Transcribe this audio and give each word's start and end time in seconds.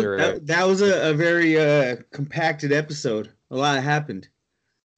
That 0.00 0.16
was 0.16 0.20
that, 0.20 0.46
that 0.46 0.66
was 0.66 0.82
a, 0.82 1.10
a 1.10 1.14
very 1.14 1.58
uh 1.58 1.96
compacted 2.12 2.72
episode. 2.72 3.30
A 3.50 3.56
lot 3.56 3.82
happened. 3.82 4.28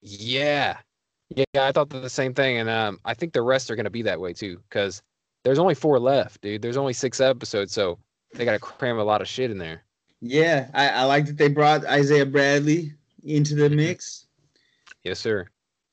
Yeah. 0.01 0.79
Yeah, 1.35 1.45
I 1.57 1.73
thought 1.73 1.91
the 1.91 2.09
same 2.11 2.35
thing. 2.35 2.59
And 2.59 2.69
um, 2.69 3.01
I 3.05 3.15
think 3.15 3.33
the 3.33 3.43
rest 3.43 3.71
are 3.71 3.77
going 3.77 3.85
to 3.85 3.91
be 3.91 4.03
that 4.03 4.21
way 4.21 4.33
too, 4.33 4.61
because 4.69 5.03
there's 5.45 5.59
only 5.59 5.75
four 5.75 5.99
left, 5.99 6.41
dude. 6.43 6.63
There's 6.63 6.77
only 6.77 6.93
six 6.93 7.21
episodes, 7.21 7.73
so 7.73 7.99
they 8.35 8.45
got 8.45 8.53
to 8.53 8.59
cram 8.59 8.99
a 8.99 9.05
lot 9.05 9.21
of 9.23 9.27
shit 9.29 9.51
in 9.51 9.59
there. 9.59 9.83
Yeah, 10.21 10.69
I, 10.75 10.89
I 10.91 11.03
like 11.05 11.27
that 11.27 11.37
they 11.39 11.49
brought 11.49 11.85
Isaiah 11.87 12.27
Bradley 12.27 12.93
into 13.25 13.55
the 13.55 13.69
mix. 13.71 14.27
Yes, 15.03 15.19
sir. 15.19 15.49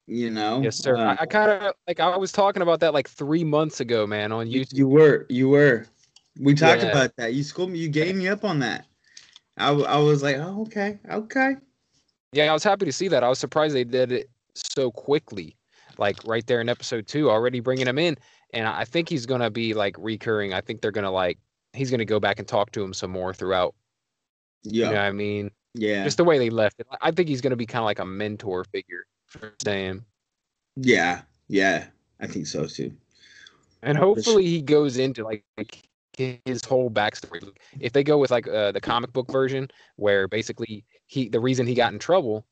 You 0.07 0.29
know, 0.29 0.61
Yes, 0.61 0.77
sir. 0.77 0.97
Uh, 0.97 1.15
I, 1.15 1.21
I 1.21 1.25
kind 1.25 1.49
of 1.49 1.73
like 1.87 1.99
I 1.99 2.17
was 2.17 2.31
talking 2.31 2.61
about 2.61 2.81
that 2.81 2.93
like 2.93 3.07
three 3.09 3.43
months 3.43 3.79
ago, 3.79 4.05
man, 4.05 4.31
on 4.31 4.47
you, 4.47 4.61
YouTube. 4.61 4.77
you 4.77 4.87
were, 4.87 5.25
you 5.29 5.49
were. 5.49 5.85
We 6.39 6.53
talked 6.53 6.83
Yeah. 6.83 6.89
about 6.89 7.15
that. 7.17 7.33
You 7.33 7.43
schooled 7.43 7.71
me. 7.71 7.79
You 7.79 7.89
gave 7.89 8.15
me 8.15 8.27
up 8.27 8.43
on 8.43 8.59
that. 8.59 8.85
I, 9.61 9.71
I 9.71 9.97
was 9.97 10.23
like, 10.23 10.37
oh, 10.37 10.63
okay, 10.63 10.99
okay. 11.09 11.55
Yeah, 12.33 12.49
I 12.49 12.53
was 12.53 12.63
happy 12.63 12.85
to 12.85 12.91
see 12.91 13.07
that. 13.09 13.23
I 13.23 13.29
was 13.29 13.39
surprised 13.39 13.75
they 13.75 13.83
did 13.83 14.11
it 14.11 14.29
so 14.55 14.91
quickly, 14.91 15.57
like 15.97 16.17
right 16.25 16.45
there 16.47 16.61
in 16.61 16.69
episode 16.69 17.07
two, 17.07 17.29
already 17.29 17.59
bringing 17.59 17.87
him 17.87 17.97
in. 17.97 18.17
And 18.53 18.67
I 18.67 18.85
think 18.85 19.09
he's 19.09 19.25
gonna 19.25 19.49
be 19.49 19.73
like 19.73 19.95
recurring. 19.97 20.53
I 20.53 20.61
think 20.61 20.81
they're 20.81 20.91
gonna 20.91 21.11
like 21.11 21.37
he's 21.73 21.91
gonna 21.91 22.05
go 22.05 22.19
back 22.19 22.39
and 22.39 22.47
talk 22.47 22.71
to 22.71 22.83
him 22.83 22.93
some 22.93 23.11
more 23.11 23.33
throughout. 23.33 23.75
Yeah, 24.63 24.87
You 24.87 24.93
know 24.93 24.99
what 24.99 25.07
I 25.07 25.11
mean? 25.11 25.51
yeah, 25.73 26.03
Just 26.03 26.17
the 26.17 26.23
way 26.23 26.37
they 26.37 26.49
left 26.49 26.79
it. 26.79 26.87
I 27.01 27.11
think 27.11 27.29
he's 27.29 27.41
gonna 27.41 27.55
be 27.55 27.65
kind 27.65 27.81
of 27.81 27.85
like 27.85 27.99
a 27.99 28.05
mentor 28.05 28.63
figure 28.65 29.05
for 29.27 29.53
Sam. 29.63 30.05
yeah, 30.75 31.21
yeah. 31.47 31.87
I 32.19 32.27
think 32.27 32.47
so 32.47 32.65
too. 32.65 32.93
And 33.81 33.97
hopefully 33.97 34.45
he 34.45 34.61
goes 34.61 34.97
into 34.97 35.23
like 35.23 35.43
his 36.45 36.63
whole 36.65 36.89
backstory. 36.89 37.47
If 37.79 37.93
they 37.93 38.03
go 38.03 38.17
with 38.17 38.31
like 38.31 38.47
uh, 38.47 38.71
the 38.71 38.81
comic 38.81 39.13
book 39.13 39.31
version, 39.31 39.69
where 39.95 40.27
basically 40.27 40.85
he 41.05 41.29
the 41.29 41.39
reason 41.39 41.67
he 41.67 41.75
got 41.75 41.93
in 41.93 41.99
trouble 41.99 42.45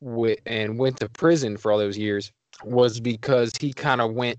with 0.00 0.38
and 0.46 0.78
went 0.78 0.98
to 1.00 1.08
prison 1.08 1.56
for 1.56 1.70
all 1.70 1.78
those 1.78 1.98
years 1.98 2.32
was 2.64 3.00
because 3.00 3.52
he 3.60 3.72
kind 3.72 4.00
of 4.00 4.12
went 4.12 4.38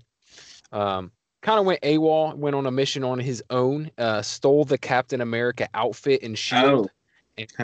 um 0.72 1.12
kind 1.40 1.60
of 1.60 1.66
went 1.66 1.80
AWOL, 1.82 2.36
went 2.36 2.56
on 2.56 2.66
a 2.66 2.70
mission 2.70 3.04
on 3.04 3.18
his 3.18 3.42
own, 3.50 3.90
uh 3.98 4.22
stole 4.22 4.64
the 4.64 4.78
Captain 4.78 5.20
America 5.20 5.68
outfit 5.74 6.22
and 6.22 6.36
shield 6.36 6.90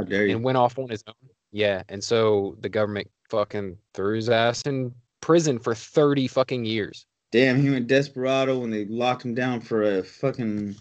dare 0.08 0.26
you? 0.26 0.36
and 0.36 0.44
went 0.44 0.56
off 0.56 0.78
on 0.78 0.88
his 0.88 1.02
own. 1.06 1.14
Yeah, 1.52 1.82
and 1.88 2.02
so 2.02 2.56
the 2.60 2.68
government 2.68 3.08
fucking 3.28 3.76
threw 3.94 4.16
his 4.16 4.28
ass 4.28 4.62
in 4.62 4.92
prison 5.20 5.58
for 5.58 5.74
30 5.74 6.28
fucking 6.28 6.64
years. 6.64 7.06
Damn, 7.32 7.60
he 7.60 7.70
went 7.70 7.88
desperado 7.88 8.58
when 8.58 8.70
they 8.70 8.84
locked 8.84 9.24
him 9.24 9.34
down 9.34 9.60
for 9.60 9.82
a 9.82 10.02
fucking 10.02 10.76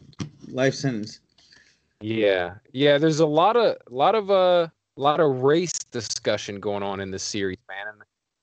life 0.53 0.73
sentence. 0.73 1.19
Yeah, 2.01 2.55
yeah. 2.71 2.97
There's 2.97 3.19
a 3.19 3.25
lot 3.25 3.55
of, 3.55 3.77
lot 3.89 4.15
of, 4.15 4.29
uh, 4.29 4.67
lot 4.95 5.19
of 5.19 5.41
race 5.41 5.73
discussion 5.91 6.59
going 6.59 6.83
on 6.83 6.99
in 6.99 7.11
this 7.11 7.23
series, 7.23 7.57
man. 7.67 7.93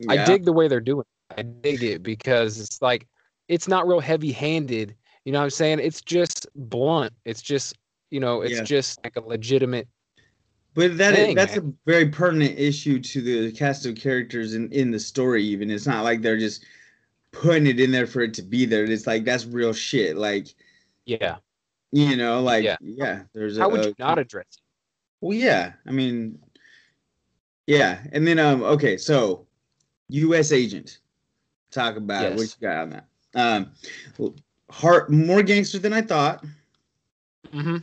And 0.01 0.11
I 0.21 0.25
dig 0.25 0.45
the 0.45 0.53
way 0.53 0.67
they're 0.69 0.81
doing. 0.81 1.05
it. 1.31 1.41
I 1.41 1.43
dig 1.43 1.83
it 1.83 2.03
because 2.03 2.59
it's 2.59 2.83
like 2.83 3.07
it's 3.49 3.69
not 3.69 3.87
real 3.87 4.01
heavy-handed. 4.01 4.95
You 5.25 5.33
know 5.33 5.39
what 5.39 5.45
I'm 5.45 5.51
saying? 5.51 5.81
It's 5.81 6.01
just 6.01 6.47
blunt. 6.55 7.13
It's 7.25 7.43
just, 7.43 7.77
you 8.11 8.19
know, 8.19 8.41
it's 8.41 8.57
Yeah. 8.57 8.63
just 8.65 9.03
like 9.05 9.17
a 9.17 9.21
legitimate. 9.21 9.87
But 10.75 10.97
that 10.99 11.15
thing, 11.15 11.37
that's 11.37 11.57
a 11.57 11.73
very 11.85 12.09
pertinent 12.09 12.59
issue 12.59 13.01
to 13.01 13.21
the 13.21 13.53
cast 13.53 13.87
of 13.87 13.97
characters 13.97 14.55
in, 14.55 14.73
in 14.73 14.91
the 14.91 15.01
story. 15.01 15.45
Even 15.45 15.71
it's 15.71 15.87
not 15.87 16.05
like 16.05 16.23
they're 16.23 16.39
just 16.39 16.65
putting 17.33 17.67
it 17.67 17.79
in 17.79 17.91
there 17.91 18.07
for 18.07 18.23
it 18.23 18.35
to 18.35 18.43
be 18.43 18.65
there. 18.65 18.85
It's 18.85 19.07
like 19.07 19.25
that's 19.25 19.45
real 19.47 19.73
shit. 19.73 20.17
Like 20.17 20.49
Yeah. 21.07 21.37
You 21.93 22.17
know, 22.17 22.41
like 22.43 22.65
yeah, 22.65 22.77
Yeah. 22.81 23.23
there's 23.33 23.59
How 23.59 23.67
a, 23.69 23.73
would 23.73 23.85
you 23.85 23.95
not 23.99 24.19
address 24.19 24.47
it? 24.53 24.63
Well, 25.21 25.37
yeah. 25.37 25.73
I 25.87 25.91
mean, 25.91 26.39
yeah. 27.67 28.01
And 28.13 28.27
then 28.27 28.39
um, 28.39 28.63
okay, 28.63 28.97
so 28.97 29.47
U.S. 30.09 30.53
agent. 30.53 30.99
Talk 31.71 31.97
about 31.97 32.25
it. 32.25 32.35
what 32.37 32.43
you 32.43 32.67
got 32.69 32.77
on 32.79 32.91
that. 32.91 33.07
Um, 33.35 33.71
well, 34.19 34.35
heart 34.71 35.11
more 35.11 35.43
gangster 35.43 35.79
than 35.79 35.93
I 35.93 36.01
thought. 36.03 36.45
Mm-hmm. 37.53 37.77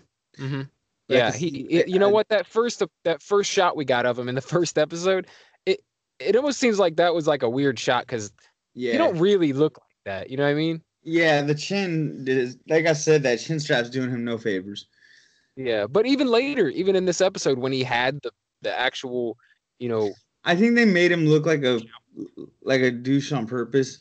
Mm-hmm. 0.44 0.58
Like 0.58 0.68
Yeah, 1.10 1.32
he, 1.32 1.48
it- 1.70 1.88
you 1.88 2.00
know 2.00 2.10
what? 2.10 2.28
That 2.30 2.46
first, 2.48 2.84
that 3.06 3.22
first 3.22 3.50
shot 3.50 3.78
we 3.78 3.86
got 3.86 4.06
of 4.06 4.20
him 4.20 4.28
in 4.28 4.36
the 4.36 4.42
first 4.56 4.78
episode, 4.78 5.28
it, 5.66 5.80
it 6.20 6.36
almost 6.36 6.60
seems 6.60 6.80
like 6.80 6.98
that 6.98 7.14
was 7.14 7.28
like 7.28 7.44
a 7.44 7.50
weird 7.50 7.80
shot 7.80 8.06
because 8.06 8.32
Yeah. 8.74 8.92
you 8.94 8.98
don't 8.98 9.20
really 9.20 9.54
look 9.54 9.78
like 9.80 9.98
that. 10.06 10.30
You 10.30 10.36
know 10.38 10.44
what 10.44 10.50
I 10.50 10.56
mean? 10.56 10.82
Yeah, 11.10 11.42
the 11.42 11.56
chin 11.56 12.26
is 12.28 12.58
like 12.68 12.86
I 12.86 12.92
said, 12.92 13.24
that 13.24 13.40
chin 13.40 13.62
strap's 13.62 13.90
doing 13.90 14.10
him 14.10 14.26
no 14.26 14.38
favors. 14.38 14.88
Yeah, 15.56 15.88
but 15.88 16.06
even 16.06 16.28
later, 16.28 16.68
even 16.70 16.96
in 16.98 17.06
this 17.06 17.22
episode, 17.22 17.58
when 17.60 17.72
he 17.72 17.82
had 17.84 18.22
the 18.24 18.32
the 18.62 18.78
actual, 18.78 19.38
you 19.80 19.88
know, 19.88 20.12
I 20.44 20.56
think 20.56 20.76
they 20.76 20.84
made 20.86 21.12
him 21.12 21.26
look 21.26 21.46
like 21.46 21.64
a 21.64 21.80
like 22.62 22.82
a 22.82 22.92
douche 22.92 23.32
on 23.32 23.48
purpose. 23.48 24.00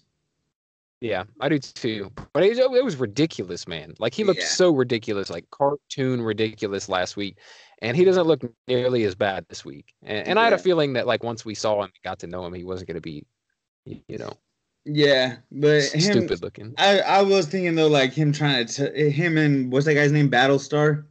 yeah, 1.00 1.24
I 1.40 1.48
do 1.48 1.58
too. 1.60 2.10
But 2.32 2.42
it, 2.42 2.58
it 2.58 2.84
was 2.84 2.96
ridiculous, 2.96 3.68
man. 3.68 3.94
Like 4.00 4.12
he 4.14 4.24
looked 4.24 4.40
Yeah. 4.40 4.46
so 4.46 4.74
ridiculous, 4.74 5.30
like 5.30 5.48
cartoon 5.50 6.22
ridiculous 6.22 6.88
last 6.88 7.16
week, 7.16 7.38
and 7.82 7.96
he 7.96 8.04
doesn't 8.04 8.26
look 8.26 8.42
nearly 8.66 9.04
as 9.04 9.14
bad 9.14 9.46
this 9.48 9.64
week. 9.64 9.94
And, 10.02 10.26
and 10.26 10.38
I 10.40 10.44
had 10.44 10.54
a 10.54 10.58
feeling 10.58 10.94
that 10.94 11.06
like 11.06 11.22
once 11.22 11.44
we 11.44 11.54
saw 11.54 11.84
him, 11.84 11.92
got 12.02 12.18
to 12.20 12.26
know 12.26 12.44
him, 12.44 12.52
he 12.54 12.64
wasn't 12.64 12.88
going 12.88 12.96
to 12.96 13.00
be, 13.00 13.24
you 13.84 14.18
know, 14.18 14.32
Yeah, 14.88 15.38
but 15.50 15.82
him, 15.92 16.12
stupid 16.28 16.42
looking. 16.42 16.72
I 16.78 17.00
I 17.00 17.22
was 17.22 17.46
thinking 17.46 17.74
though, 17.74 17.88
like 17.88 18.12
him 18.12 18.32
trying 18.32 18.64
to 18.66 18.92
t- 18.94 19.10
him 19.10 19.36
and 19.36 19.72
what's 19.72 19.84
that 19.86 19.94
guy's 19.94 20.12
name, 20.12 20.30
Battlestar. 20.30 21.04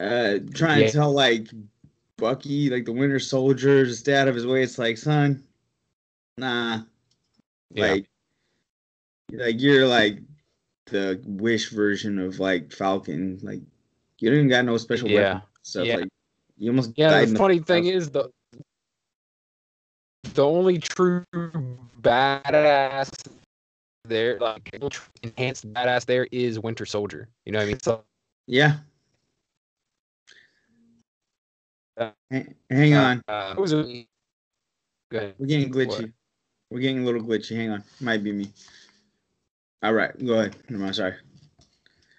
Uh, 0.00 0.38
trying 0.52 0.80
Yeah. 0.80 0.86
to 0.88 0.92
tell 0.92 1.12
like 1.12 1.46
Bucky, 2.16 2.70
like 2.70 2.86
the 2.86 2.92
Winter 2.92 3.20
Soldier, 3.20 3.84
to 3.84 3.94
stay 3.94 4.16
out 4.16 4.26
of 4.26 4.34
his 4.34 4.46
way. 4.48 4.64
It's 4.64 4.78
like, 4.80 4.98
son, 4.98 5.44
nah, 6.38 6.80
Yeah. 7.72 7.86
like, 7.92 8.06
like 9.30 9.60
you're 9.60 9.86
like 9.86 10.18
the 10.86 11.22
Wish 11.24 11.70
version 11.70 12.18
of 12.18 12.40
like 12.40 12.72
Falcon. 12.72 13.38
Like 13.42 13.60
you 14.18 14.28
don't 14.28 14.38
even 14.38 14.48
got 14.48 14.64
no 14.64 14.76
special 14.76 15.08
Yeah. 15.08 15.34
weapon 15.34 15.42
stuff. 15.62 15.86
Yeah. 15.86 15.96
Like 15.98 16.08
you 16.56 16.70
almost 16.70 16.94
Yeah, 16.96 17.12
the 17.12 17.22
in 17.22 17.32
the 17.34 17.38
funny 17.38 17.60
thing 17.60 17.86
is 17.86 18.10
the 18.10 18.28
the 20.34 20.44
only 20.44 20.78
true 20.78 21.24
badass 22.00 23.10
there, 24.04 24.38
like 24.38 24.70
enhanced 25.22 25.72
badass 25.72 26.04
there 26.04 26.26
is 26.32 26.58
Winter 26.58 26.86
Soldier. 26.86 27.28
You 27.44 27.52
know 27.52 27.58
what 27.58 27.64
I 27.64 27.68
mean? 27.68 27.80
So 27.80 28.04
Yeah. 28.46 28.78
Uh, 31.96 32.10
Hang, 32.30 32.54
hang 32.70 32.94
on, 32.94 33.22
uh, 33.26 33.54
was 33.58 33.72
a, 33.72 34.06
go 35.10 35.18
ahead. 35.18 35.34
we're 35.38 35.46
getting 35.46 35.72
glitchy. 35.72 36.02
What? 36.02 36.10
We're 36.70 36.78
getting 36.80 37.02
a 37.02 37.04
little 37.04 37.22
glitchy. 37.22 37.56
Hang 37.56 37.70
on, 37.70 37.82
might 38.00 38.22
be 38.22 38.30
me. 38.30 38.52
All 39.82 39.94
right, 39.94 40.12
go 40.24 40.34
ahead. 40.34 40.56
No, 40.68 40.84
I'm 40.84 40.92
sorry. 40.92 41.14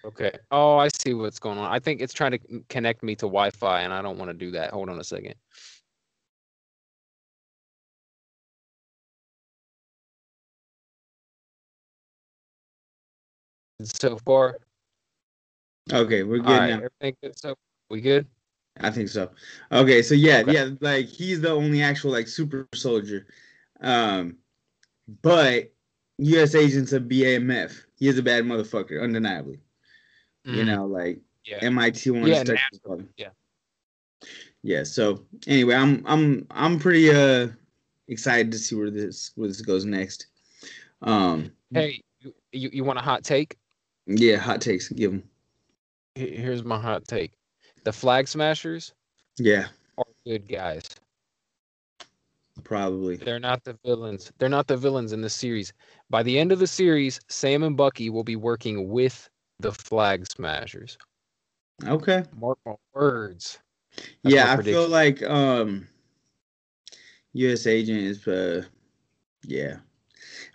Okay. 0.04 0.32
Oh, 0.50 0.76
I 0.76 0.88
see 0.88 1.14
what's 1.14 1.38
going 1.38 1.58
on. 1.58 1.70
I 1.70 1.78
think 1.78 2.00
it's 2.00 2.14
trying 2.14 2.32
to 2.32 2.38
connect 2.68 3.02
me 3.02 3.14
to 3.16 3.26
Wi-Fi, 3.26 3.82
and 3.82 3.92
I 3.92 4.00
don't 4.02 4.18
want 4.18 4.30
to 4.30 4.34
do 4.34 4.50
that. 4.52 4.70
Hold 4.70 4.88
on 4.88 4.98
a 4.98 5.04
second. 5.04 5.34
So 13.84 14.18
far, 14.18 14.58
Okay, 15.92 16.22
we're 16.22 16.38
good 16.38 16.46
all 16.46 16.58
right. 16.58 16.68
now. 16.68 16.76
Everything 16.76 17.16
good? 17.22 17.38
So 17.38 17.54
we 17.88 18.00
good? 18.00 18.26
I 18.80 18.90
think 18.90 19.08
so. 19.08 19.30
Okay, 19.72 20.02
so 20.02 20.14
yeah, 20.14 20.38
Okay. 20.40 20.52
yeah, 20.52 20.70
like 20.80 21.06
he's 21.06 21.40
the 21.40 21.50
only 21.50 21.82
actual 21.82 22.12
like 22.12 22.28
super 22.28 22.68
soldier. 22.74 23.26
Um, 23.80 24.36
but 25.22 25.72
U.S. 26.18 26.54
agents 26.54 26.92
of 26.92 27.04
BAMF. 27.04 27.84
He 27.96 28.08
is 28.08 28.18
a 28.18 28.22
bad 28.22 28.44
motherfucker, 28.44 29.02
undeniably. 29.02 29.60
You 30.44 30.62
Mhm. 30.62 30.66
know, 30.66 30.86
like 30.86 31.20
Yeah. 31.44 31.58
MIT 31.62 32.10
wants 32.10 32.28
Yeah, 32.28 32.44
NASA, 32.44 32.82
brother. 32.82 33.08
yeah. 33.16 33.30
Yeah. 34.62 34.84
So 34.84 35.26
anyway, 35.46 35.74
I'm 35.74 36.06
I'm 36.06 36.46
I'm 36.50 36.78
pretty 36.78 37.10
uh 37.10 37.48
excited 38.08 38.52
to 38.52 38.58
see 38.58 38.76
where 38.76 38.90
this 38.90 39.32
where 39.34 39.48
this 39.48 39.60
goes 39.60 39.84
next. 39.84 40.26
Um. 41.02 41.52
Hey, 41.72 42.02
you, 42.20 42.34
you, 42.52 42.70
you 42.72 42.84
want 42.84 42.98
a 42.98 43.02
hot 43.02 43.24
take? 43.24 43.56
Yeah. 44.18 44.36
Hot 44.36 44.60
takes. 44.60 44.88
Give 44.88 45.12
them. 45.12 45.22
Here's 46.14 46.64
my 46.64 46.78
hot 46.78 47.06
take. 47.06 47.32
The 47.84 47.92
Flag 47.92 48.28
Smashers 48.28 48.92
Yeah. 49.38 49.68
are 49.96 50.04
good 50.26 50.48
guys. 50.48 50.84
Probably. 52.64 53.16
They're 53.16 53.38
not 53.40 53.64
the 53.64 53.78
villains. 53.84 54.32
They're 54.38 54.48
not 54.48 54.66
the 54.66 54.76
villains 54.76 55.12
in 55.12 55.22
the 55.22 55.30
series. 55.30 55.72
By 56.10 56.22
the 56.22 56.38
end 56.38 56.52
of 56.52 56.58
the 56.58 56.66
series, 56.66 57.20
Sam 57.28 57.62
and 57.62 57.76
Bucky 57.76 58.10
will 58.10 58.24
be 58.24 58.36
working 58.36 58.88
with 58.90 59.30
the 59.60 59.72
Flag 59.72 60.26
Smashers. 60.30 60.98
Okay. 61.86 62.24
Mark 62.38 62.58
my 62.66 62.74
words. 62.92 63.58
That's 64.22 64.34
yeah, 64.34 64.52
I 64.52 64.62
feel 64.62 64.88
like 64.88 65.22
um 65.22 65.88
US 67.32 67.66
agent 67.66 68.00
is 68.00 68.26
uh 68.26 68.64
yeah. 69.46 69.76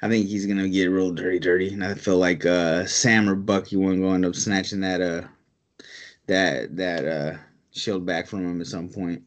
I 0.01 0.09
think 0.09 0.27
he's 0.27 0.45
gonna 0.45 0.69
get 0.69 0.85
real 0.87 1.11
dirty 1.11 1.39
dirty. 1.39 1.73
And 1.73 1.83
I 1.83 1.93
feel 1.93 2.17
like 2.17 2.45
uh 2.45 2.85
Sam 2.85 3.29
or 3.29 3.35
Bucky 3.35 3.75
one 3.77 4.01
gonna 4.01 4.15
end 4.15 4.25
up 4.25 4.35
snatching 4.35 4.81
that 4.81 5.01
uh 5.01 5.27
that 6.27 6.75
that 6.75 7.05
uh 7.05 7.37
shield 7.71 8.05
back 8.05 8.27
from 8.27 8.45
him 8.45 8.61
at 8.61 8.67
some 8.67 8.89
point. 8.89 9.23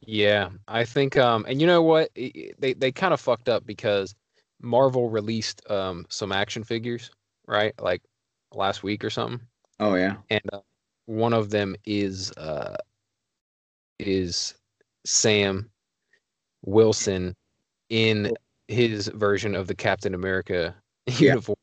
Yeah, 0.00 0.50
I 0.68 0.84
think 0.84 1.16
um 1.16 1.44
and 1.48 1.60
you 1.60 1.66
know 1.66 1.82
what? 1.82 2.10
They 2.14 2.74
they 2.76 2.92
kind 2.92 3.14
of 3.14 3.20
fucked 3.20 3.48
up 3.48 3.66
because 3.66 4.14
Marvel 4.60 5.10
released 5.10 5.68
um 5.70 6.06
some 6.08 6.32
action 6.32 6.64
figures, 6.64 7.10
right? 7.46 7.74
Like 7.80 8.02
last 8.52 8.82
week 8.82 9.04
or 9.04 9.10
something. 9.10 9.40
Oh 9.80 9.94
yeah. 9.94 10.16
And 10.30 10.42
uh, 10.52 10.60
one 11.06 11.32
of 11.32 11.50
them 11.50 11.76
is 11.84 12.32
uh 12.32 12.76
is 13.98 14.54
Sam 15.04 15.70
Wilson 16.64 17.34
in 17.88 18.36
his 18.68 19.08
version 19.08 19.54
of 19.54 19.66
the 19.66 19.74
Captain 19.74 20.14
America 20.14 20.74
Yeah. 21.06 21.30
uniform. 21.30 21.56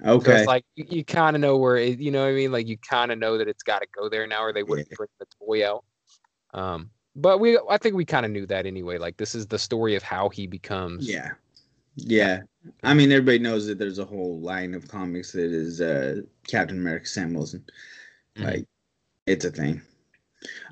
So 0.00 0.10
Okay. 0.10 0.38
it's 0.40 0.46
like 0.46 0.64
you, 0.76 0.86
you 0.90 1.04
kind 1.04 1.36
of 1.36 1.40
know 1.40 1.56
where 1.56 1.76
it, 1.76 2.00
you 2.00 2.10
know 2.10 2.22
what 2.22 2.30
I 2.30 2.34
mean. 2.34 2.52
Like 2.52 2.66
you 2.68 2.76
kind 2.78 3.12
of 3.12 3.18
know 3.18 3.38
that 3.38 3.48
it's 3.48 3.62
got 3.62 3.80
to 3.80 3.86
go 3.96 4.08
there 4.08 4.26
now, 4.26 4.42
or 4.42 4.52
they 4.52 4.62
wouldn't 4.62 4.88
Yeah. 4.90 4.96
bring 4.96 5.08
the 5.20 5.26
toy 5.40 5.66
out. 5.68 5.84
Um, 6.52 6.90
but 7.16 7.38
we, 7.38 7.58
I 7.70 7.78
think 7.78 7.94
we 7.94 8.04
kind 8.04 8.26
of 8.26 8.32
knew 8.32 8.46
that 8.46 8.66
anyway. 8.66 8.98
Like 8.98 9.16
this 9.16 9.34
is 9.34 9.46
the 9.46 9.58
story 9.58 9.94
of 9.94 10.02
how 10.02 10.28
he 10.28 10.46
becomes. 10.46 11.08
yeah. 11.08 11.32
Yeah. 11.96 12.40
I 12.82 12.92
mean, 12.92 13.12
everybody 13.12 13.38
knows 13.38 13.66
that 13.68 13.78
there's 13.78 14.00
a 14.00 14.04
whole 14.04 14.40
line 14.40 14.74
of 14.74 14.88
comics 14.88 15.30
that 15.32 15.52
is 15.52 15.80
uh 15.80 16.22
Captain 16.48 16.78
America 16.78 17.06
Sam 17.06 17.32
Wilson. 17.34 17.64
Mhm. 18.36 18.44
Like, 18.44 18.64
it's 19.26 19.44
a 19.44 19.50
thing. 19.52 19.80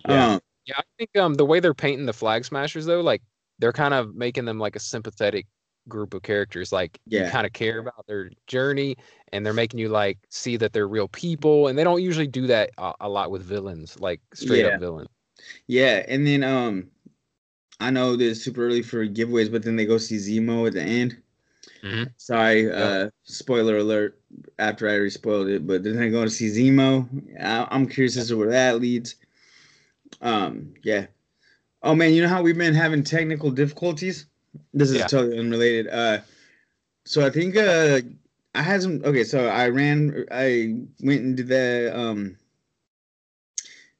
Yeah. 0.08 0.34
Um, 0.34 0.40
Yeah, 0.66 0.74
I 0.78 0.82
think 0.98 1.16
um 1.16 1.34
the 1.34 1.46
way 1.46 1.60
they're 1.60 1.74
painting 1.74 2.06
the 2.06 2.12
Flag 2.12 2.44
Smashers 2.44 2.86
though, 2.86 3.00
like 3.00 3.22
they're 3.58 3.72
kind 3.72 3.94
of 3.94 4.14
making 4.14 4.44
them 4.46 4.58
like 4.58 4.76
a 4.76 4.80
sympathetic 4.80 5.46
group 5.88 6.14
of 6.14 6.22
characters. 6.22 6.72
Like 6.72 6.98
you 7.06 7.24
kind 7.24 7.46
of 7.46 7.52
care 7.52 7.78
about 7.78 8.06
their 8.06 8.30
journey, 8.46 8.96
and 9.32 9.44
they're 9.44 9.52
making 9.54 9.80
you 9.80 9.88
like 9.88 10.18
see 10.30 10.56
that 10.58 10.72
they're 10.72 10.88
real 10.88 11.08
people. 11.08 11.68
And 11.68 11.78
they 11.78 11.84
don't 11.84 12.02
usually 12.02 12.26
do 12.26 12.46
that 12.48 12.70
a, 12.78 12.92
a 13.02 13.08
lot 13.08 13.30
with 13.30 13.42
villains, 13.42 13.98
like 14.00 14.20
straight 14.34 14.64
Yeah. 14.64 14.68
up 14.68 14.80
villain 14.80 15.08
Yeah, 15.66 16.04
and 16.08 16.26
then 16.26 16.44
um, 16.44 16.90
I 17.80 17.90
know 17.90 18.16
that 18.16 18.24
it's 18.30 18.42
super 18.42 18.66
early 18.66 18.82
for 18.82 19.06
giveaways, 19.06 19.50
but 19.50 19.62
then 19.62 19.76
they 19.76 19.86
go 19.86 19.98
see 19.98 20.16
Zemo 20.16 20.66
at 20.66 20.74
the 20.74 20.82
end. 20.82 21.22
Mhm. 21.82 22.12
Sorry, 22.16 22.70
uh, 22.70 23.10
spoiler 23.24 23.78
alert. 23.78 24.20
After 24.58 24.88
I 24.88 24.94
already 24.94 25.10
spoiled 25.10 25.48
it, 25.48 25.66
but 25.66 25.82
then 25.82 25.96
they 25.96 26.10
go 26.10 26.24
to 26.24 26.30
see 26.30 26.48
Zemo. 26.48 27.08
I, 27.40 27.66
I'm 27.70 27.86
curious 27.88 28.16
as 28.16 28.28
to 28.28 28.36
where 28.36 28.50
that 28.50 28.80
leads. 28.80 29.16
Um, 30.20 30.74
yeah. 30.82 31.06
Oh 31.82 31.94
man, 31.94 32.14
you 32.14 32.22
know 32.22 32.28
how 32.28 32.42
we've 32.42 32.58
been 32.58 32.74
having 32.74 33.04
technical 33.04 33.50
difficulties? 33.52 34.26
This 34.74 34.90
is 34.90 34.98
Yeah. 34.98 35.06
totally 35.06 35.38
unrelated. 35.38 35.88
Uh, 35.88 36.20
so 37.04 37.24
I 37.24 37.30
think 37.30 37.56
uh, 37.56 38.00
I 38.54 38.62
had 38.62 38.82
some. 38.82 39.02
Okay, 39.04 39.24
so 39.24 39.46
I 39.46 39.68
ran. 39.68 40.26
I 40.30 40.76
went 41.00 41.22
and 41.22 41.36
did 41.36 41.48
the 41.48 41.92
um 41.94 42.36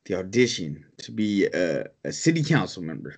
the 0.04 0.14
audition 0.18 0.84
to 0.98 1.12
be 1.12 1.46
a, 1.46 1.86
a 2.04 2.12
city 2.12 2.42
council 2.42 2.82
member. 2.82 3.16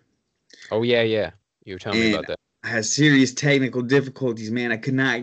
Oh 0.70 0.82
yeah, 0.82 1.02
yeah. 1.02 1.31
You 1.64 1.75
were 1.75 1.78
telling 1.78 2.00
me 2.00 2.12
about 2.12 2.26
that. 2.28 2.38
I 2.62 2.69
had 2.69 2.84
serious 2.84 3.32
technical 3.32 3.82
difficulties, 3.82 4.50
man. 4.50 4.72
I 4.72 4.76
could 4.76 4.94
not 4.94 5.20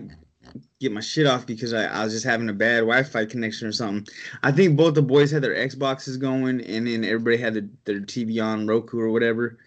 get 0.80 0.92
my 0.92 1.02
shit 1.02 1.28
off 1.28 1.46
because 1.46 1.74
I, 1.74 1.86
I 1.86 2.04
was 2.04 2.14
just 2.14 2.26
having 2.26 2.50
a 2.50 2.54
bad 2.54 2.80
Wi-Fi 2.80 3.26
connection 3.26 3.68
or 3.68 3.72
something. 3.72 4.14
I 4.44 4.52
think 4.52 4.76
both 4.76 4.96
the 4.96 5.02
boys 5.02 5.32
had 5.32 5.44
their 5.44 5.56
Xboxes 5.56 6.20
going, 6.20 6.62
and 6.62 6.88
then 6.88 7.04
everybody 7.04 7.38
had 7.38 7.54
their, 7.54 7.70
their 7.86 8.00
TV 8.02 8.44
on 8.44 8.68
Roku 8.68 9.00
or 9.00 9.10
whatever. 9.10 9.58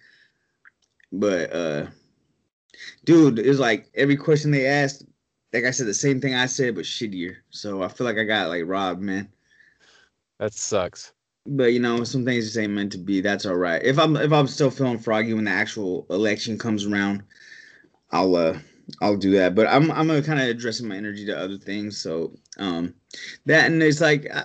But 1.12 1.52
uh, 1.52 1.86
dude, 3.04 3.38
it 3.38 3.48
was 3.48 3.60
like 3.60 3.90
every 3.94 4.16
question 4.16 4.50
they 4.50 4.66
asked, 4.66 5.04
like 5.52 5.64
I 5.64 5.70
said, 5.70 5.86
the 5.86 5.94
same 5.94 6.20
thing 6.20 6.34
I 6.34 6.46
said, 6.46 6.74
but 6.74 6.84
shittier. 6.84 7.36
So 7.50 7.82
I 7.82 7.88
feel 7.88 8.06
like 8.06 8.18
I 8.18 8.24
got 8.24 8.48
like 8.48 8.64
robbed, 8.66 9.02
man. 9.02 9.28
That 10.38 10.52
sucks. 10.52 11.12
But 11.46 11.72
you 11.72 11.80
know, 11.80 12.04
some 12.04 12.24
things 12.24 12.46
just 12.46 12.58
ain't 12.58 12.72
meant 12.72 12.92
to 12.92 12.98
be. 12.98 13.20
That's 13.20 13.46
all 13.46 13.56
right. 13.56 13.82
If 13.82 13.98
I'm 13.98 14.16
if 14.16 14.32
I'm 14.32 14.46
still 14.46 14.70
feeling 14.70 14.98
froggy 14.98 15.34
when 15.34 15.44
the 15.44 15.50
actual 15.50 16.06
election 16.10 16.58
comes 16.58 16.86
around, 16.86 17.22
I'll 18.10 18.34
uh 18.34 18.58
I'll 19.02 19.16
do 19.16 19.30
that. 19.32 19.54
But 19.54 19.66
I'm 19.66 19.90
I'm 19.92 20.06
gonna 20.06 20.22
kind 20.22 20.40
of 20.40 20.48
addressing 20.48 20.88
my 20.88 20.96
energy 20.96 21.26
to 21.26 21.38
other 21.38 21.58
things. 21.58 21.98
So 21.98 22.32
um 22.58 22.94
that 23.46 23.70
and 23.70 23.82
it's 23.82 24.00
like 24.00 24.26
uh, 24.34 24.44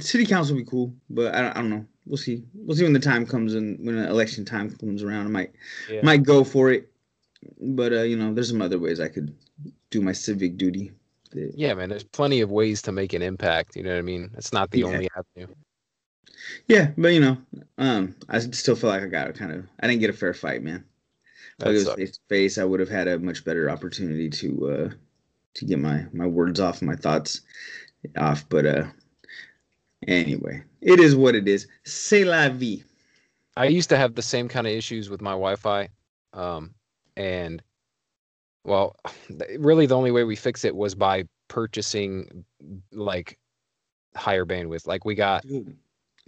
city 0.00 0.26
council 0.26 0.54
will 0.54 0.62
be 0.62 0.70
cool, 0.70 0.94
but 1.10 1.34
I 1.34 1.42
don't, 1.42 1.50
I 1.50 1.60
don't 1.60 1.70
know. 1.70 1.86
We'll 2.06 2.16
see. 2.16 2.44
We'll 2.54 2.76
see 2.76 2.84
when 2.84 2.92
the 2.92 3.00
time 3.00 3.26
comes 3.26 3.54
and 3.54 3.84
when 3.84 3.96
the 3.96 4.08
election 4.08 4.44
time 4.44 4.70
comes 4.76 5.02
around. 5.02 5.26
I 5.26 5.30
might 5.30 5.52
Yeah. 5.88 6.00
might 6.02 6.22
go 6.22 6.44
for 6.44 6.70
it. 6.70 6.90
But 7.60 7.92
uh, 7.92 8.02
you 8.02 8.16
know, 8.16 8.32
there's 8.32 8.48
some 8.50 8.62
other 8.62 8.78
ways 8.78 9.00
I 9.00 9.08
could 9.08 9.34
do 9.90 10.00
my 10.00 10.12
civic 10.12 10.56
duty. 10.56 10.92
Yeah, 11.32 11.74
man. 11.74 11.88
There's 11.88 12.04
plenty 12.04 12.40
of 12.40 12.50
ways 12.50 12.80
to 12.82 12.92
make 12.92 13.12
an 13.12 13.22
impact. 13.22 13.76
You 13.76 13.82
know 13.82 13.90
what 13.90 13.98
I 13.98 14.02
mean? 14.02 14.30
It's 14.36 14.52
not 14.52 14.70
the 14.70 14.80
Yeah. 14.80 14.86
only 14.86 15.08
avenue. 15.16 15.54
Yeah, 16.68 16.90
but 16.96 17.08
you 17.08 17.20
know, 17.20 17.38
um, 17.78 18.14
I 18.28 18.38
still 18.38 18.76
feel 18.76 18.90
like 18.90 19.02
I 19.02 19.06
got 19.06 19.34
kind 19.34 19.52
of. 19.52 19.66
I 19.80 19.86
didn't 19.86 20.00
get 20.00 20.10
a 20.10 20.14
fair 20.14 20.34
fight, 20.34 20.62
man. 20.62 20.84
If 21.60 21.66
it 21.66 21.70
was 21.72 21.92
face 21.94 22.12
to 22.12 22.20
face, 22.28 22.58
I 22.58 22.64
would 22.64 22.80
have 22.80 22.88
had 22.88 23.08
a 23.08 23.18
much 23.18 23.44
better 23.44 23.70
opportunity 23.70 24.28
to 24.28 24.70
uh 24.70 24.90
to 25.54 25.64
get 25.64 25.78
my 25.78 26.06
my 26.12 26.26
words 26.26 26.60
off, 26.60 26.82
my 26.82 26.96
thoughts 26.96 27.42
off. 28.16 28.48
But 28.48 28.66
uh, 28.66 28.86
anyway, 30.06 30.62
it 30.80 31.00
is 31.00 31.14
what 31.16 31.34
it 31.34 31.48
is. 31.48 31.66
C'est 31.84 32.24
la 32.24 32.48
vie. 32.48 32.82
I 33.56 33.66
used 33.66 33.88
to 33.90 33.96
have 33.96 34.14
the 34.14 34.22
same 34.22 34.48
kind 34.48 34.66
of 34.66 34.72
issues 34.72 35.08
with 35.08 35.22
my 35.22 35.30
Wi-Fi, 35.30 35.88
um, 36.32 36.74
and 37.16 37.62
well, 38.64 38.96
really 39.58 39.86
the 39.86 39.96
only 39.96 40.10
way 40.10 40.24
we 40.24 40.36
fixed 40.36 40.64
it 40.64 40.74
was 40.74 40.94
by 40.94 41.24
purchasing 41.48 42.44
like 42.92 43.38
higher 44.16 44.46
bandwidth. 44.46 44.86
Like 44.86 45.04
we 45.04 45.14
got 45.14 45.42
Dude, 45.42 45.76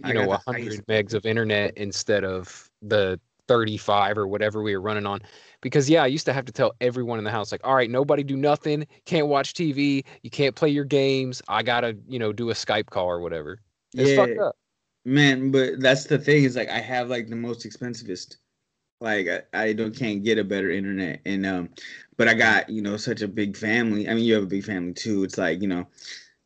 you 0.05 0.13
know 0.13 0.27
got 0.27 0.45
100 0.45 0.63
highest- 0.63 0.87
megs 0.87 1.13
of 1.13 1.25
internet 1.25 1.77
instead 1.77 2.23
of 2.23 2.69
the 2.81 3.19
35 3.47 4.17
or 4.17 4.27
whatever 4.27 4.61
we 4.61 4.75
were 4.75 4.81
running 4.81 5.05
on. 5.05 5.21
Because 5.61 5.89
yeah 5.89 6.03
i 6.03 6.07
used 6.07 6.25
to 6.25 6.33
have 6.33 6.45
to 6.45 6.51
tell 6.51 6.73
everyone 6.81 7.17
in 7.17 7.25
the 7.25 7.31
house 7.31 7.51
like 7.51 7.61
all 7.63 7.75
right 7.75 7.89
nobody 7.89 8.23
do 8.23 8.37
nothing. 8.37 8.85
Can't 9.05 9.27
watch 9.27 9.53
tv 9.53 10.03
you 10.21 10.29
can't 10.29 10.55
play 10.55 10.69
your 10.69 10.85
games. 10.85 11.41
I 11.47 11.63
gotta 11.63 11.97
you 12.07 12.19
know 12.19 12.31
do 12.33 12.49
a 12.49 12.53
skype 12.53 12.87
call 12.87 13.07
or 13.07 13.19
whatever. 13.19 13.61
It's 13.93 14.15
fucked 14.15 14.39
up. 14.39 14.55
Man, 15.05 15.51
but 15.51 15.79
that's 15.79 16.03
the 16.03 16.19
thing 16.19 16.43
is 16.43 16.57
like 16.57 16.69
I 16.69 16.79
have 16.79 17.09
like 17.09 17.29
the 17.29 17.35
most 17.35 17.65
expensivest. 17.65 18.37
Like 18.99 19.27
I, 19.27 19.41
I 19.53 19.73
don't 19.73 19.95
can't 19.95 20.23
get 20.23 20.39
a 20.39 20.43
better 20.43 20.71
internet 20.71 21.21
and 21.25 21.45
um 21.45 21.69
but 22.17 22.27
I 22.27 22.33
got, 22.33 22.69
you 22.69 22.81
know, 22.81 22.97
such 22.97 23.21
a 23.21 23.27
big 23.27 23.55
family. 23.55 24.09
I 24.09 24.15
mean, 24.15 24.25
you 24.25 24.33
have 24.33 24.43
a 24.43 24.47
big 24.47 24.63
family 24.63 24.93
too. 24.93 25.23
It's 25.23 25.37
like, 25.37 25.61
you 25.61 25.67
know, 25.67 25.85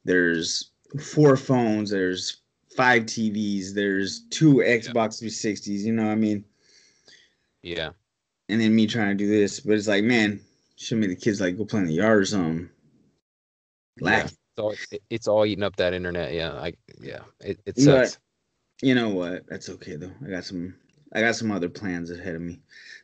there's 0.04 0.72
four 1.00 1.38
phones, 1.38 1.90
there's 1.92 2.42
five 2.76 3.04
TVs, 3.04 3.74
there's 3.74 4.22
two 4.30 4.56
Xbox 4.56 5.22
360s, 5.24 5.80
you 5.82 5.94
know 5.94 6.06
what 6.06 6.12
I 6.12 6.16
mean? 6.16 6.44
yeah 7.64 7.92
And 8.50 8.60
then 8.62 8.76
me 8.76 8.86
trying 8.88 9.10
to 9.18 9.24
do 9.24 9.28
this, 9.30 9.60
but 9.62 9.74
it's 9.74 9.88
like, 9.88 10.04
man, 10.04 10.42
should 10.76 10.98
make 10.98 11.10
the 11.10 11.16
kids 11.16 11.40
like 11.42 11.58
go 11.58 11.66
play 11.66 11.80
in 11.82 11.86
the 11.88 11.94
yard 11.94 12.20
or 12.20 12.26
something. 12.26 12.70
yeah 14.00 14.06
Lack. 14.06 14.26
it's 14.26 14.38
all, 14.58 14.74
it's 15.10 15.28
all 15.28 15.46
eating 15.46 15.64
up 15.64 15.76
that 15.78 15.94
internet 15.94 16.34
yeah 16.34 16.54
i 16.54 16.74
yeah 17.00 17.22
it, 17.40 17.60
it 17.66 17.78
You 17.78 17.86
know 17.88 18.04
sucks 18.04 18.20
You 18.82 18.96
know 18.96 19.10
what? 19.10 19.48
That's 19.48 19.70
okay 19.70 19.96
though. 19.96 20.12
I 20.26 20.30
got 20.30 20.44
some 20.46 20.76
I 21.14 21.22
got 21.22 21.36
some 21.36 21.52
other 21.52 21.70
plans 21.70 22.12
ahead 22.12 22.36
of 22.36 22.42
me. 22.42 22.60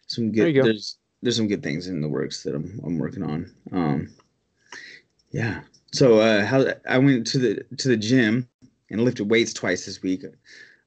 Some 0.08 0.32
There 0.32 0.52
good 0.52 0.56
go. 0.56 0.64
there's 0.64 0.98
there's 1.22 1.36
some 1.38 1.48
good 1.48 1.64
things 1.64 1.88
in 1.88 2.02
the 2.02 2.08
works 2.10 2.44
that 2.44 2.56
I'm 2.56 2.80
I'm 2.86 2.98
working 3.00 3.24
on. 3.24 3.54
Um 3.72 4.10
yeah. 5.32 5.62
So 5.92 6.20
uh 6.20 6.46
how 6.46 6.66
I 6.88 6.98
went 6.98 7.28
to 7.28 7.38
the 7.38 7.64
to 7.78 7.88
the 7.90 7.98
gym 7.98 8.48
and 8.90 9.04
lifted 9.04 9.30
weights 9.30 9.54
twice 9.54 9.86
this 9.86 10.02
week. 10.02 10.24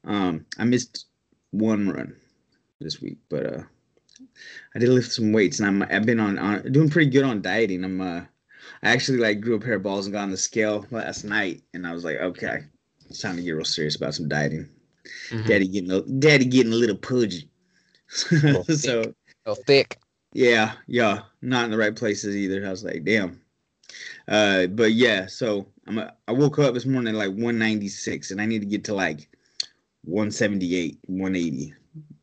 Um 0.05 0.47
I 0.59 0.65
missed 0.65 1.07
one 1.51 1.89
run 1.89 2.17
this 2.81 3.01
week, 3.01 3.19
but 3.29 3.47
uh 3.47 3.63
I 4.75 4.79
did 4.79 4.89
lift 4.89 5.13
some 5.13 5.33
weights 5.33 5.61
and 5.61 5.69
I'm 5.69 5.83
I've 5.91 6.07
been 6.07 6.21
on, 6.21 6.39
on 6.39 6.73
doing 6.73 6.89
pretty 6.91 7.11
good 7.11 7.25
on 7.25 7.43
dieting. 7.43 7.85
I'm 7.85 8.01
uh 8.01 8.23
I 8.83 8.91
actually 8.91 9.19
like 9.19 9.41
grew 9.41 9.57
a 9.57 9.61
pair 9.61 9.75
of 9.75 9.83
balls 9.83 10.07
and 10.07 10.13
got 10.13 10.23
on 10.23 10.31
the 10.31 10.37
scale 10.37 10.87
last 10.91 11.25
night 11.25 11.63
and 11.75 11.87
I 11.87 11.93
was 11.93 12.05
like, 12.05 12.17
okay, 12.19 12.61
it's 13.09 13.21
time 13.21 13.37
to 13.37 13.43
get 13.43 13.53
real 13.53 13.65
serious 13.65 13.97
about 13.97 14.15
some 14.15 14.29
dieting. 14.29 14.69
Mhm. 15.31 15.47
Daddy 15.47 15.69
getting 15.69 15.91
a 15.91 16.01
daddy 16.03 16.45
getting 16.45 16.73
a 16.73 16.77
little 16.77 16.97
pudgy. 16.97 17.49
So 18.77 19.15
oh 19.47 19.55
thick 19.55 19.99
yeah, 20.33 20.75
yeah, 20.87 21.23
not 21.43 21.65
in 21.65 21.71
the 21.71 21.77
right 21.77 21.95
places 21.95 22.37
either. 22.37 22.65
I 22.67 22.71
was 22.71 22.85
like, 22.85 23.05
damn. 23.05 23.41
Uh, 24.29 24.67
but 24.69 24.93
yeah, 24.93 25.27
so 25.27 25.67
I'm 25.87 25.99
a, 25.99 26.15
I 26.29 26.33
woke 26.33 26.59
up 26.59 26.75
this 26.75 26.87
morning 26.87 27.15
at 27.15 27.19
like 27.19 27.31
196, 27.31 28.31
and 28.31 28.41
I 28.41 28.47
need 28.47 28.61
to 28.61 28.67
get 28.67 28.85
to 28.85 28.95
like 28.95 29.29
178, 30.05 30.99
180 31.07 31.75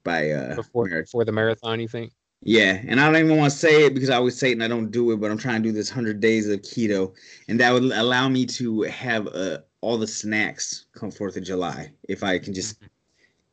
by 0.03 0.31
uh. 0.31 0.55
before 0.55 0.85
marathon. 0.85 1.03
before 1.03 1.25
the 1.25 1.31
marathon 1.31 1.79
you 1.81 1.87
think 1.89 2.13
Yeah, 2.43 2.81
and 2.87 3.01
I 3.01 3.11
don't 3.11 3.25
even 3.25 3.37
want 3.37 3.51
to 3.51 3.57
say 3.57 3.85
it 3.85 3.93
because 3.93 4.09
I 4.09 4.15
always 4.15 4.37
say 4.37 4.49
it 4.49 4.53
and 4.53 4.63
I 4.63 4.69
don't 4.69 4.89
do 4.89 5.11
it, 5.11 5.19
but 5.19 5.29
I'm 5.29 5.37
trying 5.37 5.61
to 5.61 5.69
do 5.69 5.73
this 5.73 5.89
100 5.89 6.21
days 6.21 6.47
of 6.47 6.61
keto, 6.61 7.13
and 7.49 7.59
that 7.59 7.73
would 7.73 7.83
allow 7.83 8.29
me 8.29 8.45
to 8.45 8.83
have 8.83 9.27
uh, 9.27 9.57
all 9.87 9.97
the 9.97 10.05
snacks 10.05 10.85
come 10.91 11.09
4th 11.09 11.37
of 11.37 11.43
July 11.43 11.89
if 12.09 12.21
I 12.21 12.37
can 12.39 12.53
just 12.53 12.83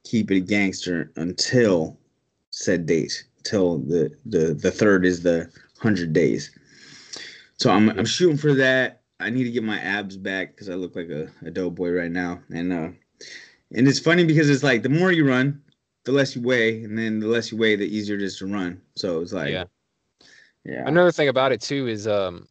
keep 0.02 0.32
it 0.32 0.36
a 0.38 0.40
gangster 0.40 1.12
until 1.14 1.96
said 2.50 2.86
date, 2.86 3.24
till 3.44 3.78
the 3.78 4.10
the 4.26 4.52
the 4.54 4.70
third 4.72 5.06
is 5.06 5.22
the 5.22 5.48
100 5.80 6.12
days. 6.12 6.50
So 7.56 7.70
I'm 7.70 7.88
I'm 7.90 8.04
shooting 8.04 8.36
for 8.36 8.52
that. 8.54 9.02
I 9.20 9.30
need 9.30 9.44
to 9.44 9.50
get 9.52 9.62
my 9.62 9.78
abs 9.78 10.16
back 10.16 10.50
because 10.50 10.68
I 10.68 10.74
look 10.74 10.96
like 10.96 11.08
a, 11.08 11.30
a 11.46 11.52
dope 11.52 11.76
boy 11.76 11.90
right 11.92 12.10
now, 12.10 12.40
and 12.50 12.72
uh, 12.72 12.88
and 13.76 13.86
it's 13.86 14.00
funny 14.00 14.24
because 14.24 14.50
it's 14.50 14.64
like 14.64 14.82
the 14.82 14.88
more 14.88 15.12
you 15.12 15.28
run, 15.28 15.62
the 16.02 16.10
less 16.10 16.34
you 16.34 16.42
weigh, 16.42 16.82
and 16.82 16.98
then 16.98 17.20
the 17.20 17.28
less 17.28 17.52
you 17.52 17.58
weigh, 17.58 17.76
the 17.76 17.86
easier 17.86 18.16
it 18.16 18.22
is 18.22 18.38
to 18.38 18.46
run. 18.46 18.80
So 18.96 19.20
it's 19.20 19.32
like, 19.32 19.52
Yeah. 19.52 19.66
yeah, 20.64 20.82
Another 20.88 21.12
thing 21.12 21.28
about 21.28 21.52
it 21.52 21.60
too 21.60 21.86
is 21.86 22.08
um 22.08 22.48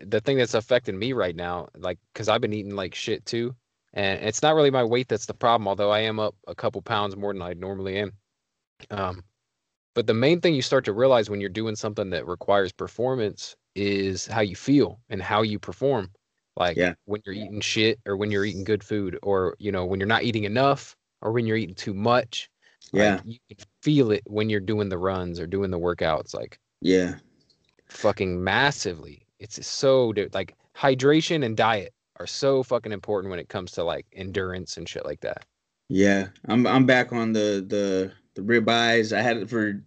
the 0.00 0.20
thing 0.20 0.38
that's 0.38 0.54
affecting 0.54 0.98
me 0.98 1.12
right 1.12 1.36
now, 1.36 1.68
like 1.76 1.98
because 2.12 2.28
I've 2.28 2.40
been 2.40 2.52
eating 2.52 2.74
like 2.76 2.94
shit 2.94 3.24
too, 3.26 3.54
and 3.94 4.22
it's 4.24 4.42
not 4.42 4.54
really 4.54 4.70
my 4.70 4.84
weight 4.84 5.08
that's 5.08 5.26
the 5.26 5.34
problem, 5.34 5.68
although 5.68 5.90
I 5.90 6.00
am 6.00 6.18
up 6.20 6.34
a 6.46 6.54
couple 6.54 6.82
pounds 6.82 7.16
more 7.16 7.32
than 7.32 7.42
I 7.42 7.54
normally 7.54 7.98
am. 7.98 8.12
Um, 8.90 9.24
but 9.94 10.06
the 10.06 10.14
main 10.14 10.40
thing 10.40 10.54
you 10.54 10.62
start 10.62 10.84
to 10.86 10.92
realize 10.92 11.30
when 11.30 11.40
you're 11.40 11.50
doing 11.50 11.76
something 11.76 12.10
that 12.10 12.26
requires 12.26 12.72
performance 12.72 13.56
is 13.74 14.26
how 14.26 14.40
you 14.40 14.56
feel 14.56 15.00
and 15.10 15.22
how 15.22 15.42
you 15.42 15.58
perform. 15.58 16.10
Like 16.56 16.78
Yeah. 16.78 16.94
when 17.06 17.22
you're 17.24 17.34
eating 17.34 17.60
shit 17.60 18.00
or 18.06 18.16
when 18.16 18.30
you're 18.30 18.44
eating 18.44 18.64
good 18.64 18.84
food 18.84 19.18
or 19.22 19.56
you 19.58 19.72
know 19.72 19.84
when 19.86 20.00
you're 20.00 20.06
not 20.08 20.24
eating 20.24 20.44
enough 20.44 20.96
or 21.22 21.32
when 21.32 21.46
you're 21.46 21.56
eating 21.56 21.74
too 21.74 21.94
much. 21.94 22.50
yeah, 22.92 23.20
Like, 23.20 23.24
you 23.24 23.38
can 23.48 23.58
feel 23.82 24.10
it 24.12 24.22
when 24.26 24.50
you're 24.50 24.60
doing 24.60 24.88
the 24.88 24.98
runs 24.98 25.40
or 25.40 25.46
doing 25.46 25.70
the 25.70 25.78
workouts. 25.78 26.34
Like 26.34 26.58
yeah, 26.80 27.18
fucking 27.90 28.42
massively. 28.42 29.26
It's 29.40 29.66
so 29.66 30.12
like 30.32 30.54
hydration 30.76 31.44
and 31.44 31.56
diet 31.56 31.92
are 32.20 32.26
so 32.26 32.62
fucking 32.62 32.92
important 32.92 33.30
when 33.30 33.40
it 33.40 33.48
comes 33.48 33.72
to 33.72 33.84
like 33.84 34.06
endurance 34.12 34.76
and 34.76 34.88
shit 34.88 35.04
like 35.06 35.20
that. 35.22 35.44
yeah. 35.88 36.28
I'm 36.46 36.66
I'm 36.66 36.86
back 36.86 37.12
on 37.12 37.32
the 37.32 37.64
the 37.66 38.12
the 38.34 38.42
ribeyes. 38.42 39.16
I 39.16 39.22
had 39.22 39.38
it 39.38 39.50
for 39.50 39.82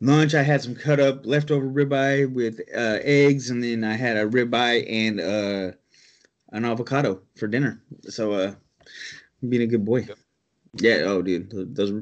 lunch. 0.00 0.34
I 0.34 0.42
had 0.42 0.62
some 0.62 0.74
cut 0.74 1.00
up 1.00 1.24
leftover 1.26 1.66
ribeye 1.66 2.32
with 2.32 2.60
uh, 2.74 2.98
eggs, 3.02 3.50
and 3.50 3.62
then 3.62 3.84
I 3.84 3.94
had 3.94 4.16
a 4.16 4.26
ribeye 4.26 4.84
and 4.90 5.20
uh, 5.20 5.72
an 6.52 6.64
avocado 6.64 7.22
for 7.36 7.48
dinner. 7.48 7.82
So 8.08 8.32
uh, 8.32 8.54
being 9.48 9.62
a 9.62 9.66
good 9.66 9.84
boy. 9.84 10.06
Yeah. 10.78 11.02
Oh, 11.04 11.22
dude, 11.22 11.74
those. 11.74 11.92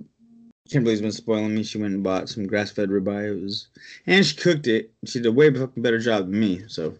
Kimberly's 0.70 1.00
been 1.00 1.12
spoiling 1.12 1.54
me. 1.54 1.64
She 1.64 1.78
went 1.78 1.94
and 1.94 2.02
bought 2.02 2.28
some 2.28 2.46
grass 2.46 2.70
fed 2.70 2.90
ribeye. 2.90 3.36
It 3.36 3.42
was, 3.42 3.68
and 4.06 4.24
she 4.24 4.36
cooked 4.36 4.66
it. 4.66 4.92
She 5.04 5.18
did 5.18 5.26
a 5.26 5.32
way 5.32 5.50
better 5.50 5.98
job 5.98 6.30
than 6.30 6.38
me. 6.38 6.62
So, 6.68 6.94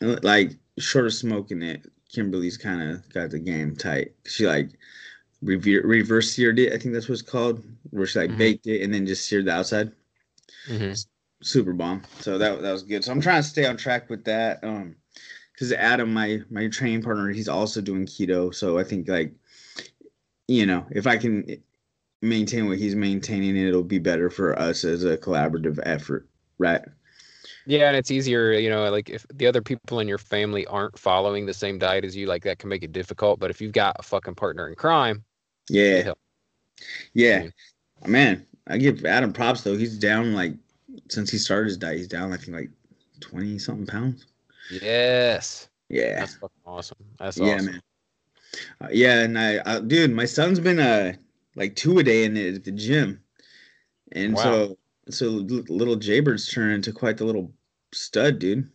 like, 0.00 0.56
short 0.78 1.06
of 1.06 1.14
smoking 1.14 1.62
it, 1.62 1.86
Kimberly's 2.12 2.56
kind 2.56 2.90
of 2.90 3.08
got 3.12 3.30
the 3.30 3.38
game 3.38 3.76
tight. 3.76 4.12
She 4.26 4.46
like 4.46 4.70
rever- 5.42 5.86
reverse 5.86 6.32
seared 6.32 6.58
it. 6.58 6.72
I 6.72 6.78
think 6.78 6.92
that's 6.92 7.08
what 7.08 7.18
it's 7.18 7.22
called, 7.22 7.62
where 7.90 8.06
she 8.06 8.18
like 8.18 8.30
Mhm. 8.30 8.38
baked 8.38 8.66
it 8.66 8.82
and 8.82 8.92
then 8.92 9.06
just 9.06 9.26
seared 9.28 9.44
the 9.44 9.52
outside. 9.52 9.92
Super 11.42 11.72
bomb. 11.72 12.02
So 12.20 12.38
that 12.38 12.62
that 12.62 12.72
was 12.72 12.82
good. 12.82 13.04
So 13.04 13.12
I'm 13.12 13.20
trying 13.20 13.42
to 13.42 13.48
stay 13.48 13.64
on 13.66 13.76
track 13.76 14.10
with 14.10 14.24
that. 14.24 14.62
Um, 14.62 14.96
because 15.52 15.72
Adam, 15.72 16.12
my 16.12 16.42
my 16.50 16.68
training 16.68 17.02
partner, 17.02 17.28
he's 17.30 17.48
also 17.48 17.80
doing 17.80 18.06
keto. 18.06 18.54
So 18.54 18.78
I 18.78 18.84
think 18.84 19.08
like, 19.08 19.32
you 20.48 20.66
know, 20.66 20.86
if 20.90 21.06
I 21.06 21.16
can 21.16 21.62
maintain 22.22 22.68
what 22.68 22.78
he's 22.78 22.94
maintaining, 22.94 23.50
and 23.58 23.68
it'll 23.68 23.82
be 23.82 23.98
better 23.98 24.30
for 24.30 24.58
us 24.58 24.84
as 24.84 25.04
a 25.04 25.16
collaborative 25.18 25.78
effort, 25.84 26.28
right? 26.58 26.82
Yeah, 27.66 27.88
and 27.88 27.96
it's 27.96 28.10
easier, 28.10 28.52
you 28.52 28.70
know, 28.70 28.90
like 28.90 29.08
if 29.10 29.26
the 29.32 29.46
other 29.46 29.62
people 29.62 30.00
in 30.00 30.08
your 30.08 30.18
family 30.18 30.66
aren't 30.66 30.98
following 30.98 31.46
the 31.46 31.54
same 31.54 31.78
diet 31.78 32.04
as 32.04 32.16
you, 32.16 32.26
like 32.26 32.42
that 32.44 32.58
can 32.58 32.68
make 32.68 32.82
it 32.82 32.92
difficult. 32.92 33.38
But 33.38 33.50
if 33.50 33.60
you've 33.60 33.72
got 33.72 33.96
a 33.98 34.02
fucking 34.02 34.34
partner 34.34 34.68
in 34.68 34.74
crime, 34.74 35.24
Yeah, 35.68 36.12
yeah, 37.14 37.48
man. 38.06 38.46
I 38.68 38.78
give 38.78 39.04
Adam 39.04 39.32
props 39.32 39.62
though. 39.62 39.76
He's 39.76 39.98
down 39.98 40.34
like 40.34 40.54
since 41.08 41.30
he 41.30 41.38
started 41.38 41.66
his 41.68 41.76
diet, 41.78 41.98
he's 41.98 42.08
down 42.08 42.32
I 42.32 42.36
think 42.36 42.56
like 42.56 42.70
twenty 43.20 43.58
something 43.58 43.86
pounds. 43.86 44.26
Yes. 44.68 45.68
Yeah, 45.88 46.20
That's 46.20 46.34
fucking 46.36 46.50
awesome. 46.64 46.98
That's 47.18 47.38
awesome. 47.40 47.46
yeah, 47.46 47.54
awesome. 47.54 47.66
man. 47.66 47.82
Uh, 48.80 48.88
yeah, 48.92 49.20
and 49.20 49.38
I, 49.38 49.60
I, 49.64 49.80
dude, 49.80 50.12
my 50.12 50.24
son's 50.24 50.60
been 50.60 50.78
uh 50.78 51.14
like 51.56 51.76
two 51.76 51.98
a 51.98 52.02
day 52.02 52.24
in 52.24 52.34
the, 52.34 52.54
at 52.54 52.64
the 52.64 52.72
gym, 52.72 53.22
and 54.12 54.34
Wow. 54.34 54.42
so 54.42 54.78
so 55.10 55.26
little 55.28 55.96
Jaybird's 55.96 56.48
turned 56.48 56.72
into 56.72 56.92
quite 56.92 57.16
the 57.16 57.24
little 57.24 57.52
stud, 57.92 58.38
dude. 58.38 58.68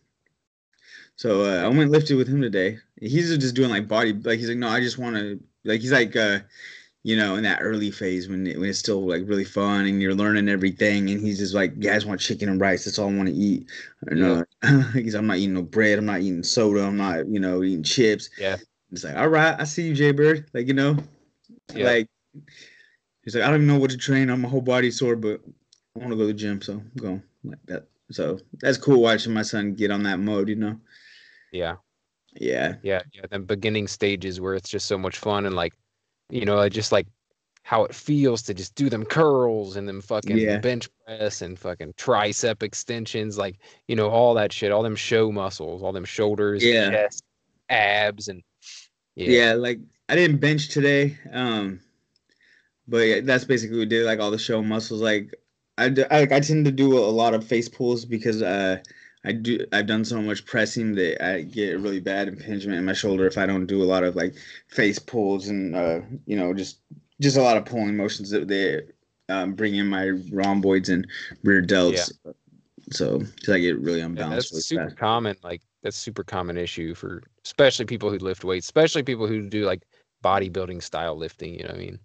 So 1.16 1.42
uh, 1.42 1.64
I 1.64 1.68
went 1.68 1.90
lifted 1.90 2.16
with 2.16 2.28
him 2.28 2.40
today. 2.40 2.78
He's 3.00 3.36
just 3.36 3.56
doing 3.56 3.70
like 3.70 3.88
body, 3.88 4.12
like 4.12 4.38
he's 4.38 4.48
like, 4.48 4.58
no, 4.58 4.68
I 4.68 4.80
just 4.80 4.98
want 4.98 5.16
to, 5.16 5.40
like 5.64 5.80
he's 5.80 5.90
like, 5.90 6.14
uh, 6.14 6.40
you 7.02 7.16
know, 7.16 7.34
in 7.36 7.42
that 7.42 7.58
early 7.60 7.90
phase 7.90 8.28
when 8.28 8.46
it, 8.46 8.58
when 8.58 8.68
it's 8.68 8.78
still 8.78 9.08
like 9.08 9.22
really 9.26 9.44
fun 9.44 9.86
and 9.86 10.00
you're 10.00 10.14
learning 10.14 10.48
everything, 10.48 11.10
and 11.10 11.20
he's 11.20 11.38
just 11.38 11.54
like, 11.54 11.80
guys 11.80 12.06
want 12.06 12.20
chicken 12.20 12.48
and 12.48 12.60
rice. 12.60 12.84
That's 12.84 12.98
all 13.00 13.08
I 13.08 13.14
want 13.16 13.28
to 13.30 13.34
eat. 13.34 13.68
And, 14.06 14.22
uh, 14.22 14.44
he's, 14.92 15.14
I'm 15.14 15.26
not 15.26 15.38
eating 15.38 15.54
no 15.54 15.62
bread. 15.62 15.98
I'm 15.98 16.06
not 16.06 16.20
eating 16.20 16.42
soda. 16.44 16.84
I'm 16.84 16.96
not, 16.96 17.26
you 17.28 17.40
know, 17.40 17.64
eating 17.64 17.82
chips. 17.82 18.30
Yeah. 18.38 18.56
It's 18.92 19.02
like, 19.02 19.16
all 19.16 19.28
right, 19.28 19.56
I 19.58 19.64
see 19.64 19.88
you, 19.88 19.94
Jay 19.94 20.12
Bird. 20.12 20.48
Like, 20.54 20.68
you 20.68 20.74
know, 20.74 20.98
Yeah. 21.74 21.84
like 21.86 22.08
he's 23.22 23.34
like, 23.34 23.44
I 23.44 23.48
don't 23.48 23.56
even 23.62 23.66
know 23.66 23.78
what 23.78 23.90
to 23.90 23.96
train. 23.96 24.30
I'm 24.30 24.40
my 24.42 24.48
whole 24.48 24.60
body 24.60 24.90
sore, 24.90 25.16
but 25.16 25.40
I 25.96 25.98
want 25.98 26.10
to 26.10 26.16
go 26.16 26.22
to 26.22 26.26
the 26.28 26.34
gym, 26.34 26.60
so 26.62 26.74
I'm 26.74 26.90
going 26.96 27.22
like 27.44 27.58
that. 27.66 27.86
So 28.10 28.38
that's 28.60 28.78
cool 28.78 29.02
watching 29.02 29.34
my 29.34 29.42
son 29.42 29.74
get 29.74 29.90
on 29.90 30.02
that 30.04 30.18
mode, 30.18 30.48
you 30.48 30.56
know. 30.56 30.78
Yeah. 31.52 31.76
Yeah, 32.34 32.76
Yeah. 32.82 33.02
Yeah. 33.12 33.22
Then 33.30 33.44
beginning 33.44 33.88
stages 33.88 34.40
where 34.40 34.54
it's 34.54 34.68
just 34.68 34.86
so 34.86 34.96
much 34.98 35.18
fun 35.18 35.46
and 35.46 35.56
like, 35.56 35.74
you 36.30 36.44
know, 36.44 36.58
I 36.58 36.68
just 36.68 36.92
like 36.92 37.06
how 37.62 37.84
it 37.84 37.94
feels 37.94 38.42
to 38.42 38.54
just 38.54 38.74
do 38.74 38.88
them 38.88 39.04
curls 39.04 39.76
and 39.76 39.86
them 39.88 40.00
fucking 40.00 40.38
Yeah. 40.38 40.58
bench 40.58 40.88
press 41.04 41.42
and 41.42 41.58
fucking 41.58 41.94
tricep 41.94 42.62
extensions, 42.62 43.36
like, 43.36 43.58
you 43.88 43.96
know, 43.96 44.08
all 44.08 44.34
that 44.34 44.52
shit, 44.52 44.72
all 44.72 44.82
them 44.82 44.96
show 44.96 45.30
muscles, 45.32 45.82
all 45.82 45.92
them 45.92 46.04
shoulders, 46.04 46.64
Yeah. 46.64 46.90
chest, 46.90 47.24
abs, 47.68 48.28
and 48.28 48.42
yeah. 49.16 49.28
yeah. 49.28 49.52
like 49.54 49.80
I 50.08 50.14
didn't 50.14 50.38
bench 50.38 50.68
today, 50.68 51.18
um, 51.32 51.80
but 52.88 52.98
yeah, 52.98 53.20
that's 53.22 53.44
basically 53.44 53.76
what 53.76 53.82
we 53.82 53.86
did. 53.86 54.06
Like 54.06 54.20
all 54.20 54.30
the 54.30 54.38
show 54.38 54.62
muscles. 54.62 55.00
Like 55.02 55.34
I, 55.76 55.86
I 56.10 56.40
tend 56.40 56.64
to 56.64 56.72
do 56.72 56.98
a 56.98 57.00
lot 57.00 57.34
of 57.34 57.46
face 57.46 57.68
pulls 57.68 58.04
because 58.04 58.42
uh, 58.42 58.78
I 59.24 59.32
do 59.32 59.64
I've 59.72 59.86
done 59.86 60.04
so 60.04 60.20
much 60.22 60.44
pressing 60.46 60.94
that 60.96 61.24
I 61.24 61.42
get 61.42 61.80
really 61.80 62.00
bad 62.00 62.28
impingement 62.28 62.78
in 62.78 62.84
my 62.84 62.92
shoulder 62.94 63.26
if 63.26 63.38
I 63.38 63.46
don't 63.46 63.66
do 63.66 63.82
a 63.82 63.84
lot 63.84 64.04
of 64.04 64.16
like 64.16 64.34
face 64.68 64.98
pulls 64.98 65.48
and 65.48 65.74
uh, 65.76 66.00
you 66.26 66.36
know 66.36 66.54
just 66.54 66.80
just 67.20 67.36
a 67.36 67.42
lot 67.42 67.56
of 67.56 67.64
pulling 67.64 67.96
motions 67.96 68.30
that 68.30 68.48
they 68.48 68.80
um, 69.28 69.54
bring 69.54 69.74
in 69.74 69.86
my 69.86 70.08
rhomboids 70.32 70.88
and 70.88 71.06
rear 71.42 71.62
delts. 71.62 72.10
Yeah. 72.24 72.32
So, 72.90 73.18
because 73.18 73.50
I 73.54 73.58
get 73.58 73.78
really 73.78 73.98
Yeah, 74.00 74.06
unbalanced. 74.06 74.52
that's 74.52 74.52
really 74.52 74.62
super 74.62 74.84
fast. 74.84 74.96
common. 74.96 75.36
Like 75.42 75.62
that's 75.82 75.96
super 75.96 76.24
common 76.24 76.56
issue 76.56 76.94
for 76.94 77.22
especially 77.44 77.84
people 77.84 78.10
who 78.10 78.18
lift 78.18 78.44
weights, 78.44 78.66
especially 78.66 79.02
people 79.02 79.26
who 79.26 79.48
do 79.48 79.64
like 79.64 79.82
bodybuilding 80.24 80.82
style 80.82 81.16
lifting. 81.16 81.54
You 81.54 81.64
know 81.64 81.70
what 81.70 81.76
I 81.76 81.78
mean? 81.78 81.98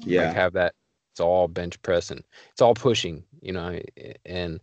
Yeah, 0.00 0.26
Like 0.26 0.36
have 0.36 0.52
that. 0.54 0.74
It's 1.12 1.20
all 1.20 1.48
bench 1.48 1.80
pressing. 1.82 2.22
It's 2.52 2.62
all 2.62 2.74
pushing. 2.74 3.24
You 3.40 3.52
know, 3.52 3.78
eh, 3.96 4.14
and 4.24 4.60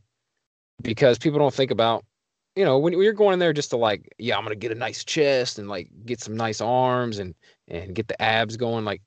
because 0.82 1.18
people 1.18 1.40
don't 1.40 1.54
think 1.54 1.72
about, 1.72 2.06
you 2.56 2.66
know, 2.66 2.80
when, 2.80 2.94
when 2.94 3.04
you're 3.04 3.14
going 3.14 3.34
in 3.34 3.40
there 3.40 3.54
just 3.54 3.70
to 3.72 3.78
like, 3.78 4.14
yeah, 4.18 4.38
I'm 4.38 4.44
gonna 4.44 4.56
get 4.56 4.72
a 4.72 4.76
nice 4.76 5.04
chest 5.04 5.60
and 5.60 5.70
like 5.70 5.90
get 6.06 6.22
some 6.22 6.36
nice 6.36 6.62
arms 6.62 7.20
and 7.20 7.36
and 7.68 7.94
get 7.94 8.08
the 8.08 8.22
abs 8.22 8.58
going. 8.58 8.86
Like 8.86 9.02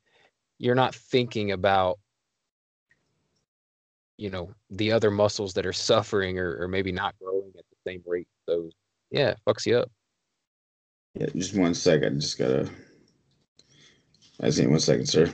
you're 0.59 0.75
not 0.75 0.95
thinking 0.95 1.52
about 1.52 1.99
you 4.19 4.31
know 4.31 4.50
the 4.71 4.93
other 4.93 5.11
muscles 5.11 5.55
that 5.55 5.67
are 5.67 5.73
suffering 5.73 6.38
or, 6.38 6.62
or 6.62 6.69
maybe 6.69 6.93
not 6.93 7.14
growing 7.21 7.50
at 7.59 7.64
the 7.71 7.91
same 7.91 8.02
rate 8.07 8.29
those 8.47 8.71
yeah 9.11 9.31
it 9.31 9.38
fucks 9.47 9.64
you 9.64 9.79
up 9.79 9.91
yeah. 11.14 11.26
Just 11.37 11.55
one 11.55 11.75
second. 11.75 12.21
Just 12.21 12.38
gotta. 12.38 12.69
I 14.41 14.50
see. 14.50 14.67
One 14.67 14.81
second, 14.81 15.07
sir. 15.07 15.33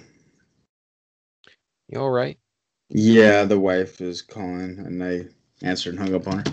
You 1.89 1.99
all 2.01 2.11
right 2.11 2.39
Yeah, 2.91 3.45
the 3.45 3.59
wife 3.61 4.01
is 4.01 4.23
calling, 4.23 4.79
and 4.79 5.03
I 5.05 5.27
answered 5.63 5.91
and 5.95 5.99
hung 5.99 6.15
up 6.15 6.27
on 6.27 6.39
her 6.39 6.47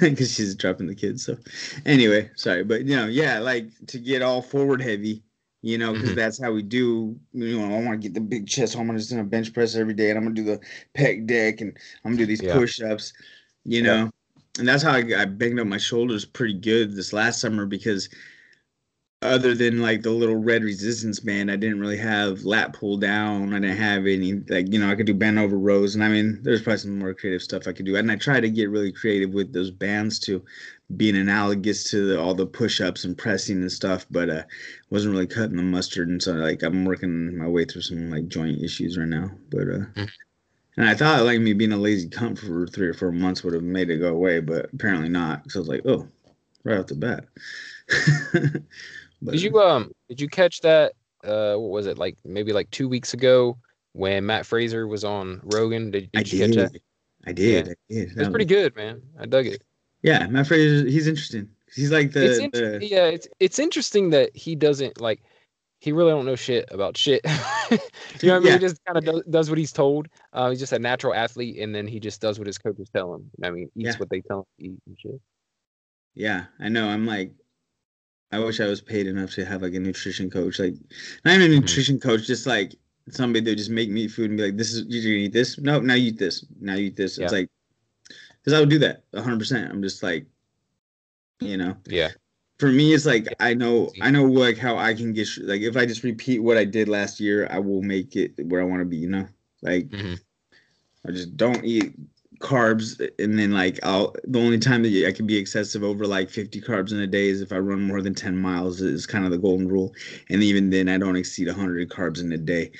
because 0.00 0.34
she's 0.34 0.54
dropping 0.54 0.86
the 0.86 0.94
kids. 0.94 1.24
So, 1.24 1.38
anyway, 1.86 2.30
sorry, 2.36 2.62
but 2.64 2.84
you 2.84 2.96
know, 2.96 3.06
yeah, 3.06 3.38
like 3.38 3.70
to 3.88 3.98
get 3.98 4.22
all 4.22 4.42
forward 4.42 4.82
heavy, 4.82 5.22
you 5.62 5.78
know, 5.78 5.94
because 5.94 6.12
Mhm. 6.12 6.14
that's 6.14 6.40
how 6.40 6.52
we 6.52 6.62
do. 6.62 7.18
You 7.32 7.58
know, 7.58 7.74
I 7.74 7.82
want 7.82 8.00
to 8.02 8.08
get 8.08 8.14
the 8.14 8.20
big 8.20 8.46
chest. 8.46 8.76
I'm 8.76 8.86
gonna 8.86 8.98
just 8.98 9.10
do 9.10 9.18
a 9.20 9.24
bench 9.24 9.52
press 9.54 9.76
every 9.76 9.94
day, 9.94 10.10
and 10.10 10.18
I'm 10.18 10.24
gonna 10.24 10.34
do 10.34 10.44
the 10.44 10.60
pec 10.94 11.26
deck, 11.26 11.60
and 11.62 11.76
I'm 12.04 12.12
gonna 12.12 12.18
do 12.18 12.26
these 12.26 12.42
Yeah. 12.42 12.52
push 12.52 12.80
ups, 12.82 13.12
you 13.64 13.80
Yeah. 13.80 13.82
know, 13.82 14.10
and 14.58 14.68
that's 14.68 14.82
how 14.82 14.92
I, 14.92 15.04
I 15.18 15.24
banged 15.24 15.58
up 15.60 15.66
my 15.66 15.78
shoulders 15.78 16.24
pretty 16.26 16.54
good 16.54 16.94
this 16.94 17.12
last 17.14 17.40
summer 17.40 17.64
because 17.66 18.08
other 19.22 19.54
than 19.54 19.80
like 19.80 20.02
the 20.02 20.10
little 20.10 20.36
red 20.36 20.62
resistance 20.62 21.20
band, 21.20 21.50
I 21.50 21.56
didn't 21.56 21.80
really 21.80 21.96
have 21.96 22.44
lat 22.44 22.74
pull 22.74 22.96
down. 22.98 23.54
I 23.54 23.58
didn't 23.58 23.78
have 23.78 24.06
any 24.06 24.34
like 24.48 24.72
you 24.72 24.78
know 24.78 24.90
I 24.90 24.94
could 24.94 25.06
do 25.06 25.14
bend 25.14 25.38
over 25.38 25.58
rows, 25.58 25.94
and 25.94 26.04
I 26.04 26.08
mean 26.08 26.38
there's 26.42 26.62
probably 26.62 26.78
some 26.78 26.98
more 26.98 27.14
creative 27.14 27.42
stuff 27.42 27.66
I 27.66 27.72
could 27.72 27.86
do. 27.86 27.96
And 27.96 28.10
I 28.12 28.16
try 28.16 28.40
to 28.40 28.50
get 28.50 28.70
really 28.70 28.92
creative 28.92 29.32
with 29.32 29.52
those 29.52 29.70
bands 29.70 30.18
to 30.20 30.44
being 30.96 31.16
analogous 31.16 31.90
to 31.90 32.06
the, 32.06 32.20
all 32.20 32.34
the 32.34 32.46
push 32.46 32.80
ups 32.80 33.04
and 33.04 33.18
pressing 33.18 33.60
and 33.60 33.72
stuff, 33.72 34.06
but 34.10 34.30
uh, 34.30 34.42
wasn't 34.90 35.12
really 35.12 35.26
cutting 35.26 35.56
the 35.56 35.62
mustard. 35.62 36.08
And 36.08 36.22
so 36.22 36.32
like 36.34 36.62
I'm 36.62 36.84
working 36.84 37.36
my 37.36 37.48
way 37.48 37.64
through 37.64 37.82
some 37.82 38.10
like 38.10 38.28
joint 38.28 38.62
issues 38.62 38.98
right 38.98 39.08
now, 39.08 39.30
but 39.50 39.62
uh. 39.62 39.86
Mhm. 39.94 40.10
And 40.78 40.86
I 40.86 40.94
thought 40.94 41.24
like 41.24 41.40
me 41.40 41.54
being 41.54 41.72
a 41.72 41.76
lazy 41.78 42.08
cunt 42.08 42.38
for 42.38 42.66
three 42.66 42.88
or 42.88 42.92
four 42.94 43.10
months 43.10 43.42
would 43.42 43.54
have 43.54 43.62
made 43.62 43.88
it 43.88 43.96
go 43.96 44.08
away, 44.08 44.40
but 44.40 44.68
apparently 44.74 45.08
not. 45.08 45.50
So 45.50 45.58
I 45.58 45.60
was 45.60 45.68
like, 45.68 45.82
oh, 45.86 46.06
right 46.64 46.78
off 46.78 46.86
the 46.86 46.94
bat. 46.94 47.24
But, 49.22 49.32
did 49.32 49.42
you 49.42 49.60
um 49.60 49.92
did 50.08 50.20
you 50.20 50.28
catch 50.28 50.60
that 50.60 50.92
uh, 51.24 51.56
what 51.56 51.70
was 51.70 51.86
it 51.86 51.98
like? 51.98 52.16
Maybe 52.24 52.52
like 52.52 52.70
two 52.70 52.88
weeks 52.88 53.14
ago 53.14 53.58
when 53.92 54.26
Mat 54.26 54.46
Fraser 54.46 54.86
was 54.86 55.04
on 55.04 55.40
Rogan. 55.44 55.90
Did, 55.90 56.10
did 56.12 56.32
you 56.32 56.46
catch 56.46 56.56
that? 56.56 56.80
I 57.26 57.32
did. 57.32 57.66
Yeah. 57.66 57.72
I 57.72 57.94
did. 57.94 58.12
It 58.12 58.18
was 58.18 58.28
pretty 58.28 58.44
good, 58.44 58.76
man. 58.76 59.02
I 59.18 59.26
dug 59.26 59.46
it. 59.46 59.62
Yeah, 60.02 60.26
Mat 60.28 60.46
Fraser. 60.46 60.86
He's 60.86 61.08
interesting. 61.08 61.48
He's 61.74 61.90
like 61.90 62.12
the, 62.12 62.30
it's 62.30 62.38
inter- 62.38 62.78
the 62.78 62.86
yeah, 62.86 63.06
it's 63.06 63.26
it's 63.40 63.58
interesting 63.58 64.10
that 64.10 64.34
he 64.36 64.54
doesn't 64.54 65.00
like 65.00 65.22
he 65.80 65.92
really 65.92 66.10
don't 66.10 66.26
know 66.26 66.36
shit 66.36 66.68
about 66.70 66.96
shit. 66.96 67.22
you 67.70 67.78
know 68.28 68.34
what 68.34 68.36
I 68.36 68.38
mean? 68.38 68.46
Yeah. 68.46 68.52
He 68.52 68.58
just 68.58 68.84
kind 68.84 68.98
of 68.98 69.04
does, 69.04 69.22
does 69.28 69.48
what 69.50 69.58
he's 69.58 69.72
told. 69.72 70.08
Uh, 70.32 70.50
he's 70.50 70.60
just 70.60 70.72
a 70.72 70.78
natural 70.78 71.14
athlete, 71.14 71.58
and 71.58 71.74
then 71.74 71.86
he 71.86 71.98
just 72.00 72.20
does 72.20 72.38
what 72.38 72.46
his 72.46 72.58
coaches 72.58 72.88
tell 72.94 73.14
him. 73.14 73.30
I 73.42 73.50
mean, 73.50 73.70
eats 73.74 73.86
Yeah. 73.86 73.96
what 73.98 74.10
they 74.10 74.20
tell 74.20 74.38
him 74.40 74.44
to 74.58 74.64
eat 74.64 74.78
and 74.86 74.98
shit. 74.98 75.20
Yeah, 76.14 76.44
I 76.60 76.68
know. 76.68 76.88
I'm 76.88 77.04
like, 77.04 77.32
I 78.32 78.38
wish 78.40 78.60
I 78.60 78.66
was 78.66 78.80
paid 78.80 79.06
enough 79.06 79.30
to 79.32 79.44
have 79.44 79.62
like 79.62 79.74
a 79.74 79.80
nutrition 79.80 80.30
coach. 80.30 80.58
Like, 80.58 80.74
not 81.24 81.34
even 81.36 81.52
a 81.52 81.54
Mhm. 81.56 81.60
nutrition 81.62 82.00
coach, 82.00 82.26
just 82.26 82.46
like 82.46 82.74
somebody 83.10 83.44
that 83.44 83.56
just 83.56 83.70
make 83.70 83.90
me 83.90 84.02
eat 84.02 84.10
food 84.12 84.30
and 84.30 84.36
be 84.38 84.44
like, 84.44 84.56
"This 84.56 84.72
is 84.74 84.84
you're 84.88 85.02
gonna 85.02 85.24
eat 85.26 85.32
this. 85.32 85.58
No, 85.58 85.80
now 85.80 85.94
you 85.94 86.08
eat 86.08 86.18
this. 86.18 86.44
Now 86.60 86.74
you 86.74 86.86
eat 86.86 86.96
this." 86.96 87.18
Yeah. 87.18 87.24
It's 87.24 87.32
like, 87.32 87.48
because 88.40 88.52
I 88.52 88.60
would 88.60 88.70
do 88.70 88.78
that 88.80 89.04
100. 89.12 89.38
percent 89.38 89.70
I'm 89.72 89.82
just 89.82 90.02
like, 90.02 90.26
you 91.40 91.56
know, 91.56 91.76
Yeah, 91.86 92.10
for 92.58 92.70
me, 92.72 92.94
it's 92.94 93.06
like 93.06 93.28
I 93.40 93.54
know. 93.54 93.92
I 94.00 94.10
know 94.10 94.24
like 94.24 94.58
how 94.58 94.76
I 94.76 94.94
can 94.94 95.12
get 95.12 95.28
like 95.42 95.60
if 95.62 95.76
I 95.76 95.86
just 95.86 96.02
repeat 96.04 96.40
what 96.40 96.56
I 96.56 96.64
did 96.64 96.88
last 96.88 97.20
year, 97.20 97.46
I 97.50 97.58
will 97.58 97.82
make 97.82 98.16
it 98.16 98.32
where 98.46 98.60
I 98.60 98.64
want 98.64 98.80
to 98.80 98.86
be. 98.86 98.96
You 98.96 99.08
know, 99.10 99.26
like 99.62 99.88
Mhm. 99.90 100.20
I 101.06 101.12
just 101.12 101.36
don't 101.36 101.64
eat 101.64 101.94
carbs, 102.40 103.00
and 103.18 103.38
then 103.38 103.52
like 103.52 103.78
I'll 103.82 104.14
the 104.24 104.38
only 104.40 104.58
time 104.58 104.82
that 104.82 105.06
I 105.06 105.12
can 105.12 105.26
be 105.26 105.36
excessive 105.36 105.82
over 105.82 106.06
like 106.06 106.30
50 106.30 106.60
carbs 106.60 106.92
in 106.92 106.98
a 107.00 107.06
day 107.06 107.28
is 107.28 107.40
if 107.40 107.52
I 107.52 107.58
run 107.58 107.82
more 107.82 108.02
than 108.02 108.14
10 108.14 108.36
miles 108.36 108.80
is 108.80 109.06
kind 109.06 109.24
of 109.24 109.30
the 109.30 109.38
golden 109.38 109.68
rule, 109.68 109.94
and 110.30 110.42
even 110.42 110.70
then 110.70 110.88
I 110.88 110.98
don't 110.98 111.16
exceed 111.16 111.48
100 111.48 111.88
carbs 111.90 112.20
in 112.20 112.32
a 112.32 112.38
day, 112.38 112.70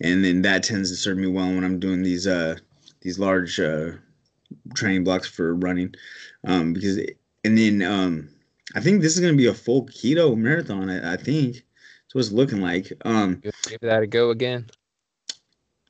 and 0.00 0.24
then 0.24 0.42
that 0.42 0.62
tends 0.62 0.90
to 0.90 0.96
serve 0.96 1.18
me 1.18 1.26
well 1.26 1.48
when 1.48 1.64
I'm 1.64 1.78
doing 1.78 2.02
these 2.02 2.26
uh 2.26 2.56
these 3.00 3.18
large 3.18 3.58
uh 3.60 3.92
training 4.74 5.04
blocks 5.04 5.28
for 5.28 5.54
running, 5.54 5.94
um 6.46 6.72
because 6.72 6.98
and 7.44 7.58
then 7.58 7.82
um 7.82 8.28
I 8.74 8.80
think 8.80 9.00
this 9.00 9.14
is 9.14 9.20
gonna 9.20 9.36
be 9.36 9.46
a 9.46 9.54
full 9.54 9.86
keto 9.86 10.36
marathon. 10.36 10.90
I, 10.90 11.14
I 11.14 11.16
think 11.16 11.54
that's 11.54 12.14
what 12.14 12.20
it's 12.20 12.32
looking 12.32 12.60
like. 12.60 12.92
Um 13.04 13.42
give 13.68 13.80
that 13.80 14.02
a 14.02 14.06
go 14.06 14.30
again. 14.30 14.66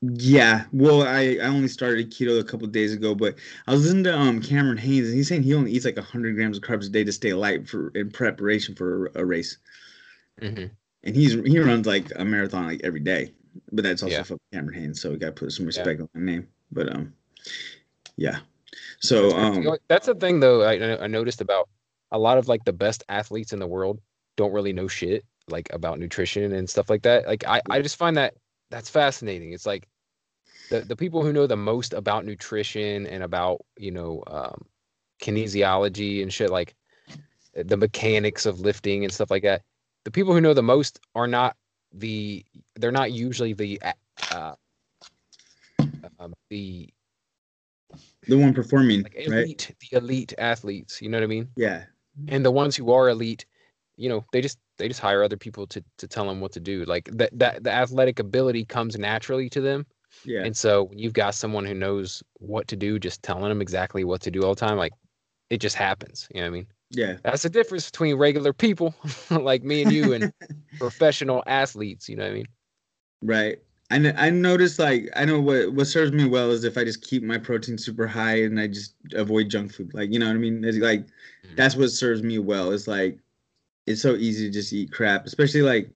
Yeah, 0.01 0.65
well, 0.71 1.01
I, 1.01 1.37
I 1.41 1.47
only 1.47 1.67
started 1.67 2.11
keto 2.11 2.39
a 2.39 2.43
couple 2.43 2.65
of 2.67 2.71
days 2.71 2.93
ago, 2.93 3.15
but 3.15 3.35
I 3.67 3.71
was 3.71 3.83
listening 3.83 4.03
to 4.03 4.15
um 4.15 4.41
Cameron 4.41 4.77
Hanes, 4.77 5.07
and 5.07 5.15
he's 5.17 5.27
saying 5.27 5.41
he 5.41 5.55
only 5.55 5.71
eats 5.71 5.85
like 5.85 5.97
hundred 5.97 6.35
grams 6.35 6.57
of 6.57 6.63
carbs 6.63 6.85
a 6.85 6.89
day 6.89 7.03
to 7.03 7.11
stay 7.11 7.33
light 7.33 7.67
for 7.67 7.89
in 7.95 8.11
preparation 8.11 8.75
for 8.75 9.07
a, 9.07 9.21
a 9.21 9.25
race, 9.25 9.57
hmm 10.39 10.77
and 11.03 11.15
he's 11.15 11.33
he 11.33 11.59
runs 11.59 11.85
like 11.87 12.11
a 12.15 12.25
marathon 12.25 12.67
like 12.67 12.81
every 12.83 12.99
day, 12.99 13.33
but 13.71 13.83
that's 13.83 14.03
also 14.03 14.17
Yeah. 14.17 14.23
from 14.23 14.39
Cameron 14.51 14.75
Hanes, 14.75 15.01
so 15.01 15.11
we 15.11 15.17
got 15.17 15.27
to 15.27 15.31
put 15.33 15.51
some 15.51 15.65
Yeah. 15.65 15.67
respect 15.67 16.01
on 16.01 16.09
the 16.13 16.19
name. 16.19 16.47
But 16.71 16.93
um, 16.93 17.13
yeah, 18.17 18.39
so 18.99 19.31
um, 19.37 19.77
That's 19.89 20.07
the 20.07 20.15
thing, 20.15 20.39
though. 20.39 20.63
I, 20.63 21.03
I 21.03 21.07
noticed 21.07 21.41
about 21.41 21.69
a 22.11 22.19
lot 22.19 22.37
of 22.37 22.47
like 22.47 22.63
the 22.65 22.73
best 22.73 23.03
athletes 23.09 23.53
in 23.53 23.59
the 23.59 23.67
world 23.67 23.99
don't 24.37 24.53
really 24.53 24.73
know 24.73 24.87
shit 24.87 25.25
like 25.49 25.71
about 25.73 25.99
nutrition 25.99 26.53
and 26.53 26.69
stuff 26.69 26.89
like 26.89 27.03
that. 27.03 27.27
Like 27.27 27.45
I, 27.47 27.61
I 27.69 27.81
just 27.81 27.97
find 27.97 28.17
that 28.17 28.35
that's 28.69 28.89
fascinating. 28.89 29.53
It's 29.53 29.65
like 29.65 29.87
the 30.69 30.81
the 30.81 30.95
people 30.95 31.23
who 31.23 31.33
know 31.33 31.47
the 31.47 31.57
most 31.57 31.93
about 31.93 32.25
nutrition 32.25 33.07
and 33.07 33.23
about 33.23 33.65
you 33.77 33.91
know 33.91 34.23
um, 34.27 34.65
kinesiology 35.21 36.21
and 36.21 36.31
shit 36.31 36.49
like 36.49 36.75
the 37.53 37.77
mechanics 37.77 38.45
of 38.45 38.59
lifting 38.59 39.03
and 39.03 39.13
stuff 39.13 39.31
like 39.31 39.43
that. 39.43 39.63
The 40.03 40.11
people 40.11 40.33
who 40.33 40.41
know 40.41 40.53
the 40.53 40.63
most 40.63 40.99
are 41.15 41.27
not 41.27 41.55
the 41.93 42.45
they're 42.75 42.91
not 42.91 43.11
usually 43.11 43.53
the 43.53 43.81
uh, 44.31 44.53
um, 46.19 46.33
the 46.49 46.89
the 48.27 48.37
one 48.37 48.53
performing, 48.53 49.03
like 49.03 49.15
right? 49.15 49.27
elite 49.27 49.75
the 49.79 49.97
elite 49.97 50.33
athletes. 50.37 51.01
You 51.01 51.09
know 51.09 51.17
what 51.17 51.23
I 51.23 51.27
mean? 51.27 51.49
Yeah, 51.55 51.83
and 52.27 52.45
the 52.45 52.51
ones 52.51 52.75
who 52.75 52.91
are 52.91 53.09
elite 53.09 53.45
you 53.95 54.09
know 54.09 54.25
they 54.31 54.41
just 54.41 54.59
they 54.77 54.87
just 54.87 54.99
hire 54.99 55.23
other 55.23 55.37
people 55.37 55.67
to 55.67 55.83
to 55.97 56.07
tell 56.07 56.27
them 56.27 56.39
what 56.41 56.51
to 56.51 56.59
do 56.59 56.85
like 56.85 57.09
that 57.13 57.37
that 57.37 57.63
the 57.63 57.71
athletic 57.71 58.19
ability 58.19 58.65
comes 58.65 58.97
naturally 58.97 59.49
to 59.49 59.61
them 59.61 59.85
yeah, 60.23 60.47
and 60.47 60.55
so 60.57 60.83
when 60.85 60.99
you've 60.99 61.13
got 61.13 61.35
someone 61.35 61.65
who 61.65 61.73
knows 61.73 62.23
what 62.39 62.67
to 62.67 62.75
do 62.75 62.99
just 62.99 63.23
telling 63.23 63.49
them 63.49 63.61
exactly 63.61 64.03
what 64.03 64.21
to 64.21 64.31
do 64.31 64.43
all 64.43 64.55
the 64.55 64.59
time 64.59 64.77
like 64.77 64.93
it 65.49 65.59
just 65.59 65.75
happens 65.75 66.27
you 66.33 66.41
know 66.41 66.45
what 66.47 66.49
i 66.49 66.59
mean 66.59 66.67
yeah, 66.89 67.17
that's 67.23 67.43
the 67.43 67.49
difference 67.49 67.89
between 67.91 68.15
regular 68.15 68.53
people 68.53 68.95
like 69.31 69.63
me 69.63 69.81
and 69.81 69.91
you 69.91 70.13
and 70.13 70.29
professional 70.79 71.43
athletes 71.47 72.09
you 72.09 72.15
know 72.15 72.23
what 72.25 72.31
i 72.31 72.35
mean 72.35 72.47
Right. 73.21 73.59
I 73.89 73.95
I 74.17 74.29
noticed 74.29 74.79
like 74.79 75.09
I 75.15 75.25
know 75.25 75.39
what 75.39 75.73
what 75.73 75.87
serves 75.87 76.11
me 76.11 76.25
well 76.25 76.51
is 76.51 76.63
if 76.63 76.77
I 76.77 76.83
just 76.83 77.01
keep 77.01 77.23
my 77.23 77.37
protein 77.37 77.77
super 77.77 78.05
high 78.05 78.43
and 78.43 78.59
I 78.59 78.67
just 78.67 78.95
avoid 79.13 79.49
junk 79.49 79.73
food. 79.73 79.93
Like 79.93 80.11
you 80.11 80.19
know 80.19 80.27
what 80.27 80.35
I 80.35 80.39
mean? 80.39 80.63
It's 80.63 80.77
like 80.77 81.07
Mhm. 81.43 81.55
that's 81.55 81.75
what 81.75 81.89
serves 81.91 82.21
me 82.21 82.37
well. 82.39 82.71
It's 82.71 82.87
like 82.87 83.19
it's 83.87 84.01
so 84.01 84.15
easy 84.15 84.47
to 84.47 84.51
just 84.53 84.73
eat 84.73 84.91
crap, 84.91 85.25
especially 85.25 85.61
like 85.61 85.91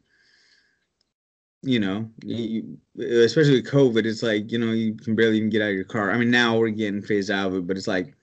you 1.64 1.80
know, 1.80 2.10
you, 2.24 2.78
especially 3.00 3.62
with 3.62 3.72
COVID. 3.72 4.06
It's 4.06 4.24
like 4.24 4.52
you 4.52 4.58
know 4.58 4.72
you 4.72 4.96
can 4.96 5.16
barely 5.16 5.38
even 5.38 5.50
get 5.50 5.62
out 5.62 5.70
of 5.70 5.76
your 5.76 5.84
car. 5.84 6.12
I 6.12 6.18
mean 6.18 6.32
now 6.32 6.58
we're 6.58 6.70
getting 6.70 7.02
phased 7.02 7.30
out 7.30 7.48
of 7.50 7.56
it, 7.56 7.68
but 7.68 7.78
it's 7.78 7.88
like 7.88 8.16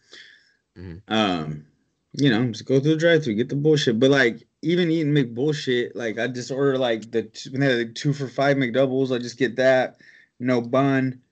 Mhm. 0.76 1.02
um 1.08 1.66
you 2.12 2.30
know 2.30 2.46
just 2.50 2.64
go 2.64 2.80
through 2.80 2.92
the 2.92 2.96
drive-through, 2.96 3.34
get 3.34 3.48
the 3.48 3.56
bullshit. 3.56 4.00
But 4.00 4.10
like 4.10 4.46
even 4.62 4.90
eating 4.90 5.12
McBullshit, 5.14 5.92
like 5.94 6.18
I 6.18 6.26
just 6.28 6.50
order 6.50 6.78
like 6.78 7.10
the 7.10 7.30
when 7.52 7.60
they 7.60 7.84
the 7.84 7.92
two 7.92 8.12
for 8.12 8.28
five 8.28 8.56
McDoubles, 8.56 9.14
I 9.14 9.18
just 9.18 9.38
get 9.38 9.56
that, 9.56 10.00
no 10.40 10.60
bun, 10.60 11.22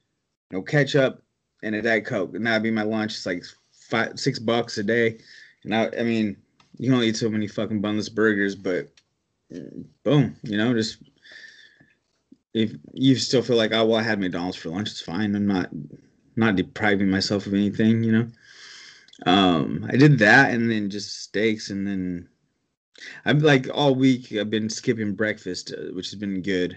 no 0.53 0.63
ketchup, 0.63 1.23
and 1.63 1.75
a 1.75 1.83
Diet 1.83 2.07
Coke, 2.07 2.35
and 2.35 2.47
that'd 2.47 2.63
be 2.63 2.71
my 2.71 2.83
lunch. 2.83 3.15
It's 3.15 3.27
like 3.27 3.45
five, 3.73 4.19
six 4.21 4.39
bucks 4.39 4.79
a 4.79 4.83
day, 4.85 5.19
and 5.65 5.75
I, 5.75 5.91
I 5.99 6.03
mean, 6.05 6.37
you 6.79 6.87
can 6.87 6.95
only 6.95 7.09
eat 7.09 7.17
so 7.17 7.29
many 7.29 7.47
fucking 7.47 7.81
bunless 7.81 8.09
burgers, 8.09 8.55
but 8.55 8.89
boom, 10.03 10.37
you 10.43 10.57
know, 10.57 10.73
just 10.75 10.99
if 12.55 12.73
you 12.93 13.17
still 13.17 13.43
feel 13.43 13.57
like, 13.57 13.73
oh 13.73 13.85
well, 13.87 14.01
I 14.01 14.03
had 14.03 14.19
McDonald's 14.19 14.57
for 14.57 14.71
lunch, 14.71 14.91
it's 14.91 15.01
fine. 15.01 15.35
I'm 15.35 15.47
not 15.47 15.71
not 16.37 16.57
depriving 16.57 17.11
myself 17.11 17.47
of 17.47 17.55
anything, 17.55 18.03
you 18.03 18.13
know. 18.13 18.29
Um, 19.25 19.87
I 19.91 19.97
did 19.97 20.19
that, 20.19 20.53
and 20.53 20.71
then 20.71 20.91
just 20.91 21.23
steaks, 21.23 21.71
and 21.71 21.87
then 21.87 22.29
I'm 23.25 23.39
like 23.41 23.69
all 23.73 23.95
week 23.95 24.33
I've 24.33 24.51
been 24.51 24.69
skipping 24.69 25.15
breakfast, 25.15 25.73
uh, 25.77 25.93
which 25.95 26.11
has 26.11 26.19
been 26.19 26.43
good, 26.43 26.77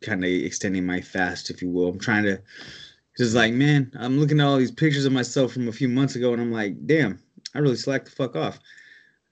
kind 0.00 0.24
of 0.24 0.30
extending 0.30 0.86
my 0.86 1.00
fast, 1.00 1.50
if 1.50 1.60
you 1.62 1.70
will. 1.70 1.88
I'm 1.88 1.98
trying 1.98 2.24
to, 2.24 2.40
just 3.16 3.34
like 3.34 3.52
man, 3.52 3.92
I'm 3.98 4.18
looking 4.18 4.40
at 4.40 4.46
all 4.46 4.56
these 4.56 4.70
pictures 4.70 5.04
of 5.04 5.12
myself 5.12 5.52
from 5.52 5.68
a 5.68 5.72
few 5.72 5.88
months 5.88 6.16
ago, 6.16 6.32
and 6.32 6.40
I'm 6.40 6.52
like, 6.52 6.86
damn, 6.86 7.18
I 7.54 7.58
really 7.58 7.76
slacked 7.76 8.06
the 8.06 8.12
fuck 8.12 8.36
off. 8.36 8.60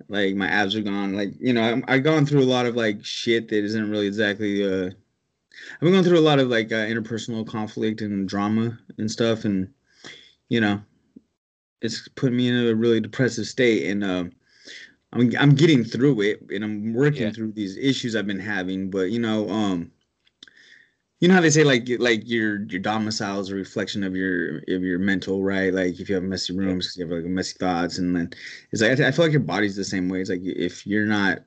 Like 0.09 0.35
my 0.37 0.49
abs 0.49 0.77
are 0.77 0.83
gone. 0.83 1.15
Like 1.15 1.33
you 1.41 1.53
know, 1.53 1.63
I'm, 1.63 1.85
I've 1.89 2.05
gone 2.05 2.27
through 2.27 2.43
a 2.43 2.45
lot 2.45 2.67
of 2.67 2.77
like 2.77 3.05
shit 3.05 3.49
that 3.49 3.65
isn't 3.65 3.91
really 3.91 4.07
exactly. 4.07 4.65
uh 4.65 4.91
I've 5.75 5.81
been 5.81 5.93
going 5.93 6.05
through 6.05 6.19
a 6.19 6.21
lot 6.21 6.39
of 6.39 6.49
like 6.49 6.73
uh, 6.73 6.87
interpersonal 6.87 7.47
conflict 7.47 8.03
and 8.03 8.29
drama 8.29 8.79
and 8.99 9.11
stuff, 9.11 9.45
and 9.45 9.73
you 10.49 10.61
know, 10.61 10.83
it's 11.83 12.09
put 12.09 12.33
me 12.33 12.49
in 12.49 12.55
a 12.69 12.75
really 12.75 13.01
depressive 13.01 13.47
state, 13.47 13.91
and 13.91 14.05
um. 14.05 14.33
I'm 15.13 15.33
I'm 15.39 15.55
getting 15.55 15.85
through 15.85 16.21
it 16.23 16.43
and 16.51 16.65
I'm 16.65 16.93
working 16.93 17.23
Yeah. 17.23 17.31
through 17.33 17.53
these 17.53 17.77
issues 17.79 18.17
I've 18.17 18.27
been 18.27 18.41
having, 18.41 18.91
but 18.91 19.11
you 19.11 19.21
know, 19.21 19.49
um 19.49 19.93
you 21.21 21.29
know 21.29 21.35
how 21.35 21.41
they 21.41 21.51
say 21.51 21.65
like 21.65 21.89
like 21.99 22.23
your 22.29 22.63
your 22.67 22.81
domicile 22.81 23.41
is 23.41 23.51
a 23.51 23.55
reflection 23.55 24.03
of 24.05 24.15
your 24.15 24.59
of 24.59 24.83
your 24.83 24.99
mental, 24.99 25.43
right? 25.43 25.73
Like 25.73 25.99
if 25.99 26.09
you 26.09 26.15
have 26.15 26.25
messy 26.25 26.55
rooms, 26.57 26.95
you 26.97 27.05
have 27.07 27.13
like 27.17 27.25
messy 27.25 27.57
thoughts, 27.59 27.99
and 27.99 28.15
then 28.15 28.31
it's 28.73 28.83
like 28.83 29.01
I, 29.01 29.11
feel 29.11 29.25
like 29.25 29.33
your 29.33 29.41
body's 29.41 29.77
the 29.77 29.85
same 29.85 30.09
way. 30.09 30.21
It's 30.21 30.31
like 30.31 30.43
if 30.43 30.87
you're 30.87 31.07
not, 31.07 31.39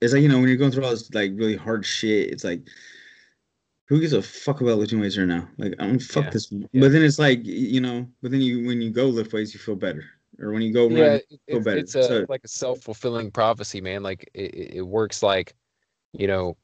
it's 0.00 0.12
like 0.12 0.22
you 0.22 0.28
know 0.28 0.38
when 0.38 0.48
you're 0.48 0.56
going 0.56 0.70
through 0.70 0.84
all 0.84 0.90
this 0.90 1.12
like 1.12 1.32
really 1.34 1.56
hard 1.56 1.84
shit, 1.84 2.30
it's 2.30 2.44
like 2.44 2.62
who 3.88 3.98
gives 4.00 4.12
a 4.12 4.22
fuck 4.22 4.60
about 4.60 4.78
lifting 4.78 5.00
weights 5.00 5.18
right 5.18 5.26
now? 5.26 5.48
Like 5.58 5.74
I 5.80 5.86
don't 5.88 5.98
fuck 6.00 6.26
Yeah. 6.26 6.30
this, 6.30 6.46
but 6.46 6.92
then 6.92 7.02
it's 7.02 7.18
like 7.18 7.40
you 7.44 7.80
know, 7.80 8.06
but 8.22 8.30
then 8.30 8.40
you 8.40 8.64
when 8.66 8.80
you 8.80 8.90
go 8.90 9.06
lift 9.06 9.32
weights, 9.32 9.52
you 9.52 9.58
feel 9.58 9.74
better, 9.74 10.04
or 10.38 10.52
when 10.52 10.62
you 10.62 10.72
go 10.72 10.88
yeah 10.88 11.02
run, 11.02 11.12
it- 11.16 11.40
it's, 11.48 11.64
better. 11.64 11.78
it's 11.78 11.94
a 11.96 12.02
So- 12.04 12.26
like 12.28 12.44
a 12.44 12.48
self-fulfilling 12.48 13.32
prophecy 13.32 13.80
man 13.80 14.04
like 14.04 14.30
it 14.32 14.74
it 14.76 14.82
works 14.86 15.24
like 15.24 15.54
you 16.12 16.28
know 16.28 16.56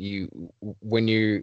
you 0.00 0.50
when 0.80 1.06
you 1.06 1.42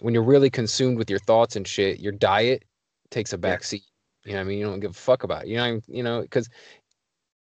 when 0.00 0.14
you're 0.14 0.22
really 0.22 0.50
consumed 0.50 0.98
with 0.98 1.08
your 1.08 1.18
thoughts 1.20 1.56
and 1.56 1.66
shit 1.66 2.00
your 2.00 2.12
diet 2.12 2.64
takes 3.10 3.32
a 3.32 3.38
back 3.38 3.64
seat 3.64 3.82
you 4.24 4.32
know 4.32 4.38
what 4.38 4.44
i 4.44 4.48
mean? 4.48 4.58
You 4.58 4.66
don't 4.66 4.80
give 4.80 4.92
a 4.92 4.94
fuck 4.94 5.22
about 5.22 5.44
it. 5.44 5.48
You 5.48 5.56
know 5.56 5.80
you 5.88 6.02
know 6.02 6.22
because 6.22 6.48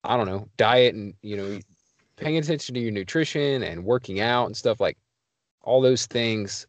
i 0.05 0.17
don't 0.17 0.27
know 0.27 0.49
diet 0.57 0.95
and 0.95 1.15
you 1.23 1.37
know 1.37 1.59
paying 2.17 2.37
attention 2.37 2.75
to 2.75 2.81
your 2.81 2.93
nutrition 2.93 3.63
and 3.63 3.85
working 3.85 4.21
out 4.21 4.47
and 4.47 4.57
stuff 4.57 4.81
like 4.81 4.99
all 5.63 5.81
those 5.81 6.07
things 6.07 6.67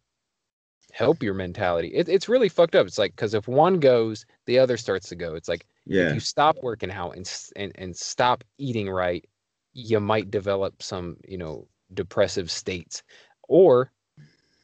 help 0.94 1.24
your 1.24 1.34
mentality. 1.34 1.88
It, 1.88 2.10
it's 2.10 2.28
really 2.28 2.50
fucked 2.50 2.76
up. 2.76 2.86
It's 2.86 2.98
like 2.98 3.16
because 3.16 3.34
if 3.34 3.48
one 3.48 3.80
goes 3.80 4.26
the 4.46 4.60
other 4.60 4.76
starts 4.76 5.08
to 5.10 5.16
go. 5.16 5.36
It's 5.36 5.48
like 5.48 5.66
if 6.10 6.14
you 6.16 6.20
stop 6.20 6.58
working 6.62 6.92
out 6.92 7.16
and, 7.16 7.32
and 7.56 7.72
and 7.76 7.96
stop 7.96 8.44
eating 8.58 8.90
right 8.90 9.26
you 9.74 10.00
might 10.00 10.32
develop 10.32 10.82
some 10.82 11.18
you 11.28 11.38
know 11.38 11.68
depressive 11.94 12.50
states 12.52 13.04
or 13.52 13.92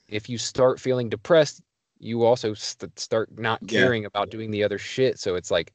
if 0.10 0.30
you 0.30 0.38
start 0.38 0.80
feeling 0.80 1.10
depressed, 1.10 1.62
you 2.00 2.23
also 2.23 2.54
st- 2.56 3.00
start 3.00 3.30
not 3.39 3.62
Yeah. 3.62 3.80
caring 3.80 4.06
about 4.06 4.30
doing 4.32 4.52
the 4.52 4.63
other 4.63 4.78
shit. 4.80 5.19
So 5.19 5.36
it's 5.36 5.52
like 5.52 5.73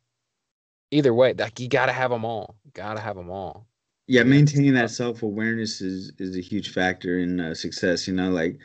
either 0.91 1.15
way, 1.15 1.35
like 1.35 1.61
you 1.61 1.69
gotta 1.69 1.93
have 1.93 2.11
them 2.11 2.25
all. 2.25 2.57
Gotta 2.75 3.01
have 3.01 3.17
them 3.17 3.31
all. 3.31 3.67
yeah 4.07 4.23
Yeah. 4.23 4.25
maintaining 4.25 4.75
that 4.75 4.91
self-awareness 4.91 5.81
is 5.81 6.13
is 6.19 6.37
a 6.37 6.41
huge 6.41 6.73
factor 6.73 7.19
in 7.19 7.41
uh, 7.41 7.55
success 7.55 8.07
you 8.09 8.15
know 8.15 8.31
like 8.31 8.59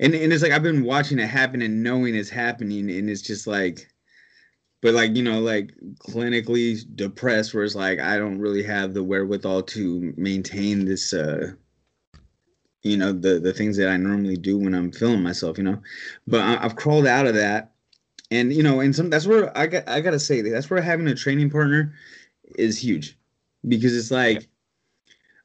and, 0.00 0.14
and 0.14 0.32
it's 0.32 0.42
like 0.42 0.52
i've 0.52 0.62
been 0.62 0.84
watching 0.84 1.18
it 1.18 1.26
happen 1.28 1.62
and 1.62 1.82
knowing 1.82 2.14
it's 2.14 2.30
happening 2.30 2.90
and 2.90 3.08
it's 3.10 3.22
just 3.22 3.46
like 3.46 3.88
but 4.82 4.94
like 4.94 5.16
you 5.16 5.22
know 5.22 5.40
like 5.40 5.72
clinically 6.08 6.80
depressed 6.96 7.54
where 7.54 7.64
it's 7.64 7.74
like 7.76 8.00
i 8.00 8.18
don't 8.18 8.38
really 8.40 8.62
have 8.62 8.94
the 8.94 9.02
wherewithal 9.02 9.62
to 9.62 10.12
maintain 10.16 10.84
this 10.84 11.12
uh 11.14 11.52
you 12.82 12.96
know 12.96 13.12
the 13.12 13.38
the 13.38 13.52
things 13.52 13.76
that 13.76 13.88
i 13.88 13.96
normally 13.96 14.36
do 14.36 14.58
when 14.58 14.74
i'm 14.74 14.90
feeling 14.92 15.22
myself 15.22 15.58
you 15.58 15.64
know. 15.64 15.80
But 16.26 16.40
I, 16.40 16.64
i've 16.64 16.76
crawled 16.76 17.06
out 17.06 17.26
of 17.26 17.34
that. 17.34 17.72
And 18.30 18.52
you 18.52 18.62
know 18.62 18.80
and 18.80 18.94
some 18.96 19.10
that's 19.10 19.26
where 19.26 19.56
i 19.56 19.66
got 19.66 19.88
i 19.88 20.00
gotta 20.00 20.18
say 20.18 20.40
that's 20.42 20.70
where 20.70 20.80
having 20.80 21.06
a 21.08 21.14
training 21.14 21.50
partner 21.50 21.94
is 22.56 22.78
huge. 22.82 23.18
Because 23.66 23.96
it's 23.96 24.10
like 24.10 24.48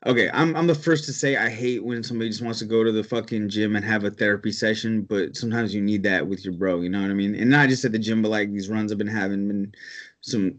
okay 0.06 0.30
i'm 0.34 0.56
i'm 0.56 0.68
the 0.68 0.76
first 0.76 1.06
to 1.06 1.14
say 1.14 1.36
i 1.38 1.50
hate 1.50 1.84
when 1.84 2.04
somebody 2.04 2.30
just 2.30 2.42
wants 2.44 2.60
to 2.60 2.66
go 2.66 2.84
to 2.84 2.92
the 2.92 3.04
fucking 3.04 3.50
gym 3.50 3.76
and 3.76 3.84
have 3.84 4.04
a 4.04 4.12
therapy 4.12 4.52
session 4.52 5.02
but 5.02 5.36
sometimes 5.36 5.74
you 5.74 5.82
need 5.82 6.04
that 6.04 6.26
with 6.26 6.46
your 6.46 6.54
bro 6.54 6.82
you 6.82 6.90
know 6.90 7.02
what 7.02 7.10
i 7.10 7.16
mean? 7.16 7.34
And 7.36 7.50
not 7.50 7.70
just 7.70 7.84
at 7.84 7.92
the 7.92 8.00
gym 8.00 8.22
but 8.22 8.30
like 8.30 8.52
these 8.52 8.70
runs 8.70 8.92
i've 8.92 8.98
been 8.98 9.08
having 9.08 9.48
been 9.48 9.74
some 10.22 10.54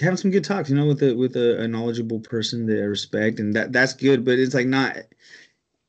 having 0.00 0.16
some 0.16 0.30
good 0.30 0.44
talks 0.44 0.68
you 0.68 0.76
know 0.76 0.86
with 0.86 1.02
a 1.02 1.14
with 1.14 1.36
a, 1.36 1.62
a 1.62 1.68
knowledgeable 1.68 2.20
person 2.20 2.66
that 2.66 2.78
i 2.78 2.84
respect 2.84 3.38
and 3.38 3.54
that 3.54 3.72
that's 3.72 3.94
good 3.94 4.24
but 4.24 4.38
it's 4.38 4.54
like 4.54 4.66
not 4.66 4.96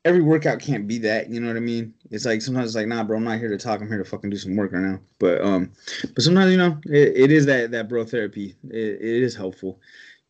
every 0.05 0.21
workout 0.21 0.59
can't 0.59 0.87
be 0.87 0.97
that 0.97 1.29
you 1.29 1.39
know 1.39 1.47
what 1.47 1.57
i 1.57 1.59
mean 1.59 1.93
it's 2.09 2.25
like 2.25 2.41
sometimes 2.41 2.67
it's 2.67 2.75
like 2.75 2.87
nah 2.87 3.03
bro 3.03 3.17
i'm 3.17 3.23
not 3.23 3.37
here 3.37 3.49
to 3.49 3.57
talk 3.57 3.81
i'm 3.81 3.87
here 3.87 3.97
to 3.97 4.05
fucking 4.05 4.29
do 4.29 4.37
some 4.37 4.55
work 4.55 4.71
right 4.71 4.81
now 4.81 4.99
but 5.19 5.41
um 5.41 5.71
but 6.15 6.23
sometimes 6.23 6.51
you 6.51 6.57
know 6.57 6.77
it, 6.85 7.15
it 7.15 7.31
is 7.31 7.45
that 7.45 7.71
that 7.71 7.89
bro 7.89 8.05
therapy 8.05 8.55
it, 8.69 8.75
it 8.75 9.23
is 9.23 9.35
helpful 9.35 9.79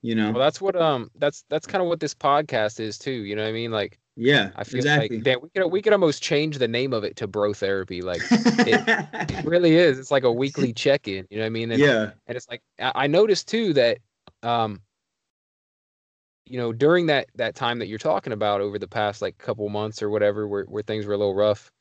you 0.01 0.15
know 0.15 0.32
Well, 0.32 0.39
that's 0.39 0.62
what 0.62 0.75
um 0.75 1.12
that's 1.15 1.43
that's 1.49 1.67
kind 1.67 1.82
of 1.82 1.88
what 1.88 1.99
this 1.99 2.15
podcast 2.15 2.79
is 2.79 2.97
too. 2.97 3.12
You 3.12 3.36
know 3.36 3.43
what 3.43 3.49
I 3.49 3.53
mean? 3.53 3.71
Like 3.71 3.99
yeah 4.15 4.51
I 4.55 4.63
feel 4.63 4.79
exactly 4.79 5.17
like 5.17 5.25
damn, 5.25 5.41
we 5.41 5.49
could 5.49 5.67
we 5.67 5.82
could 5.82 5.93
almost 5.93 6.23
change 6.23 6.58
the 6.58 6.67
name 6.67 6.93
of 6.93 7.03
it 7.03 7.15
to 7.17 7.27
Bro 7.27 7.53
Therapy. 7.53 8.01
Like 8.01 8.21
it 8.32 9.43
really 9.45 9.75
is. 9.75 9.99
It's 9.99 10.12
like 10.12 10.23
a 10.23 10.32
weekly 10.32 10.73
check 10.73 11.08
in. 11.08 11.27
You 11.29 11.38
know 11.38 11.43
what 11.43 11.47
I 11.47 11.49
mean? 11.49 11.71
And, 11.71 11.79
yeah 11.82 12.12
and 12.27 12.38
it's 12.38 12.47
like 12.49 12.62
I 12.79 12.91
I 12.95 13.08
noticed 13.08 13.47
too 13.47 13.73
that 13.73 13.99
um 14.43 14.82
you 16.49 16.57
know 16.57 16.73
during 16.73 17.05
that 17.07 17.27
that 17.35 17.55
time 17.55 17.79
that 17.79 17.88
you're 17.88 17.99
talking 17.99 18.33
about 18.33 18.62
over 18.62 18.79
the 18.79 18.88
past 18.88 19.21
like 19.21 19.38
couple 19.38 19.67
months 19.69 20.01
or 20.01 20.09
whatever 20.09 20.47
where, 20.47 20.65
where 20.65 20.83
things 20.83 21.05
were 21.05 21.13
a 21.13 21.17
little 21.17 21.35
rough 21.35 21.71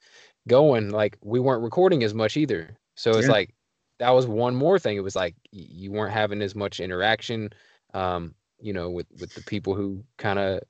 going 0.48 0.90
like 0.90 1.18
we 1.22 1.40
weren't 1.40 1.62
recording 1.62 2.04
as 2.04 2.14
much 2.14 2.36
either 2.36 2.78
so 2.96 3.18
it's 3.18 3.28
Yeah. 3.28 3.28
like 3.28 3.54
that 3.98 4.10
was 4.10 4.26
one 4.26 4.54
more 4.54 4.78
thing 4.78 4.96
it 4.96 5.00
was 5.02 5.16
like 5.16 5.36
you 5.52 5.92
weren't 5.92 6.14
having 6.14 6.42
as 6.42 6.54
much 6.54 6.80
interaction 6.80 7.50
um 7.94 8.34
you 8.60 8.72
know 8.72 8.90
with 8.90 9.06
with 9.18 9.32
the 9.34 9.42
people 9.42 9.74
who 9.74 10.04
kind 10.18 10.38
of 10.38 10.62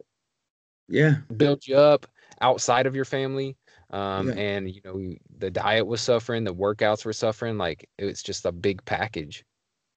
yeah 0.88 1.18
build 1.37 1.66
you 1.66 1.76
up 1.76 2.06
outside 2.40 2.87
of 2.87 2.94
your 2.94 3.04
family 3.04 3.56
um 3.90 4.30
Yeah. 4.30 4.34
and 4.37 4.70
you 4.70 4.80
know 4.84 5.14
the 5.38 5.50
diet 5.50 5.87
was 5.87 6.00
suffering 6.00 6.44
the 6.44 6.54
workouts 6.54 7.04
were 7.04 7.12
suffering 7.12 7.58
like 7.58 7.88
it's 7.98 8.22
just 8.22 8.46
a 8.46 8.52
big 8.52 8.84
package 8.84 9.44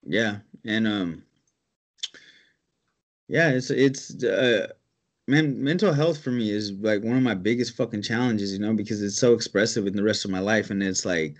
yeah 0.06 0.38
and 0.64 0.86
um 0.86 1.22
yeah 3.28 3.50
it's 3.50 3.70
it's 3.70 4.22
uh 4.24 4.66
man 5.28 5.62
mental 5.62 5.92
health 5.92 6.22
for 6.22 6.30
me 6.30 6.50
is 6.50 6.72
like 6.80 7.02
one 7.02 7.16
of 7.16 7.22
my 7.22 7.34
biggest 7.34 7.76
fucking 7.76 8.02
challenges 8.02 8.52
you 8.52 8.58
know 8.58 8.74
because 8.74 9.02
it's 9.02 9.18
so 9.18 9.34
expressive 9.34 9.86
in 9.86 9.94
the 9.96 10.02
rest 10.02 10.24
of 10.24 10.30
my 10.30 10.40
life 10.40 10.70
and 10.70 10.82
it's 10.82 11.04
like 11.04 11.36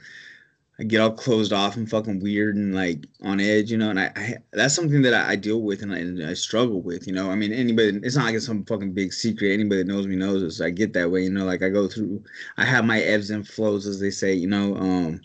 i 0.79 0.85
get 0.85 1.01
all 1.01 1.11
closed 1.11 1.53
off 1.53 1.77
and 1.77 1.91
fucking 1.91 2.21
weird 2.21 2.57
and 2.57 2.75
like 2.75 3.05
on 3.23 3.41
edge 3.41 3.71
you 3.71 3.77
know 3.77 3.91
and 3.91 3.99
i, 4.01 4.11
I 4.15 4.37
that's 4.53 4.75
something 4.75 5.03
that 5.03 5.13
I, 5.15 5.33
I 5.33 5.37
deal 5.37 5.63
with 5.63 5.83
and 5.83 5.93
I, 5.93 5.99
and 5.99 6.25
I 6.25 6.35
struggle 6.35 6.81
with 6.81 7.07
you 7.07 7.13
know. 7.13 7.31
I 7.31 7.35
mean 7.35 7.53
anybody 7.53 7.99
it's 8.03 8.17
not 8.17 8.27
like 8.27 8.37
it's 8.37 8.47
some 8.47 8.65
fucking 8.65 8.93
big 8.93 9.13
secret 9.13 9.53
anybody 9.53 9.83
that 9.83 9.89
knows 9.89 10.07
me 10.07 10.17
knows 10.17 10.43
this 10.43 10.61
i 10.61 10.71
get 10.71 10.93
that 10.95 11.11
way 11.11 11.23
you 11.25 11.31
know 11.31 11.45
like 11.45 11.63
i 11.63 11.69
go 11.69 11.89
through 11.89 12.23
i 12.57 12.65
have 12.65 12.85
my 12.85 13.01
ebbs 13.01 13.31
and 13.31 13.47
flows 13.47 13.87
as 13.87 14.01
they 14.01 14.11
say 14.11 14.33
you 14.33 14.47
know 14.47 14.77
um 14.77 15.21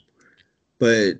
but 0.80 1.20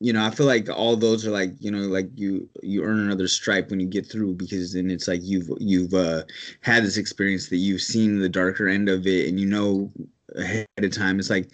you 0.00 0.12
know 0.12 0.24
i 0.24 0.30
feel 0.30 0.46
like 0.46 0.68
all 0.68 0.96
those 0.96 1.26
are 1.26 1.30
like 1.30 1.52
you 1.58 1.70
know 1.70 1.78
like 1.78 2.08
you 2.14 2.48
you 2.62 2.82
earn 2.82 2.98
another 2.98 3.26
stripe 3.26 3.70
when 3.70 3.80
you 3.80 3.86
get 3.86 4.06
through 4.06 4.34
because 4.34 4.74
then 4.74 4.90
it's 4.90 5.08
like 5.08 5.20
you've 5.22 5.48
you've 5.58 5.94
uh 5.94 6.22
had 6.60 6.84
this 6.84 6.98
experience 6.98 7.48
that 7.48 7.56
you've 7.56 7.80
seen 7.80 8.18
the 8.18 8.28
darker 8.28 8.68
end 8.68 8.88
of 8.88 9.06
it 9.06 9.28
and 9.28 9.40
you 9.40 9.46
know 9.46 9.90
ahead 10.34 10.66
of 10.78 10.90
time. 10.90 11.18
It's 11.18 11.30
like 11.30 11.50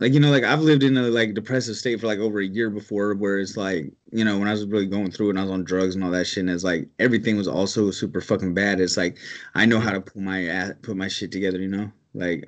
like 0.00 0.12
you 0.12 0.20
know 0.20 0.30
like 0.30 0.44
i've 0.44 0.60
lived 0.60 0.82
in 0.82 0.96
a 0.96 1.02
like 1.02 1.34
depressive 1.34 1.76
state 1.76 2.00
for 2.00 2.06
like 2.08 2.18
over 2.18 2.40
a 2.40 2.46
year 2.46 2.68
before 2.68 3.14
where 3.14 3.38
it's 3.38 3.56
like 3.56 3.92
you 4.10 4.24
know 4.24 4.38
when 4.38 4.48
i 4.48 4.50
was 4.50 4.66
really 4.66 4.86
going 4.86 5.10
through 5.10 5.28
it 5.28 5.30
and 5.30 5.38
i 5.38 5.42
was 5.42 5.52
on 5.52 5.62
drugs 5.62 5.94
and 5.94 6.02
all 6.02 6.10
that 6.10 6.26
shit 6.26 6.42
and 6.42 6.50
it's 6.50 6.64
like 6.64 6.88
everything 6.98 7.36
was 7.36 7.46
also 7.48 7.90
super 7.90 8.20
fucking 8.20 8.54
bad. 8.54 8.80
It's 8.80 8.96
like 8.96 9.18
i 9.54 9.64
know 9.64 9.78
how 9.78 9.92
to 9.92 10.00
put 10.00 10.16
my 10.16 10.72
put 10.82 10.96
my 10.96 11.08
shit 11.08 11.30
together 11.30 11.58
you 11.60 11.68
know? 11.68 11.92
Like 12.12 12.44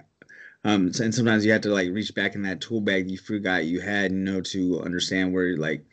um 0.66 0.90
and 1.00 1.14
sometimes 1.14 1.46
you 1.46 1.52
have 1.52 1.60
to 1.60 1.68
like 1.68 1.88
reach 1.92 2.14
back 2.14 2.34
in 2.34 2.42
that 2.42 2.60
tool 2.60 2.80
bag 2.80 3.08
you 3.10 3.16
forgot 3.16 3.64
you 3.64 3.80
had 3.80 4.10
you 4.10 4.18
know 4.18 4.40
to 4.40 4.80
understand 4.82 5.32
where 5.32 5.56
like 5.56 5.84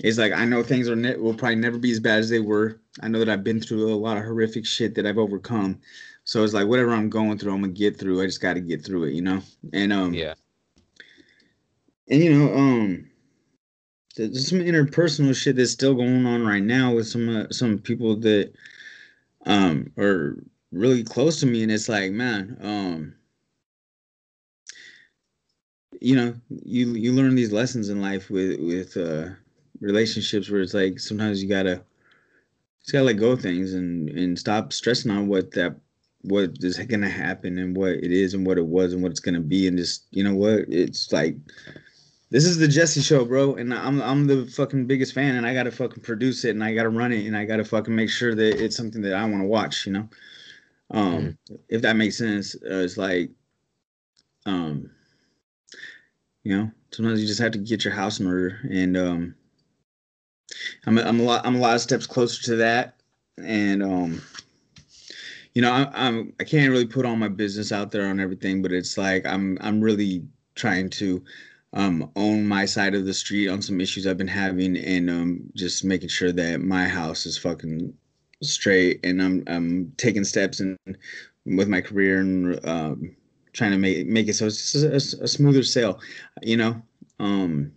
it's 0.00 0.18
like 0.18 0.32
i 0.32 0.44
know 0.44 0.62
things 0.62 0.88
are 0.88 0.96
ne- 0.96 1.16
will 1.16 1.34
probably 1.34 1.56
never 1.56 1.78
be 1.78 1.92
as 1.92 2.00
bad 2.00 2.18
as 2.18 2.28
they 2.28 2.40
were. 2.40 2.80
I 3.00 3.08
know 3.08 3.18
that 3.18 3.28
i've 3.28 3.44
been 3.44 3.60
through 3.60 3.92
a 3.92 3.94
lot 3.94 4.16
of 4.16 4.24
horrific 4.24 4.66
shit 4.66 4.94
that 4.94 5.06
i've 5.06 5.18
overcome. 5.18 5.78
So 6.24 6.42
it's 6.42 6.54
like 6.54 6.66
whatever 6.66 6.92
i'm 6.92 7.10
going 7.10 7.38
through 7.38 7.52
i'm 7.52 7.60
gonna 7.60 7.72
get 7.72 7.98
through. 7.98 8.20
I 8.22 8.26
just 8.26 8.40
got 8.40 8.54
to 8.54 8.60
get 8.60 8.84
through 8.84 9.04
it 9.04 9.12
you 9.12 9.22
know? 9.22 9.42
And 9.72 9.92
um 9.92 10.14
yeah. 10.14 10.34
and 12.08 12.24
you 12.24 12.36
know 12.36 12.54
um 12.54 13.10
there's 14.16 14.48
some 14.48 14.60
interpersonal 14.60 15.36
shit 15.36 15.56
that's 15.56 15.72
still 15.72 15.94
going 15.94 16.24
on 16.24 16.46
right 16.46 16.62
now 16.62 16.94
with 16.94 17.06
some 17.06 17.28
uh, 17.28 17.50
some 17.50 17.78
people 17.78 18.16
that 18.16 18.52
um 19.44 19.92
are 19.98 20.42
really 20.72 21.04
close 21.04 21.40
to 21.40 21.46
me. 21.46 21.62
And 21.62 21.70
it's 21.70 21.88
like 21.88 22.10
man 22.12 22.56
um 22.62 23.14
you 26.00 26.16
know 26.16 26.34
you 26.48 26.94
you 26.94 27.12
learn 27.12 27.34
these 27.34 27.52
lessons 27.52 27.88
in 27.88 28.00
life 28.00 28.30
with 28.30 28.58
with 28.60 28.96
uh 28.96 29.28
relationships 29.80 30.50
where 30.50 30.60
it's 30.60 30.74
like 30.74 30.98
sometimes 30.98 31.42
you 31.42 31.48
gotta 31.48 31.82
just 32.80 32.92
gotta 32.92 33.04
let 33.04 33.14
go 33.14 33.32
of 33.32 33.40
things 33.40 33.74
and 33.74 34.08
and 34.10 34.38
stop 34.38 34.72
stressing 34.72 35.10
on 35.10 35.28
what 35.28 35.50
that 35.52 35.76
what 36.22 36.50
is 36.60 36.78
gonna 36.78 37.08
happen 37.08 37.58
and 37.58 37.76
what 37.76 37.92
it 37.92 38.10
is 38.10 38.34
and 38.34 38.46
what 38.46 38.58
it 38.58 38.66
was 38.66 38.92
and 38.92 39.02
what 39.02 39.10
it's 39.10 39.20
gonna 39.20 39.40
be 39.40 39.68
and 39.68 39.78
just 39.78 40.06
you 40.10 40.24
know 40.24 40.34
what 40.34 40.64
it's 40.68 41.12
like 41.12 41.36
this 42.30 42.44
is 42.44 42.58
the 42.58 42.66
Jesse 42.66 43.02
show, 43.02 43.24
bro, 43.24 43.54
and 43.54 43.72
I'm 43.72 44.02
I'm 44.02 44.26
the 44.26 44.46
fucking 44.46 44.86
biggest 44.86 45.14
fan, 45.14 45.36
and 45.36 45.46
I 45.46 45.54
gotta 45.54 45.70
fucking 45.70 46.02
produce 46.02 46.44
it, 46.44 46.50
and 46.50 46.64
I 46.64 46.74
gotta 46.74 46.88
run 46.88 47.12
it, 47.12 47.24
and 47.24 47.36
I 47.36 47.44
gotta 47.44 47.64
fucking 47.64 47.94
make 47.94 48.10
sure 48.10 48.34
that 48.34 48.60
it's 48.60 48.76
something 48.76 49.00
that 49.02 49.14
I 49.14 49.24
want 49.24 49.42
to 49.42 49.46
watch, 49.46 49.86
you 49.86 49.92
know. 49.92 50.08
Um, 50.90 51.38
if 51.68 51.82
that 51.82 51.96
makes 51.96 52.18
sense, 52.18 52.54
uh, 52.56 52.78
it's 52.78 52.96
like, 52.96 53.30
um, 54.44 54.90
you 56.46 56.56
know, 56.56 56.70
sometimes 56.92 57.20
you 57.20 57.26
just 57.26 57.40
have 57.40 57.50
to 57.50 57.58
get 57.58 57.84
your 57.84 57.92
house 57.92 58.20
in 58.20 58.26
order, 58.28 58.60
and 58.70 58.96
um, 58.96 59.34
I'm 60.86 60.96
a, 60.96 61.02
I'm 61.02 61.18
a 61.18 61.22
lot 61.24 61.44
I'm 61.44 61.56
a 61.56 61.58
lot 61.58 61.74
of 61.74 61.80
steps 61.80 62.06
closer 62.06 62.40
to 62.44 62.56
that, 62.56 63.00
and 63.36 63.82
um, 63.82 64.22
you 65.54 65.62
know, 65.62 65.72
I, 65.72 65.90
I'm 65.92 66.32
I 66.38 66.44
can't 66.44 66.70
really 66.70 66.86
put 66.86 67.04
all 67.04 67.16
my 67.16 67.26
business 67.26 67.72
out 67.72 67.90
there 67.90 68.06
on 68.06 68.20
everything, 68.20 68.62
but 68.62 68.70
it's 68.70 68.96
like 68.96 69.26
I'm 69.26 69.58
I'm 69.60 69.80
really 69.80 70.22
trying 70.54 70.88
to 70.90 71.20
um, 71.72 72.12
own 72.14 72.46
my 72.46 72.64
side 72.64 72.94
of 72.94 73.06
the 73.06 73.14
street 73.14 73.48
on 73.48 73.60
some 73.60 73.80
issues 73.80 74.06
I've 74.06 74.16
been 74.16 74.28
having, 74.28 74.76
and 74.76 75.10
um, 75.10 75.50
just 75.56 75.84
making 75.84 76.10
sure 76.10 76.30
that 76.30 76.60
my 76.60 76.86
house 76.86 77.26
is 77.26 77.36
fucking 77.36 77.92
straight, 78.44 79.00
and 79.02 79.20
I'm 79.20 79.42
I'm 79.48 79.92
taking 79.96 80.22
steps 80.22 80.60
and 80.60 80.78
with 81.44 81.66
my 81.66 81.80
career 81.80 82.20
and 82.20 82.68
um, 82.68 83.16
trying 83.56 83.72
to 83.72 83.78
make 83.78 84.06
make 84.06 84.28
it 84.28 84.34
so 84.34 84.46
it's 84.46 84.72
just 84.72 84.84
a, 85.20 85.24
a 85.24 85.28
smoother 85.28 85.62
sail, 85.62 86.00
you 86.42 86.56
know. 86.56 86.82
Um, 87.18 87.72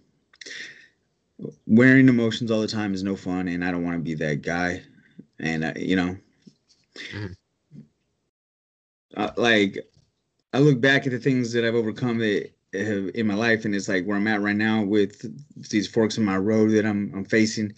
wearing 1.65 2.09
emotions 2.09 2.51
all 2.51 2.61
the 2.61 2.67
time 2.67 2.93
is 2.93 3.03
no 3.03 3.15
fun, 3.15 3.47
and 3.47 3.63
I 3.63 3.71
don't 3.71 3.83
want 3.83 3.95
to 3.95 4.03
be 4.03 4.15
that 4.15 4.41
guy, 4.41 4.83
and 5.39 5.63
uh, 5.63 5.73
you 5.77 5.95
know, 5.95 6.17
Mhm. 7.13 7.33
uh, 9.17 9.31
like 9.37 9.77
I 10.53 10.59
look 10.59 10.81
back 10.81 11.05
at 11.05 11.11
the 11.11 11.19
things 11.19 11.51
that 11.53 11.65
I've 11.65 11.75
overcome 11.75 12.17
that 12.19 12.51
have 12.73 13.09
in 13.15 13.27
my 13.27 13.35
life, 13.35 13.65
and 13.65 13.73
it's 13.73 13.89
like 13.89 14.05
where 14.05 14.17
I'm 14.17 14.27
at 14.27 14.41
right 14.41 14.55
now 14.55 14.83
with 14.83 15.25
these 15.69 15.87
forks 15.87 16.17
in 16.17 16.25
my 16.25 16.37
road 16.37 16.71
that 16.71 16.85
I'm 16.85 17.11
I'm 17.15 17.25
facing. 17.25 17.73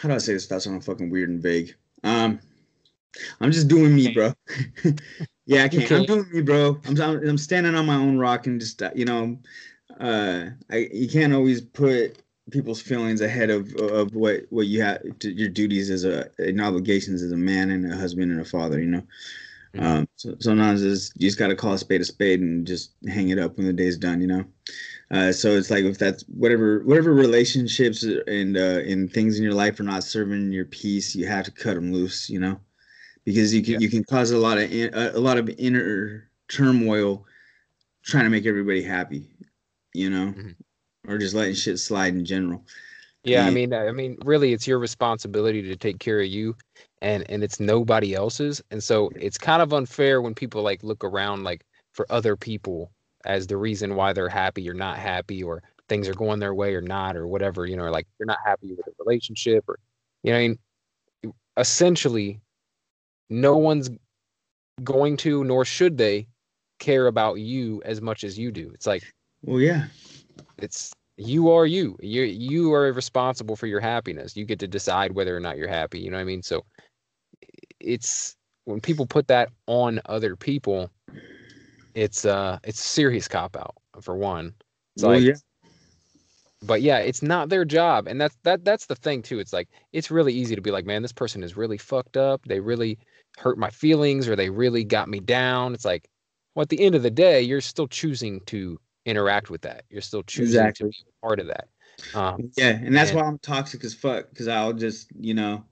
How 0.00 0.08
do 0.08 0.14
I 0.14 0.18
say 0.18 0.32
this 0.34 0.46
without 0.46 0.62
sounding 0.62 0.80
fucking 0.82 1.10
weird 1.10 1.30
and 1.30 1.42
vague? 1.42 1.74
Um, 2.04 2.40
I'm 3.40 3.52
just 3.52 3.68
doing 3.68 3.94
me, 3.94 4.08
bro. 4.08 4.32
yeah, 5.46 5.64
I 5.64 5.68
can't. 5.68 5.90
I'm 5.90 6.04
doing 6.04 6.26
me, 6.32 6.42
bro. 6.42 6.80
I'm 6.86 6.98
I'm 7.00 7.38
standing 7.38 7.74
on 7.74 7.86
my 7.86 7.96
own 7.96 8.18
rock 8.18 8.46
and 8.46 8.60
just 8.60 8.82
uh, 8.82 8.90
you 8.94 9.04
know, 9.04 9.38
uh, 9.98 10.46
I 10.70 10.88
you 10.92 11.08
can't 11.08 11.32
always 11.32 11.60
put 11.60 12.22
people's 12.50 12.80
feelings 12.82 13.20
ahead 13.20 13.50
of 13.50 13.74
of 13.76 14.14
what 14.14 14.42
what 14.50 14.66
you 14.66 14.82
have 14.82 15.00
to, 15.20 15.30
your 15.30 15.48
duties 15.48 15.90
as 15.90 16.04
a 16.04 16.30
and 16.38 16.60
obligations 16.60 17.22
as 17.22 17.32
a 17.32 17.36
man 17.36 17.70
and 17.70 17.92
a 17.92 17.96
husband 17.96 18.30
and 18.32 18.40
a 18.40 18.44
father. 18.44 18.80
You 18.80 18.88
know, 18.90 19.02
Mhm. 19.74 19.82
Um, 19.82 20.08
so 20.16 20.36
sometimes 20.40 20.82
it's, 20.82 21.12
you 21.16 21.28
just 21.28 21.38
got 21.38 21.48
to 21.48 21.56
call 21.56 21.74
a 21.74 21.78
spade 21.78 22.00
a 22.00 22.04
spade 22.04 22.40
and 22.40 22.66
just 22.66 22.92
hang 23.08 23.28
it 23.30 23.38
up 23.38 23.56
when 23.56 23.66
the 23.66 23.72
day's 23.72 23.96
done, 23.96 24.20
you 24.20 24.26
know. 24.26 24.44
Uh, 25.10 25.32
so 25.32 25.50
it's 25.56 25.70
like 25.70 25.84
if 25.84 25.98
that's 25.98 26.24
whatever 26.28 26.82
whatever 26.84 27.12
relationships 27.14 28.02
and 28.04 28.56
uh, 28.56 28.80
and 28.86 29.12
things 29.12 29.38
in 29.38 29.44
your 29.44 29.54
life 29.54 29.78
are 29.80 29.84
not 29.84 30.04
serving 30.04 30.52
your 30.52 30.66
peace, 30.66 31.14
you 31.16 31.26
have 31.26 31.44
to 31.44 31.50
cut 31.50 31.74
them 31.74 31.92
loose, 31.92 32.30
you 32.30 32.40
know, 32.40 32.60
because 33.24 33.54
you 33.54 33.62
can 33.62 33.74
Yeah. 33.74 33.78
you 33.80 33.90
can 33.90 34.04
cause 34.04 34.30
a 34.30 34.38
lot 34.38 34.58
of 34.58 34.70
in, 34.72 34.90
a, 34.94 35.18
lot 35.18 35.38
of 35.38 35.48
inner 35.58 36.30
turmoil 36.48 37.26
trying 38.02 38.24
to 38.24 38.30
make 38.30 38.46
everybody 38.46 38.82
happy, 38.82 39.26
you 39.94 40.10
know, 40.10 40.32
Mhm. 40.32 40.56
or 41.06 41.18
just 41.18 41.34
letting 41.34 41.54
shit 41.54 41.78
slide 41.78 42.14
in 42.14 42.24
general. 42.24 42.64
Yeah, 43.22 43.46
I 43.46 43.50
mean, 43.50 43.74
I 43.74 43.92
mean, 43.92 44.16
really, 44.24 44.54
it's 44.54 44.66
your 44.66 44.78
responsibility 44.78 45.60
to 45.60 45.76
take 45.76 45.98
care 45.98 46.20
of 46.20 46.26
you, 46.26 46.56
and 47.02 47.28
and 47.30 47.44
it's 47.44 47.60
nobody 47.60 48.14
else's. 48.14 48.62
And 48.70 48.82
so 48.82 49.10
it's 49.14 49.36
kind 49.36 49.60
of 49.60 49.74
unfair 49.74 50.22
when 50.22 50.34
people 50.34 50.62
like 50.62 50.82
look 50.82 51.04
around 51.04 51.44
like 51.44 51.64
for 51.92 52.06
other 52.10 52.34
people 52.36 52.90
as 53.26 53.46
the 53.46 53.58
reason 53.58 53.94
why 53.94 54.14
they're 54.14 54.30
happy 54.30 54.68
or 54.70 54.72
not 54.72 54.96
happy, 54.96 55.42
or 55.42 55.62
things 55.90 56.08
are 56.08 56.14
going 56.14 56.40
their 56.40 56.54
way 56.54 56.74
or 56.74 56.80
not, 56.80 57.14
or 57.14 57.26
whatever. 57.26 57.66
You 57.66 57.76
know, 57.76 57.82
or 57.84 57.90
like 57.90 58.06
you're 58.18 58.26
not 58.26 58.38
happy 58.42 58.70
with 58.70 58.86
a 58.86 58.92
relationship, 58.98 59.68
or 59.68 59.78
you 60.22 60.32
know, 60.32 60.38
I 60.38 60.40
mean, 60.48 61.34
essentially, 61.58 62.40
no 63.30 63.56
one's 63.56 63.88
going 64.82 65.16
to 65.18 65.44
nor 65.44 65.64
should 65.64 65.96
they 65.96 66.26
care 66.78 67.06
about 67.06 67.34
you 67.34 67.80
as 67.84 68.00
much 68.00 68.24
as 68.24 68.38
you 68.38 68.50
do. 68.50 68.70
It's 68.74 68.86
like 68.86 69.02
Well, 69.42 69.60
yeah, 69.60 69.86
it's 70.58 70.92
you 71.16 71.50
are 71.50 71.66
you. 71.66 71.96
You 72.00 72.22
you 72.22 72.72
are 72.72 72.92
responsible 72.92 73.56
for 73.56 73.66
your 73.66 73.80
happiness. 73.80 74.36
You 74.36 74.44
get 74.44 74.58
to 74.60 74.68
decide 74.68 75.12
whether 75.12 75.36
or 75.36 75.40
not 75.40 75.56
you're 75.56 75.68
happy 75.68 76.00
you 76.00 76.10
know 76.10 76.16
what 76.16 76.22
i 76.22 76.24
mean? 76.24 76.42
So 76.42 76.64
it's 77.78 78.34
when 78.64 78.80
people 78.80 79.06
put 79.06 79.28
that 79.28 79.50
on 79.66 80.00
other 80.06 80.36
people 80.36 80.90
it's 81.94 82.24
uh 82.24 82.58
it's 82.64 82.80
a 82.80 82.88
serious 82.88 83.28
cop 83.28 83.56
out 83.56 83.74
for 84.00 84.16
one. 84.16 84.54
It's 84.94 85.04
well, 85.04 85.14
like 85.14 85.24
yeah, 85.24 85.34
but 86.62 86.82
yeah 86.82 86.98
it's 86.98 87.22
not 87.22 87.48
their 87.48 87.64
job. 87.64 88.06
And 88.06 88.20
that's 88.20 88.36
that 88.44 88.64
that's 88.64 88.86
the 88.86 88.94
thing 88.94 89.22
too. 89.22 89.38
It's 89.38 89.52
like 89.52 89.68
it's 89.92 90.10
really 90.10 90.32
easy 90.32 90.54
to 90.54 90.62
be 90.62 90.70
like 90.70 90.86
man 90.86 91.02
this 91.02 91.12
person 91.12 91.42
is 91.42 91.56
really 91.56 91.78
fucked 91.78 92.16
up. 92.16 92.42
They 92.46 92.60
really 92.60 92.98
hurt 93.38 93.58
my 93.58 93.70
feelings 93.70 94.28
or 94.28 94.36
they 94.36 94.50
really 94.50 94.84
got 94.84 95.08
me 95.08 95.20
down 95.20 95.72
it's 95.74 95.84
like 95.84 96.08
well 96.54 96.62
at 96.62 96.68
the 96.68 96.80
end 96.80 96.94
of 96.94 97.02
the 97.02 97.10
day 97.10 97.40
you're 97.40 97.60
still 97.60 97.86
choosing 97.88 98.40
to 98.46 98.78
interact 99.06 99.48
with 99.50 99.62
that 99.62 99.84
you're 99.90 100.02
still 100.02 100.22
choosing 100.22 100.60
Exactly. 100.60 100.90
to 100.90 101.04
be 101.04 101.10
part 101.22 101.40
of 101.40 101.46
that 101.46 101.68
um 102.14 102.50
yeah, 102.56 102.70
and 102.70 102.94
that's 102.94 103.10
and- 103.10 103.20
why 103.20 103.26
I'm 103.26 103.38
toxic 103.38 103.84
as 103.84 103.94
fuck 103.94 104.30
because 104.30 104.48
I'll 104.48 104.72
just 104.72 105.08
you 105.18 105.34
know 105.34 105.64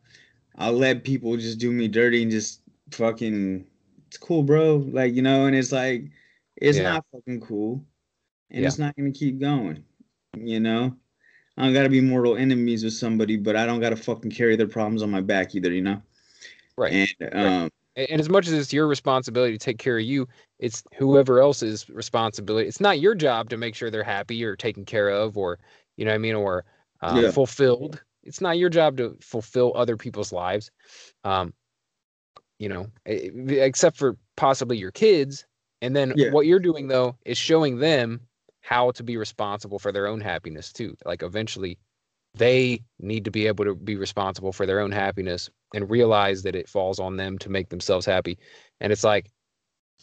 I'll 0.57 0.73
let 0.73 1.05
people 1.05 1.37
just 1.37 1.59
do 1.59 1.71
me 1.71 1.89
dirty 1.89 2.23
and 2.23 2.31
just 2.31 2.63
fucking 2.91 3.65
it's 4.09 4.17
cool, 4.17 4.43
bro. 4.43 4.77
Like 4.91 5.15
you 5.15 5.23
know, 5.23 5.47
and 5.47 5.55
it's 5.55 5.71
like 5.71 6.11
it's 6.57 6.79
Yeah. 6.79 6.85
not 6.95 7.07
fucking 7.13 7.41
cool, 7.43 7.85
and 8.51 8.63
Yeah. 8.63 8.67
it's 8.69 8.79
not 8.79 8.97
gonna 8.97 9.13
keep 9.13 9.39
going. 9.39 9.85
You 10.37 10.61
know, 10.61 10.97
I 11.57 11.65
don't 11.65 11.75
gotta 11.75 11.89
be 11.91 12.01
mortal 12.01 12.37
enemies 12.37 12.83
with 12.85 12.95
somebody, 12.95 13.37
but 13.37 13.55
I 13.55 13.67
don't 13.67 13.81
gotta 13.81 13.97
fucking 13.97 14.31
carry 14.33 14.57
their 14.57 14.67
problems 14.67 15.03
on 15.03 15.11
my 15.11 15.21
back 15.21 15.55
either. 15.55 15.73
You 15.73 15.83
know, 15.83 16.03
right 16.79 17.01
and 17.21 17.45
um, 17.47 17.71
A- 17.97 18.11
and 18.11 18.21
as 18.21 18.29
much 18.29 18.47
as 18.47 18.53
it's 18.53 18.73
your 18.73 18.87
responsibility 18.87 19.53
to 19.53 19.59
take 19.59 19.79
care 19.79 19.99
of 19.99 20.05
you 20.05 20.27
it's 20.59 20.83
whoever 20.97 21.41
else's 21.41 21.89
responsibility. 21.91 22.67
It's 22.69 22.81
not 22.81 23.01
your 23.01 23.15
job 23.15 23.49
to 23.51 23.57
make 23.57 23.75
sure 23.75 23.91
they're 23.91 24.03
happy 24.05 24.43
or 24.45 24.57
taken 24.57 24.85
care 24.85 25.09
of 25.09 25.37
or 25.39 25.59
you 25.97 26.05
know 26.05 26.11
what 26.13 26.17
i 26.17 26.19
mean 26.19 26.35
or 26.35 26.65
um, 27.01 27.17
Yeah. 27.17 27.31
fulfilled. 27.31 28.03
It's 28.25 28.41
not 28.41 28.59
your 28.59 28.71
job 28.71 28.97
to 28.99 29.17
fulfill 29.21 29.73
other 29.77 29.97
people's 29.97 30.33
lives. 30.33 30.71
Um 31.25 31.55
you 32.59 32.69
know 32.69 32.87
except 33.07 33.97
for 33.97 34.17
possibly 34.37 34.77
your 34.77 34.91
kids. 34.91 35.47
And 35.81 35.95
then 35.95 36.15
Yeah. 36.17 36.31
what 36.31 36.47
you're 36.47 36.59
doing 36.59 36.89
though 36.89 37.17
is 37.25 37.39
showing 37.39 37.79
them 37.79 38.21
how 38.61 38.91
to 38.93 39.03
be 39.03 39.17
responsible 39.17 39.79
for 39.79 39.93
their 39.93 40.07
own 40.07 40.21
happiness 40.21 40.73
too. 40.73 40.97
Like 41.05 41.23
eventually 41.23 41.79
they 42.39 42.83
need 43.01 43.25
to 43.27 43.33
be 43.33 43.47
able 43.47 43.65
to 43.67 43.75
be 43.75 43.97
responsible 43.97 44.53
for 44.53 44.67
their 44.67 44.81
own 44.81 44.93
happiness 44.93 45.51
and 45.75 45.91
realize 45.91 46.43
that 46.45 46.57
it 46.57 46.69
falls 46.69 47.01
on 47.01 47.17
them 47.17 47.39
to 47.39 47.51
make 47.51 47.69
themselves 47.71 48.07
happy 48.07 48.39
and 48.81 48.93
it's 48.93 49.05
like 49.05 49.31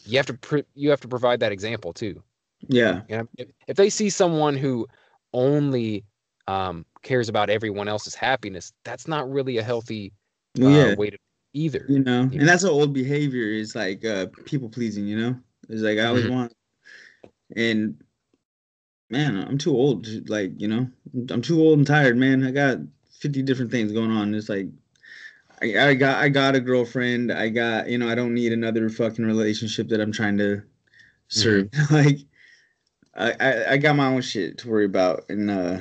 you 0.04 0.16
have 0.18 0.26
to 0.26 0.34
pr- 0.34 0.58
you 0.74 0.90
have 0.90 1.00
to 1.00 1.08
provide 1.08 1.40
that 1.40 1.52
example 1.52 1.92
too 1.92 2.22
yeah, 2.68 3.02
you 3.08 3.16
know 3.18 3.28
if, 3.38 3.48
if 3.68 3.76
they 3.76 3.90
see 3.90 4.10
someone 4.10 4.56
who 4.56 4.86
only 5.32 6.04
um, 6.48 6.84
cares 7.02 7.28
about 7.28 7.50
everyone 7.50 7.88
else's 7.88 8.14
happiness 8.14 8.72
that's 8.84 9.08
not 9.08 9.30
really 9.30 9.58
a 9.58 9.62
healthy 9.62 10.12
uh, 10.62 10.88
yeah, 10.88 10.94
way 10.96 11.10
to 11.10 11.18
either 11.54 11.86
you 11.88 12.00
know, 12.00 12.22
and 12.22 12.48
that's 12.48 12.64
an 12.64 12.70
old 12.70 12.92
behavior. 12.92 13.44
Is 13.44 13.74
like 13.74 14.04
uh, 14.04 14.26
people 14.44 14.68
pleasing. 14.68 15.06
You 15.06 15.18
know, 15.18 15.36
it's 15.68 15.82
like 15.82 15.98
I 15.98 16.06
always 16.06 16.26
Mhm. 16.26 16.30
want, 16.30 16.52
and 17.56 17.96
man, 19.10 19.36
I'm 19.36 19.58
too 19.58 19.74
old. 19.74 20.06
Like 20.28 20.52
you 20.60 20.68
know, 20.68 20.88
I'm 21.30 21.42
too 21.42 21.60
old 21.60 21.78
and 21.78 21.86
tired, 21.86 22.16
man. 22.16 22.44
I 22.44 22.50
got 22.50 22.78
50 23.20 23.42
different 23.42 23.70
things 23.70 23.92
going 23.92 24.10
on. 24.10 24.34
It's 24.34 24.48
like 24.48 24.68
I, 25.62 25.88
I 25.88 25.94
got 25.94 26.22
I 26.22 26.28
got 26.28 26.54
a 26.54 26.60
girlfriend. 26.60 27.32
I 27.32 27.48
got 27.48 27.88
you 27.88 27.98
know 27.98 28.08
I 28.08 28.14
don't 28.14 28.34
need 28.34 28.52
another 28.52 28.88
fucking 28.88 29.24
relationship 29.24 29.88
that 29.88 30.00
I'm 30.00 30.12
trying 30.12 30.38
to 30.38 30.62
serve. 31.28 31.68
like 31.90 32.18
I, 33.14 33.34
I 33.40 33.72
I 33.72 33.76
got 33.76 33.96
my 33.96 34.06
own 34.06 34.22
shit 34.22 34.58
to 34.58 34.68
worry 34.68 34.84
about, 34.84 35.24
and 35.28 35.50
uh, 35.50 35.80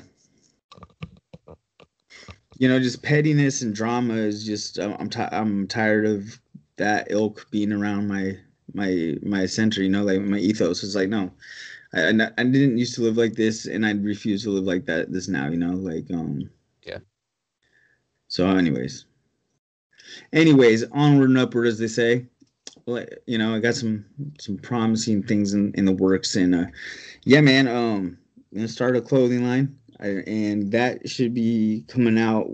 you 2.57 2.69
know, 2.69 2.79
just 2.79 3.03
pettiness 3.03 3.61
and 3.61 3.75
drama 3.75 4.13
is 4.13 4.45
just 4.45 4.79
I'm 4.79 4.93
I'm, 4.93 5.09
ti- 5.09 5.31
I'm 5.31 5.67
tired 5.67 6.05
of 6.05 6.39
that 6.77 7.07
ilk 7.09 7.47
being 7.51 7.71
around 7.71 8.07
my 8.07 8.37
my 8.73 9.15
my 9.21 9.45
center. 9.45 9.83
You 9.83 9.89
know, 9.89 10.03
like 10.03 10.21
my 10.21 10.37
ethos 10.37 10.83
is 10.83 10.95
like 10.95 11.09
no. 11.09 11.31
I, 11.95 12.09
I 12.37 12.43
didn't 12.43 12.77
used 12.77 12.95
to 12.95 13.01
live 13.01 13.17
like 13.17 13.33
this, 13.33 13.65
and 13.65 13.85
I 13.85 13.91
refuse 13.91 14.43
to 14.43 14.49
live 14.49 14.65
like 14.65 14.85
that. 14.85 15.11
This 15.11 15.27
now, 15.27 15.47
you 15.47 15.57
know, 15.57 15.73
like 15.73 16.11
um. 16.11 16.49
Yeah. 16.83 16.99
So, 18.27 18.47
anyways, 18.49 19.05
anyways, 20.33 20.83
onward 20.91 21.29
and 21.29 21.37
upward, 21.37 21.67
as 21.67 21.79
they 21.79 21.87
say. 21.87 22.25
Well, 22.85 23.05
you 23.25 23.37
know, 23.37 23.55
I 23.55 23.59
got 23.59 23.75
some 23.75 24.05
some 24.39 24.57
promising 24.57 25.23
things 25.23 25.53
in 25.53 25.73
in 25.75 25.85
the 25.85 25.93
works, 25.93 26.35
and 26.35 26.53
uh, 26.53 26.65
yeah, 27.23 27.41
man, 27.41 27.67
um, 27.67 28.17
I'm 28.51 28.57
gonna 28.57 28.67
start 28.67 28.97
a 28.97 29.01
clothing 29.01 29.43
line, 29.43 29.77
I, 29.99 30.07
and 30.27 30.71
that 30.71 31.09
should 31.09 31.33
be 31.33 31.85
coming 31.87 32.19
out 32.19 32.51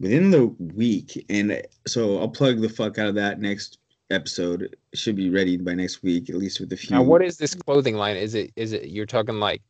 within 0.00 0.30
the 0.30 0.46
week. 0.74 1.24
And 1.28 1.62
so 1.86 2.18
I'll 2.18 2.28
plug 2.28 2.60
the 2.60 2.68
fuck 2.68 2.98
out 2.98 3.08
of 3.08 3.14
that 3.14 3.40
next 3.40 3.78
episode. 4.14 4.62
It 4.62 4.78
should 4.94 5.16
be 5.16 5.30
ready 5.30 5.56
by 5.56 5.74
next 5.74 6.02
week, 6.02 6.30
at 6.30 6.36
least 6.36 6.60
with 6.60 6.72
a 6.72 6.76
few. 6.76 6.96
now 6.96 7.02
what 7.02 7.22
is 7.22 7.36
this 7.36 7.54
clothing 7.54 7.96
line 7.96 8.16
is 8.16 8.34
it 8.34 8.52
is 8.56 8.72
it 8.72 8.88
you're 8.88 9.06
talking 9.06 9.40
like 9.40 9.62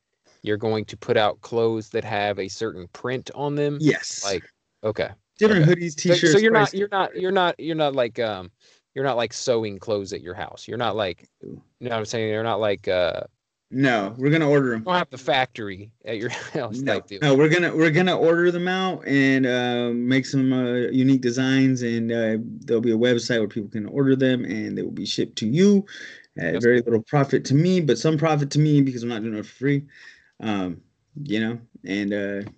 you're 0.43 0.57
going 0.59 0.85
to 0.85 0.97
put 0.97 1.17
out 1.17 1.41
clothes 1.41 1.89
that 1.91 2.05
have 2.05 2.39
a 2.39 2.49
certain 2.49 2.87
print 2.89 3.31
on 3.35 3.55
them 3.55 3.79
Yes, 3.81 4.23
like 4.25 4.45
okay 4.85 5.09
different 5.39 5.69
okay. 5.69 5.75
hoodies, 5.75 5.97
t-shirts. 5.97 6.33
So, 6.33 6.39
you're 6.39 6.53
not 6.53 6.75
you're 6.75 6.89
not 6.91 7.17
you're 7.17 7.33
not 7.33 7.59
you're 7.59 7.77
not 7.77 7.95
like 7.95 8.19
um 8.19 8.51
you're 8.95 9.05
not 9.05 9.17
like 9.17 9.33
sewing 9.33 9.79
clothes 9.79 10.13
at 10.13 10.21
your 10.21 10.35
house. 10.35 10.69
You're 10.69 10.79
not 10.79 10.97
like 10.97 11.29
you 11.43 11.61
know 11.81 11.91
what 11.91 11.99
I'm 11.99 12.05
saying. 12.05 12.31
You're 12.31 12.43
not 12.43 12.61
like 12.61 12.89
uh 12.89 13.23
No, 13.71 14.15
we're 14.19 14.31
gonna 14.31 14.49
order 14.49 14.71
them. 14.71 14.81
you 14.81 14.85
don't 14.85 14.95
have 14.95 15.11
the 15.11 15.19
factory 15.19 15.91
at 16.05 16.19
your 16.19 16.29
house 16.53 16.79
No, 16.81 17.03
no, 17.23 17.35
we're 17.35 17.49
gonna 17.49 17.75
we're 17.75 17.91
gonna 17.91 18.17
order 18.17 18.51
them 18.51 18.69
out 18.69 19.07
and 19.07 19.47
uh, 19.47 19.91
make 19.93 20.27
some 20.27 20.53
uh, 20.53 20.89
unique 20.91 21.23
designs, 21.23 21.83
and 21.83 22.13
uh, 22.13 22.37
there'll 22.61 22.81
be 22.83 22.93
a 22.93 22.97
website 22.97 23.39
where 23.39 23.49
people 23.49 23.71
can 23.71 23.87
order 23.87 24.15
them, 24.15 24.45
and 24.45 24.77
they 24.77 24.83
will 24.83 24.91
be 24.91 25.07
shipped 25.07 25.37
to 25.39 25.47
you 25.47 25.85
at 26.39 26.61
very 26.63 26.81
little 26.83 27.03
profit 27.03 27.45
to 27.47 27.55
me, 27.55 27.81
but 27.81 27.99
some 27.99 28.19
profit 28.19 28.51
to 28.51 28.59
me 28.59 28.81
because 28.81 29.03
I'm 29.03 29.09
not 29.09 29.23
doing 29.23 29.37
it 29.37 29.47
for 29.47 29.55
free. 29.55 29.85
Um, 30.41 30.81
you 31.23 31.41
know, 31.41 31.59
and 31.85 32.13
uh, 32.13 32.51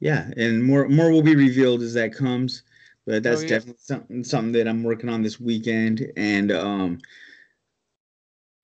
yeah, 0.00 0.30
and 0.36 0.64
more 0.64 0.88
more 0.88 1.10
will 1.10 1.22
be 1.22 1.36
revealed 1.36 1.82
as 1.82 1.94
that 1.94 2.14
comes. 2.14 2.62
But 3.04 3.24
that's 3.24 3.40
Oh, 3.40 3.42
yeah. 3.42 3.48
definitely 3.48 3.80
something 3.82 4.24
something 4.24 4.52
that 4.52 4.68
I'm 4.68 4.84
working 4.84 5.08
on 5.08 5.22
this 5.22 5.40
weekend, 5.40 6.10
and 6.16 6.52
um, 6.52 6.98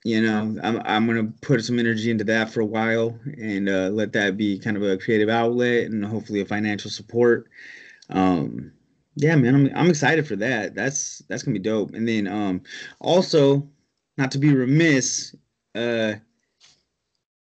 you 0.09 0.23
know, 0.23 0.59
I'm 0.63 0.81
I'm 0.87 1.07
gonna 1.07 1.31
put 1.43 1.63
some 1.63 1.79
energy 1.79 2.11
into 2.11 2.25
that 2.25 2.49
for 2.49 2.61
a 2.61 2.67
while 2.67 3.19
and 3.37 3.69
uh, 3.69 3.91
let 3.91 4.15
that 4.15 4.39
be 4.39 4.59
kind 4.59 4.75
of 4.79 4.83
a 4.83 4.97
creative 4.97 5.29
outlet 5.29 5.91
and 5.91 6.03
hopefully 6.03 6.41
a 6.41 6.47
financial 6.47 6.91
support. 6.91 7.51
Um, 8.09 8.73
yeah, 9.17 9.37
man, 9.37 9.55
I'm 9.55 9.77
I'm 9.77 9.91
excited 9.91 10.27
for 10.27 10.37
that. 10.37 10.75
That's 10.75 11.19
that's 11.29 11.43
gonna 11.43 11.59
be 11.59 11.63
dope. 11.63 11.93
And 11.93 12.09
then 12.09 12.27
um, 12.27 12.63
also, 13.01 13.69
not 14.17 14.31
to 14.31 14.39
be 14.39 14.55
remiss, 14.55 15.37
uh, 15.75 16.15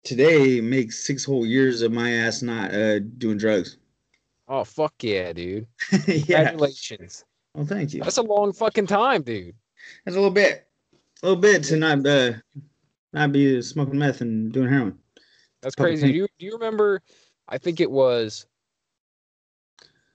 today 0.03 0.61
makes 0.61 0.99
six 0.99 1.25
whole 1.25 1.47
years 1.47 1.81
of 1.81 1.91
my 1.91 2.11
ass 2.11 2.43
not 2.43 2.75
uh 2.75 2.99
doing 2.99 3.39
drugs. 3.39 3.77
Oh 4.47 4.63
fuck 4.63 4.93
yeah, 5.01 5.33
dude! 5.33 5.65
yeah. 6.05 6.49
Congratulations. 6.49 7.25
Well, 7.55 7.65
thank 7.65 7.95
you. 7.95 8.03
That's 8.03 8.17
a 8.17 8.21
long 8.21 8.53
fucking 8.53 8.85
time, 8.85 9.23
dude. 9.23 9.55
That's 10.05 10.15
a 10.15 10.19
little 10.19 10.29
bit, 10.29 10.67
a 11.21 11.27
little 11.27 11.41
bit 11.41 11.63
to 11.65 11.77
not 11.77 12.05
uh 12.05 12.33
not 13.13 13.31
be 13.31 13.61
smoking 13.61 13.99
meth 13.99 14.21
and 14.21 14.51
doing 14.51 14.69
heroin. 14.69 14.97
That's 15.61 15.75
crazy. 15.75 16.07
Do 16.07 16.13
you 16.13 16.27
do 16.39 16.45
you 16.45 16.53
remember? 16.53 17.01
I 17.47 17.57
think 17.57 17.79
it 17.79 17.91
was. 17.91 18.45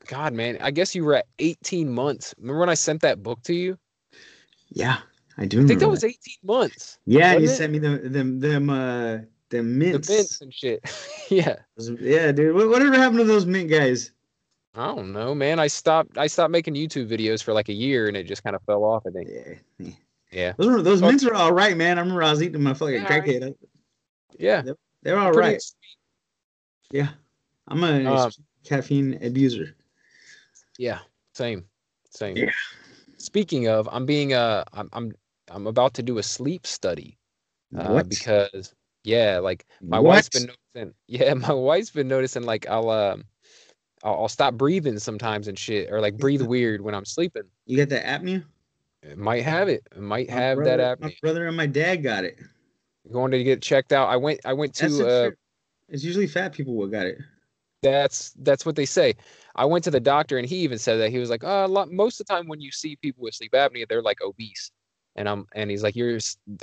God, 0.06 0.32
man, 0.32 0.58
I 0.60 0.70
guess 0.70 0.94
you 0.94 1.04
were 1.04 1.14
at 1.14 1.26
18 1.40 1.90
months. 1.90 2.32
Remember 2.38 2.60
when 2.60 2.68
I 2.68 2.74
sent 2.74 3.02
that 3.02 3.24
book 3.24 3.42
to 3.42 3.54
you? 3.54 3.76
Yeah, 4.68 4.98
I 5.36 5.46
do. 5.46 5.58
I 5.58 5.66
think 5.66 5.80
that 5.80 5.86
remember 5.86 5.90
was 5.90 6.04
18 6.04 6.16
months. 6.44 6.98
Yeah, 7.06 7.34
you 7.34 7.46
it? 7.46 7.56
sent 7.56 7.72
me 7.72 7.78
them 7.78 8.12
them 8.12 8.40
them 8.40 8.70
uh 8.70 9.18
The 9.50 9.62
mints. 9.62 10.08
mints 10.08 10.40
and 10.40 10.52
shit. 10.52 10.80
yeah. 11.28 11.56
Yeah, 12.00 12.32
dude. 12.32 12.54
Whatever 12.54 12.96
happened 12.96 13.18
to 13.18 13.24
those 13.24 13.46
mint 13.46 13.70
guys? 13.70 14.12
I 14.74 14.86
don't 14.88 15.12
know, 15.12 15.34
man. 15.34 15.58
I 15.58 15.68
stopped 15.68 16.18
I 16.18 16.26
stopped 16.26 16.50
making 16.50 16.74
YouTube 16.74 17.08
videos 17.08 17.42
for 17.42 17.52
like 17.52 17.68
a 17.68 17.74
year 17.74 18.08
and 18.08 18.16
it 18.16 18.24
just 18.24 18.44
kind 18.44 18.54
of 18.54 18.62
fell 18.62 18.84
off, 18.84 19.04
I 19.06 19.10
think. 19.10 19.28
Yeah. 19.78 19.92
Yeah. 20.32 20.38
Yeah. 20.38 20.52
Those 20.58 20.66
were, 20.66 20.82
those 20.82 21.02
Oh. 21.02 21.06
mints 21.06 21.24
are 21.24 21.34
all 21.34 21.52
right, 21.52 21.76
man. 21.76 21.98
I 21.98 22.00
remember 22.00 22.22
I 22.22 22.30
was 22.30 22.42
eating 22.42 22.62
my 22.62 22.70
I 22.70 22.74
felt 22.74 22.90
Yeah, 22.90 23.04
alright. 23.04 23.24
crackhead. 23.24 23.54
Yeah. 24.38 24.62
They're 25.02 25.18
all 25.18 25.32
Pretty 25.32 25.48
right. 25.54 25.62
Yeah, 26.92 27.08
I'm 27.68 27.82
a 27.82 28.04
Um, 28.12 28.30
caffeine 28.64 29.18
abuser. 29.22 29.74
Yeah, 30.78 31.00
same, 31.34 31.64
same. 32.10 32.36
Yeah. 32.36 32.50
Speaking 33.18 33.68
of, 33.68 33.88
I'm 33.90 34.06
being 34.06 34.34
uh, 34.34 34.64
I'm 34.72 34.88
I'm 34.92 35.12
I'm 35.50 35.66
about 35.66 35.94
to 35.94 36.02
do 36.02 36.18
a 36.18 36.22
sleep 36.22 36.66
study 36.66 37.18
uh, 37.76 37.92
what? 37.92 38.08
because 38.08 38.74
yeah, 39.04 39.38
like 39.38 39.66
my 39.80 39.98
What? 39.98 40.10
wife's 40.10 40.28
been 40.28 40.46
noticing. 40.74 40.94
Yeah, 41.08 41.34
my 41.34 41.52
wife's 41.52 41.90
been 41.90 42.08
noticing 42.08 42.42
like 42.42 42.68
I'll 42.68 42.90
um, 42.90 43.24
I'll, 44.04 44.22
I'll 44.22 44.28
stop 44.28 44.54
breathing 44.54 44.98
sometimes 44.98 45.48
and 45.48 45.58
shit, 45.58 45.90
or 45.90 46.00
like 46.00 46.16
breathe 46.18 46.42
weird 46.54 46.80
when 46.80 46.94
I'm 46.94 47.04
sleeping. 47.04 47.44
You 47.66 47.76
get 47.76 47.88
that 47.90 48.04
apnea? 48.04 48.44
It 49.02 49.18
might 49.18 49.42
have 49.44 49.68
it. 49.68 49.86
It 49.94 50.00
might 50.00 50.28
My 50.28 50.34
have 50.34 50.56
brother, 50.56 50.76
that 50.76 51.00
My 51.00 51.08
apnea. 51.08 51.20
brother 51.20 51.46
and 51.46 51.56
my 51.56 51.66
dad 51.66 52.02
got 52.02 52.24
it. 52.24 52.38
Going 53.12 53.30
to 53.30 53.44
get 53.44 53.62
checked 53.62 53.92
out. 53.92 54.08
I 54.08 54.16
went. 54.16 54.40
I 54.44 54.52
went 54.52 54.74
to. 54.76 55.06
Uh. 55.06 55.30
It's 55.88 56.02
usually 56.02 56.26
fat 56.26 56.52
people 56.52 56.74
what 56.74 56.90
got 56.90 57.06
it. 57.06 57.18
That's 57.82 58.32
that's 58.40 58.66
what 58.66 58.74
they 58.74 58.86
say. 58.86 59.14
I 59.54 59.64
went 59.64 59.84
to 59.84 59.90
the 59.90 60.00
doctor 60.00 60.38
and 60.38 60.48
he 60.48 60.56
even 60.56 60.78
said 60.78 60.96
that 60.96 61.10
he 61.10 61.18
was 61.18 61.30
like, 61.30 61.44
uh, 61.44 61.64
a 61.64 61.68
lot, 61.68 61.90
most 61.92 62.20
of 62.20 62.26
the 62.26 62.34
time 62.34 62.48
when 62.48 62.60
you 62.60 62.72
see 62.72 62.96
people 62.96 63.22
with 63.22 63.34
sleep 63.34 63.52
apnea, 63.52 63.86
they're 63.88 64.02
like 64.02 64.20
obese, 64.22 64.72
and 65.14 65.28
I'm 65.28 65.46
and 65.54 65.70
he's 65.70 65.82
like, 65.84 65.94
you're 65.94 66.18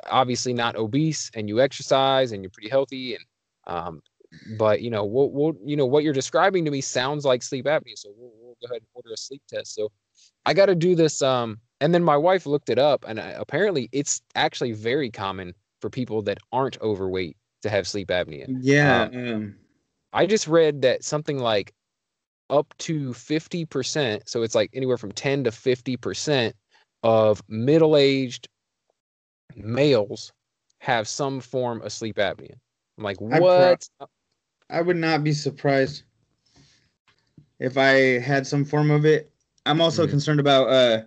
obviously 0.09 0.53
not 0.53 0.75
obese 0.75 1.31
and 1.33 1.47
you 1.47 1.61
exercise 1.61 2.33
and 2.33 2.43
you're 2.43 2.49
pretty 2.51 2.69
healthy 2.69 3.15
and 3.15 3.23
um, 3.67 4.01
but 4.57 4.81
you 4.81 4.89
know 4.89 5.05
what 5.05 5.31
what 5.31 5.55
you 5.63 5.77
know 5.77 5.85
what 5.85 6.03
you're 6.03 6.13
describing 6.13 6.65
to 6.65 6.71
me 6.71 6.81
sounds 6.81 7.23
like 7.23 7.41
sleep 7.41 7.65
apnea, 7.65 7.95
so 7.95 8.09
we'll, 8.17 8.31
we'll 8.41 8.57
go 8.61 8.65
ahead 8.65 8.81
and 8.81 8.87
order 8.93 9.11
a 9.13 9.17
sleep 9.17 9.43
test. 9.47 9.75
So 9.75 9.91
I 10.45 10.53
got 10.53 10.65
to 10.65 10.75
do 10.75 10.95
this. 10.95 11.21
Um, 11.21 11.59
and 11.83 11.93
then 11.93 12.01
my 12.01 12.15
wife 12.15 12.45
looked 12.45 12.69
it 12.69 12.79
up 12.79 13.03
and 13.05 13.19
I, 13.19 13.31
apparently 13.31 13.89
it's 13.91 14.21
actually 14.35 14.71
very 14.71 15.11
common 15.11 15.53
for 15.81 15.89
people 15.89 16.21
that 16.21 16.37
aren't 16.53 16.79
overweight 16.79 17.35
to 17.61 17.69
have 17.69 17.85
sleep 17.89 18.07
apnea. 18.07 18.47
Yeah. 18.61 19.09
Um, 19.11 19.55
I 20.13 20.25
just 20.25 20.47
read 20.47 20.81
that 20.83 21.03
something 21.03 21.39
like 21.39 21.73
up 22.49 22.73
to 22.77 23.09
50%, 23.09 24.29
so 24.29 24.43
it's 24.43 24.55
like 24.55 24.69
anywhere 24.73 24.97
from 24.97 25.11
10 25.11 25.43
to 25.43 25.51
50% 25.51 26.53
of 27.03 27.43
middle-aged 27.49 28.47
males 29.57 30.31
have 30.79 31.05
some 31.05 31.41
form 31.41 31.81
of 31.81 31.91
sleep 31.91 32.15
apnea. 32.15 32.55
I'm 32.97 33.03
like, 33.03 33.19
I 33.19 33.39
pro- 33.39 33.39
what? 33.41 33.89
I 34.69 34.81
would 34.81 34.95
not 34.95 35.21
be 35.21 35.33
surprised 35.33 36.03
if 37.59 37.77
I 37.77 38.19
had 38.19 38.47
some 38.47 38.63
form 38.63 38.89
of 38.89 39.05
it. 39.05 39.33
I'm 39.65 39.81
also 39.81 40.05
Mhm. 40.05 40.09
concerned 40.09 40.39
about 40.39 40.69
uh 40.69 41.01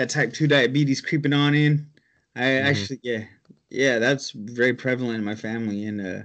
that 0.00 0.08
type 0.08 0.32
2 0.32 0.46
diabetes 0.46 1.02
creeping 1.02 1.34
on 1.34 1.54
in. 1.54 1.86
I 2.34 2.40
Mhm. 2.40 2.62
actually 2.64 3.00
yeah. 3.02 3.24
Yeah, 3.68 3.98
that's 3.98 4.30
very 4.30 4.72
prevalent 4.72 5.16
in 5.18 5.24
my 5.24 5.34
family 5.34 5.84
and 5.84 6.00
uh 6.00 6.22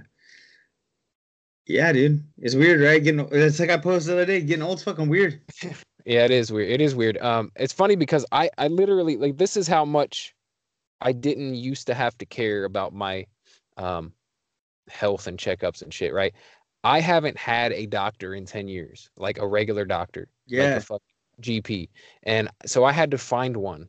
yeah, 1.66 1.92
dude. 1.92 2.24
It's 2.38 2.54
weird, 2.54 2.80
right? 2.80 3.02
Getting 3.04 3.28
it's 3.32 3.60
like 3.60 3.68
I 3.68 3.76
posted 3.76 4.10
the 4.16 4.22
other 4.22 4.26
day, 4.26 4.40
getting 4.40 4.62
old's 4.62 4.82
fucking 4.82 5.08
weird. 5.08 5.40
Yeah, 6.08 6.24
it 6.24 6.30
is 6.30 6.52
weird. 6.52 6.70
It 6.70 6.80
is 6.80 6.94
weird. 6.94 7.18
Um, 7.18 7.50
it's 7.56 7.72
funny 7.72 7.96
because 7.96 8.24
I, 8.30 8.48
I 8.58 8.68
literally 8.68 9.16
like 9.16 9.38
this 9.38 9.56
is 9.56 9.66
how 9.66 9.84
much 9.84 10.36
I 11.00 11.10
didn't 11.10 11.56
used 11.56 11.88
to 11.88 11.94
have 11.94 12.16
to 12.18 12.24
care 12.26 12.64
about 12.64 12.94
my 12.94 13.26
um 13.76 14.12
health 14.88 15.26
and 15.26 15.36
checkups 15.36 15.82
and 15.82 15.92
shit, 15.92 16.14
right? 16.14 16.32
I 16.84 17.00
haven't 17.00 17.36
had 17.36 17.72
a 17.72 17.86
doctor 17.86 18.36
in 18.36 18.46
10 18.46 18.68
years, 18.68 19.10
like 19.16 19.38
a 19.38 19.46
regular 19.48 19.84
doctor. 19.84 20.28
like 20.48 20.58
Yeah. 20.58 20.78
fucking 20.78 21.15
GP. 21.40 21.90
And 22.22 22.48
so 22.66 22.84
I 22.84 22.92
had 22.92 23.10
to 23.12 23.18
find 23.18 23.56
one 23.56 23.88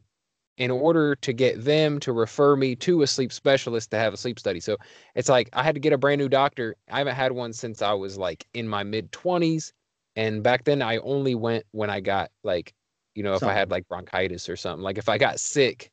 in 0.57 0.71
order 0.71 1.15
to 1.15 1.33
get 1.33 1.63
them 1.63 1.99
to 1.99 2.11
refer 2.11 2.55
me 2.55 2.75
to 2.75 3.03
a 3.03 3.07
sleep 3.07 3.31
specialist 3.31 3.91
to 3.91 3.97
have 3.97 4.13
a 4.13 4.17
sleep 4.17 4.39
study. 4.39 4.59
So 4.59 4.77
it's 5.15 5.29
like 5.29 5.49
I 5.53 5.63
had 5.63 5.75
to 5.75 5.81
get 5.81 5.93
a 5.93 5.97
brand 5.97 6.19
new 6.19 6.29
doctor. 6.29 6.75
I 6.89 6.99
haven't 6.99 7.15
had 7.15 7.31
one 7.31 7.53
since 7.53 7.81
I 7.81 7.93
was 7.93 8.17
like 8.17 8.47
in 8.53 8.67
my 8.67 8.83
mid 8.83 9.11
20s. 9.11 9.73
And 10.15 10.43
back 10.43 10.63
then 10.65 10.81
I 10.81 10.97
only 10.97 11.35
went 11.35 11.65
when 11.71 11.89
I 11.91 11.99
got 11.99 12.31
like, 12.43 12.73
you 13.13 13.23
know, 13.23 13.35
if 13.35 13.45
I 13.45 13.53
had 13.53 13.69
like 13.71 13.87
bronchitis 13.87 14.49
or 14.49 14.55
something. 14.55 14.83
Like 14.83 14.97
if 14.97 15.09
I 15.09 15.17
got 15.19 15.39
sick, 15.39 15.91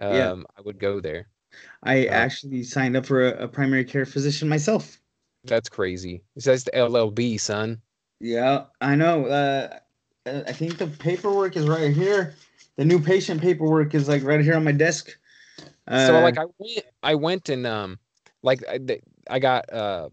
um, 0.00 0.10
Yeah. 0.12 0.34
I 0.58 0.62
would 0.62 0.78
go 0.78 1.00
there. 1.00 1.28
I 1.82 2.06
actually 2.06 2.62
signed 2.64 2.96
up 2.96 3.06
for 3.06 3.26
a, 3.32 3.44
a 3.44 3.48
primary 3.48 3.84
care 3.84 4.04
physician 4.04 4.48
myself. 4.48 5.00
That's 5.44 5.70
crazy. 5.70 6.24
It 6.34 6.42
says 6.42 6.64
the 6.64 6.76
LLB, 6.76 7.38
son. 7.38 7.80
Yeah, 8.20 8.66
I 8.80 8.96
know. 8.96 9.26
Uh, 9.26 9.78
I 10.26 10.52
think 10.52 10.78
the 10.78 10.88
paperwork 10.88 11.56
is 11.56 11.66
right 11.66 11.94
here. 11.94 12.34
The 12.76 12.84
new 12.84 12.98
patient 12.98 13.40
paperwork 13.40 13.94
is 13.94 14.08
like 14.08 14.22
right 14.24 14.40
here 14.40 14.56
on 14.56 14.64
my 14.64 14.72
desk. 14.72 15.16
Uh, 15.86 16.06
so 16.06 16.20
like 16.20 16.38
I 16.38 16.44
went, 16.58 16.84
I 17.02 17.14
went 17.14 17.48
and 17.48 17.66
um, 17.66 17.98
like 18.42 18.62
I, 18.68 18.80
I 19.30 19.38
got 19.38 19.72
uh, 19.72 20.08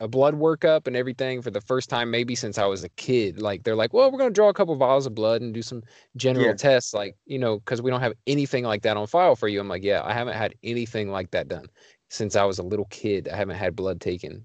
a 0.00 0.08
blood 0.08 0.34
workup 0.34 0.86
and 0.86 0.96
everything 0.96 1.42
for 1.42 1.50
the 1.50 1.60
first 1.60 1.88
time 1.88 2.10
maybe 2.10 2.34
since 2.34 2.58
I 2.58 2.66
was 2.66 2.82
a 2.82 2.88
kid. 2.90 3.40
Like 3.40 3.62
they're 3.62 3.76
like, 3.76 3.92
well, 3.92 4.10
we're 4.10 4.18
gonna 4.18 4.30
draw 4.30 4.48
a 4.48 4.54
couple 4.54 4.74
vials 4.74 5.06
of 5.06 5.14
blood 5.14 5.42
and 5.42 5.54
do 5.54 5.62
some 5.62 5.82
general 6.16 6.48
Yeah. 6.48 6.54
tests, 6.54 6.92
like 6.92 7.16
you 7.24 7.38
know, 7.38 7.60
because 7.60 7.80
we 7.80 7.90
don't 7.90 8.00
have 8.00 8.14
anything 8.26 8.64
like 8.64 8.82
that 8.82 8.96
on 8.96 9.06
file 9.06 9.36
for 9.36 9.48
you. 9.48 9.60
I'm 9.60 9.68
like, 9.68 9.84
yeah, 9.84 10.02
I 10.04 10.12
haven't 10.12 10.34
had 10.34 10.54
anything 10.64 11.10
like 11.10 11.30
that 11.30 11.48
done 11.48 11.66
since 12.10 12.36
I 12.36 12.44
was 12.44 12.58
a 12.58 12.64
little 12.64 12.86
kid. 12.86 13.28
I 13.28 13.36
haven't 13.36 13.56
had 13.56 13.76
blood 13.76 14.00
taken. 14.00 14.44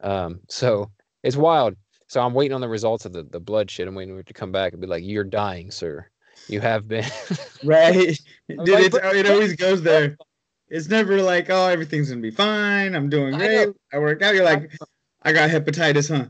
Um, 0.00 0.40
so 0.48 0.90
it's 1.22 1.36
wild. 1.36 1.76
So 2.08 2.20
I'm 2.20 2.34
waiting 2.34 2.54
on 2.54 2.60
the 2.60 2.68
results 2.68 3.04
of 3.04 3.12
the 3.12 3.24
the 3.24 3.40
blood 3.40 3.70
shit. 3.70 3.88
I'm 3.88 3.94
waiting 3.94 4.14
for 4.14 4.20
it 4.20 4.26
to 4.26 4.34
come 4.34 4.52
back 4.52 4.72
and 4.72 4.80
be 4.80 4.86
like, 4.86 5.04
you're 5.04 5.24
dying, 5.24 5.70
sir. 5.70 6.08
You 6.48 6.60
have 6.60 6.86
been. 6.86 7.04
right, 7.64 8.18
dude. 8.48 8.92
like, 8.92 9.14
it 9.16 9.28
always 9.28 9.56
goes 9.56 9.82
there. 9.82 10.16
It's 10.68 10.88
never 10.88 11.22
like, 11.22 11.48
oh, 11.50 11.66
everything's 11.66 12.08
gonna 12.08 12.20
be 12.20 12.30
fine. 12.30 12.94
I'm 12.94 13.08
doing 13.08 13.34
I 13.34 13.38
great. 13.38 13.68
know. 13.68 13.74
I, 13.92 13.98
work 13.98 14.22
out. 14.22 14.34
You're 14.34 14.44
like, 14.44 14.72
I 15.22 15.32
got 15.32 15.50
hepatitis, 15.50 16.08
huh? 16.08 16.26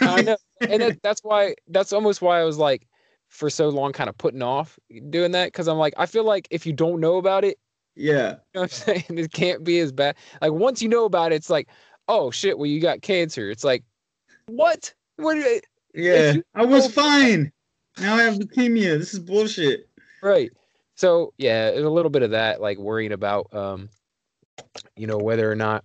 I 0.00 0.22
know, 0.22 0.36
and 0.60 0.82
that, 0.82 0.98
that's 1.02 1.20
why 1.22 1.54
that's 1.68 1.92
almost 1.92 2.22
why 2.22 2.40
I 2.40 2.44
was 2.44 2.58
like, 2.58 2.86
for 3.28 3.50
so 3.50 3.68
long, 3.68 3.92
kind 3.92 4.08
of 4.08 4.16
putting 4.18 4.42
off 4.42 4.78
doing 5.10 5.32
that 5.32 5.46
because 5.46 5.68
I'm 5.68 5.78
like, 5.78 5.94
I 5.96 6.06
feel 6.06 6.24
like 6.24 6.48
if 6.50 6.66
you 6.66 6.72
don't 6.72 7.00
know 7.00 7.16
about 7.16 7.44
it, 7.44 7.58
yeah, 7.94 8.30
you 8.54 8.60
know 8.60 8.60
what 8.60 8.62
I'm 8.62 8.68
saying, 8.68 9.04
it 9.08 9.32
can't 9.32 9.64
be 9.64 9.78
as 9.80 9.92
bad. 9.92 10.16
Like 10.40 10.52
once 10.52 10.82
you 10.82 10.88
know 10.88 11.04
about 11.04 11.32
it, 11.32 11.36
it's 11.36 11.50
like, 11.50 11.68
oh 12.08 12.30
shit, 12.30 12.58
well 12.58 12.66
you 12.66 12.80
got 12.80 13.02
cancer. 13.02 13.50
It's 13.50 13.64
like, 13.64 13.84
what? 14.46 14.94
What? 15.16 15.34
do 15.34 15.40
you- 15.40 15.60
yeah. 15.94 16.32
you 16.32 16.42
I 16.54 16.64
was 16.64 16.84
know- 16.84 17.02
fine. 17.02 17.52
Now 17.98 18.16
I 18.16 18.22
have 18.24 18.34
leukemia. 18.34 18.98
This 18.98 19.14
is 19.14 19.20
bullshit. 19.20 19.88
Right. 20.22 20.50
So 20.96 21.32
yeah, 21.38 21.70
there's 21.70 21.84
a 21.84 21.90
little 21.90 22.10
bit 22.10 22.22
of 22.22 22.30
that, 22.32 22.60
like 22.60 22.78
worrying 22.78 23.12
about, 23.12 23.52
um, 23.54 23.88
you 24.96 25.06
know, 25.06 25.16
whether 25.18 25.50
or 25.50 25.54
not 25.54 25.84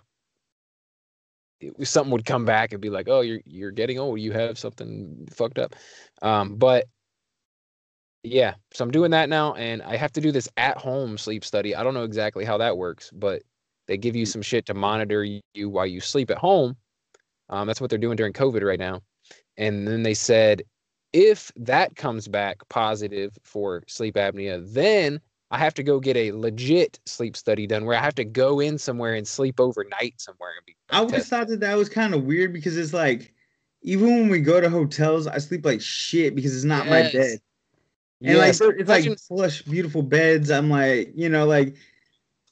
it- 1.59 1.87
something 1.87 2.11
would 2.11 2.25
come 2.25 2.43
back 2.45 2.71
and 2.73 2.81
be 2.81 2.89
like, 2.89 3.07
oh, 3.07 3.21
you're 3.21 3.39
you're 3.45 3.71
getting 3.71 3.99
old, 3.99 4.19
you 4.19 4.31
have 4.33 4.57
something 4.57 5.27
fucked 5.31 5.59
up. 5.59 5.75
Um, 6.21 6.55
but 6.55 6.85
yeah, 8.23 8.53
so 8.73 8.83
I'm 8.83 8.91
doing 8.91 9.11
that 9.11 9.29
now, 9.29 9.53
and 9.55 9.81
I 9.81 9.95
have 9.95 10.11
to 10.13 10.21
do 10.21 10.31
this 10.31 10.47
at 10.57 10.77
home 10.77 11.17
sleep 11.17 11.43
study. 11.43 11.75
I 11.75 11.83
don't 11.83 11.93
know 11.93 12.03
exactly 12.03 12.45
how 12.45 12.57
that 12.59 12.77
works, 12.77 13.09
but 13.13 13.41
they 13.87 13.97
give 13.97 14.15
you 14.15 14.25
some 14.25 14.41
shit 14.41 14.65
to 14.67 14.73
monitor 14.73 15.23
you 15.23 15.69
while 15.69 15.87
you 15.87 15.99
sleep 16.01 16.29
at 16.29 16.37
home. 16.37 16.75
Um, 17.49 17.67
that's 17.67 17.81
what 17.81 17.89
they're 17.89 17.97
doing 17.99 18.15
during 18.17 18.33
COVID 18.33 18.63
right 18.63 18.79
now. 18.79 19.01
And 19.57 19.87
then 19.87 20.03
they 20.03 20.13
said, 20.13 20.63
if 21.13 21.51
that 21.57 21.95
comes 21.95 22.27
back 22.27 22.67
positive 22.69 23.37
for 23.43 23.83
sleep 23.87 24.15
apnea, 24.15 24.61
then 24.73 25.19
I 25.51 25.57
have 25.57 25.73
to 25.75 25.83
go 25.83 25.99
get 25.99 26.15
a 26.15 26.31
legit 26.31 26.99
sleep 27.05 27.35
study 27.35 27.67
done 27.67 27.85
where 27.85 27.97
I 27.97 28.01
have 28.01 28.15
to 28.15 28.23
go 28.25 28.59
in 28.61 28.77
somewhere 28.77 29.15
and 29.15 29.27
sleep 29.27 29.59
overnight 29.59 30.21
somewhere 30.21 30.51
and 30.57 30.65
be 30.65 30.75
I 30.89 30.99
always 30.99 31.11
tested. 31.13 31.29
thought 31.29 31.47
that 31.49 31.59
that 31.61 31.77
was 31.77 31.89
kind 31.89 32.13
of 32.13 32.23
weird 32.23 32.53
because 32.53 32.77
it's 32.77 32.93
like, 32.93 33.33
even 33.83 34.07
when 34.07 34.29
we 34.29 34.39
go 34.39 34.61
to 34.61 34.69
hotels, 34.69 35.27
I 35.27 35.39
sleep 35.39 35.65
like 35.65 35.81
shit 35.81 36.35
because 36.35 36.55
it's 36.55 36.65
not 36.65 36.87
my 36.87 37.01
bed. 37.01 37.39
And 38.23 38.37
Yes, 38.37 38.61
like 38.61 38.75
it's 38.79 38.89
like 38.89 39.17
plush, 39.27 39.61
beautiful 39.63 40.03
beds. 40.03 40.51
I'm 40.51 40.69
like, 40.69 41.11
you 41.15 41.29
know, 41.29 41.45
like, 41.45 41.75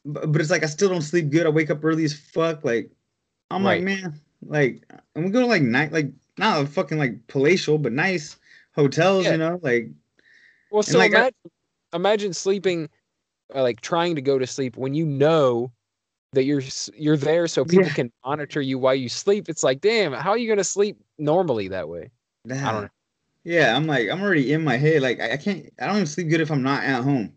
but, 0.05 0.31
but 0.31 0.41
it's 0.41 0.49
like 0.49 0.63
I 0.63 0.67
still 0.67 0.89
don't 0.89 1.01
sleep 1.01 1.29
good. 1.29 1.45
I 1.45 1.49
wake 1.49 1.69
up 1.69 1.83
early 1.83 2.03
as 2.05 2.13
fuck. 2.13 2.63
Like, 2.63 2.91
I'm 3.51 3.63
Right. 3.63 3.75
like, 3.75 3.83
man, 3.83 4.19
like, 4.41 4.83
and 5.15 5.25
we 5.25 5.31
go 5.31 5.41
to 5.41 5.45
like 5.45 5.61
night, 5.61 5.91
like 5.91 6.11
not 6.39 6.61
a 6.61 6.65
fucking 6.65 6.97
like 6.97 7.27
palatial, 7.27 7.77
but 7.77 7.91
nice 7.93 8.37
hotels, 8.75 9.25
Yeah. 9.25 9.33
you 9.33 9.37
know, 9.37 9.59
like, 9.61 9.89
Well, 10.71 10.83
so 10.83 10.97
like, 10.97 11.11
I- 11.13 11.17
imagine, 11.19 11.33
imagine 11.93 12.33
sleeping, 12.33 12.89
uh, 13.53 13.61
like 13.61 13.81
trying 13.81 14.15
to 14.15 14.21
go 14.21 14.39
to 14.39 14.47
sleep 14.47 14.77
when 14.77 14.93
you 14.93 15.05
know 15.05 15.71
that 16.33 16.43
you're 16.43 16.61
you're 16.93 17.17
there 17.17 17.47
so 17.47 17.65
people 17.65 17.85
Yeah. 17.85 17.93
can 17.93 18.11
monitor 18.23 18.61
you 18.61 18.77
while 18.77 18.95
you 18.95 19.09
sleep. 19.09 19.49
It's 19.49 19.63
like, 19.63 19.81
damn, 19.81 20.13
how 20.13 20.29
are 20.31 20.37
you 20.37 20.47
gonna 20.47 20.63
sleep 20.63 20.97
normally 21.17 21.67
that 21.69 21.89
way? 21.89 22.11
I 22.49 22.71
don't 22.71 22.81
know. 22.83 22.89
Yeah, 23.43 23.75
I'm 23.75 23.87
like, 23.87 24.09
I'm 24.09 24.21
already 24.21 24.53
in 24.53 24.63
my 24.63 24.77
head. 24.77 25.01
Like, 25.01 25.19
I, 25.19 25.33
I 25.33 25.37
can't, 25.37 25.71
I 25.79 25.87
don't 25.87 25.95
even 25.95 26.07
sleep 26.07 26.29
good 26.29 26.41
if 26.41 26.51
I'm 26.51 26.61
not 26.61 26.83
at 26.83 27.03
home. 27.03 27.33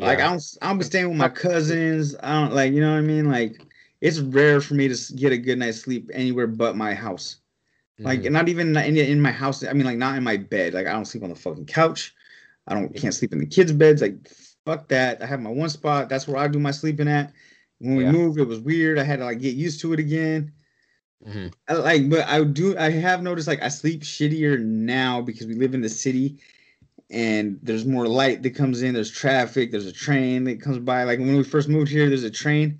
Like 0.00 0.18
I 0.18 0.22
Yeah. 0.22 0.30
don't, 0.30 0.42
I 0.62 0.68
don't 0.68 0.78
be 0.78 0.84
staying 0.84 1.08
with 1.08 1.16
my 1.16 1.28
cousins. 1.28 2.14
I 2.22 2.32
don't 2.40 2.54
like, 2.54 2.72
you 2.72 2.80
know 2.80 2.92
what 2.92 2.98
I 2.98 3.02
mean. 3.02 3.30
Like 3.30 3.60
it's 4.00 4.20
rare 4.20 4.60
for 4.60 4.74
me 4.74 4.88
to 4.88 5.12
get 5.14 5.32
a 5.32 5.38
good 5.38 5.58
night's 5.58 5.80
sleep 5.80 6.10
anywhere 6.12 6.46
but 6.46 6.76
my 6.76 6.94
house. 6.94 7.36
Like 7.98 8.20
Mhm. 8.20 8.30
not 8.30 8.48
even 8.48 8.76
in, 8.76 8.96
in 8.96 9.20
my 9.20 9.32
house. 9.32 9.64
I 9.64 9.72
mean, 9.72 9.84
like 9.84 9.98
not 9.98 10.16
in 10.16 10.22
my 10.22 10.36
bed. 10.36 10.74
Like 10.74 10.86
I 10.86 10.92
don't 10.92 11.04
sleep 11.04 11.24
on 11.24 11.30
the 11.30 11.34
fucking 11.36 11.66
couch. 11.66 12.14
I 12.66 12.74
don't 12.74 12.94
can't 12.94 13.14
sleep 13.14 13.32
in 13.32 13.38
the 13.38 13.46
kids' 13.46 13.72
beds. 13.72 14.02
Like 14.02 14.28
fuck 14.64 14.88
that. 14.88 15.22
I 15.22 15.26
have 15.26 15.40
my 15.40 15.50
one 15.50 15.68
spot. 15.70 16.08
That's 16.08 16.28
where 16.28 16.36
I 16.36 16.48
do 16.48 16.58
my 16.58 16.70
sleeping 16.70 17.08
at. 17.08 17.32
When 17.78 17.96
we 17.96 18.04
Yeah. 18.04 18.12
moved, 18.12 18.38
it 18.38 18.46
was 18.46 18.60
weird. 18.60 18.98
I 18.98 19.04
had 19.04 19.18
to 19.18 19.24
like 19.24 19.40
get 19.40 19.54
used 19.54 19.80
to 19.80 19.92
it 19.92 20.00
again. 20.00 20.52
Mhm. 21.26 21.52
I, 21.66 21.72
like, 21.74 22.08
but 22.08 22.28
I 22.28 22.44
do. 22.44 22.76
I 22.78 22.90
have 22.90 23.22
noticed 23.22 23.48
like 23.48 23.62
I 23.62 23.68
sleep 23.68 24.02
shittier 24.02 24.60
now 24.60 25.20
because 25.20 25.46
we 25.48 25.54
live 25.54 25.74
in 25.74 25.80
the 25.80 25.88
city, 25.88 26.38
and 27.10 27.58
there's 27.62 27.84
more 27.84 28.06
light 28.06 28.42
that 28.42 28.54
comes 28.54 28.82
in. 28.82 28.94
There's 28.94 29.10
traffic. 29.10 29.72
There's 29.72 29.86
a 29.86 29.92
train 29.92 30.44
that 30.44 30.60
comes 30.60 30.78
by. 30.78 31.02
Like 31.04 31.18
when 31.18 31.36
we 31.36 31.42
first 31.42 31.68
moved 31.68 31.90
here, 31.90 32.08
there's 32.08 32.22
a 32.22 32.30
train, 32.30 32.78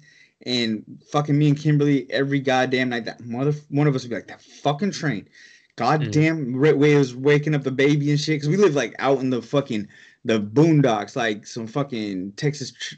and 0.48 0.82
fucking 1.12 1.36
me 1.36 1.48
and 1.48 1.58
Kimberly 1.58 2.10
every 2.10 2.40
goddamn 2.40 2.88
night 2.88 3.04
that 3.04 3.24
mother 3.24 3.52
one 3.68 3.86
of 3.86 3.94
us 3.94 4.02
would 4.02 4.08
be 4.08 4.16
like 4.16 4.28
that 4.28 4.40
fucking 4.40 4.92
train. 4.92 5.28
Goddamn 5.76 6.54
mm. 6.54 6.78
way 6.78 6.96
was 6.96 7.14
waking 7.14 7.54
up 7.54 7.62
the 7.62 7.70
baby 7.70 8.10
and 8.10 8.18
shit 8.18 8.36
because 8.36 8.48
we 8.48 8.56
live 8.56 8.74
like 8.74 8.96
out 8.98 9.20
in 9.20 9.30
the 9.30 9.42
fucking 9.42 9.86
the 10.24 10.40
boondocks, 10.40 11.14
like 11.14 11.46
some 11.46 11.66
fucking 11.66 12.32
Texas 12.32 12.72
tr- 12.72 12.94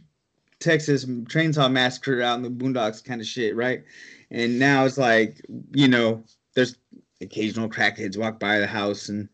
Texas 0.61 1.05
chainsaw 1.05 1.71
massacre 1.71 2.23
out 2.23 2.37
in 2.37 2.43
the 2.43 2.51
boondocks 2.51 3.05
kind 3.05 3.21
of 3.21 3.27
shit, 3.27 3.57
right? 3.57 3.83
And 4.31 4.59
now 4.59 4.85
it's 4.85 4.97
like, 4.97 5.45
you 5.73 5.89
know, 5.89 6.23
there's 6.55 6.77
occasional 7.21 7.69
crackheads 7.69 8.17
walk 8.17 8.39
by 8.39 8.61
the 8.61 8.67
house 8.67 9.09
and 9.09 9.29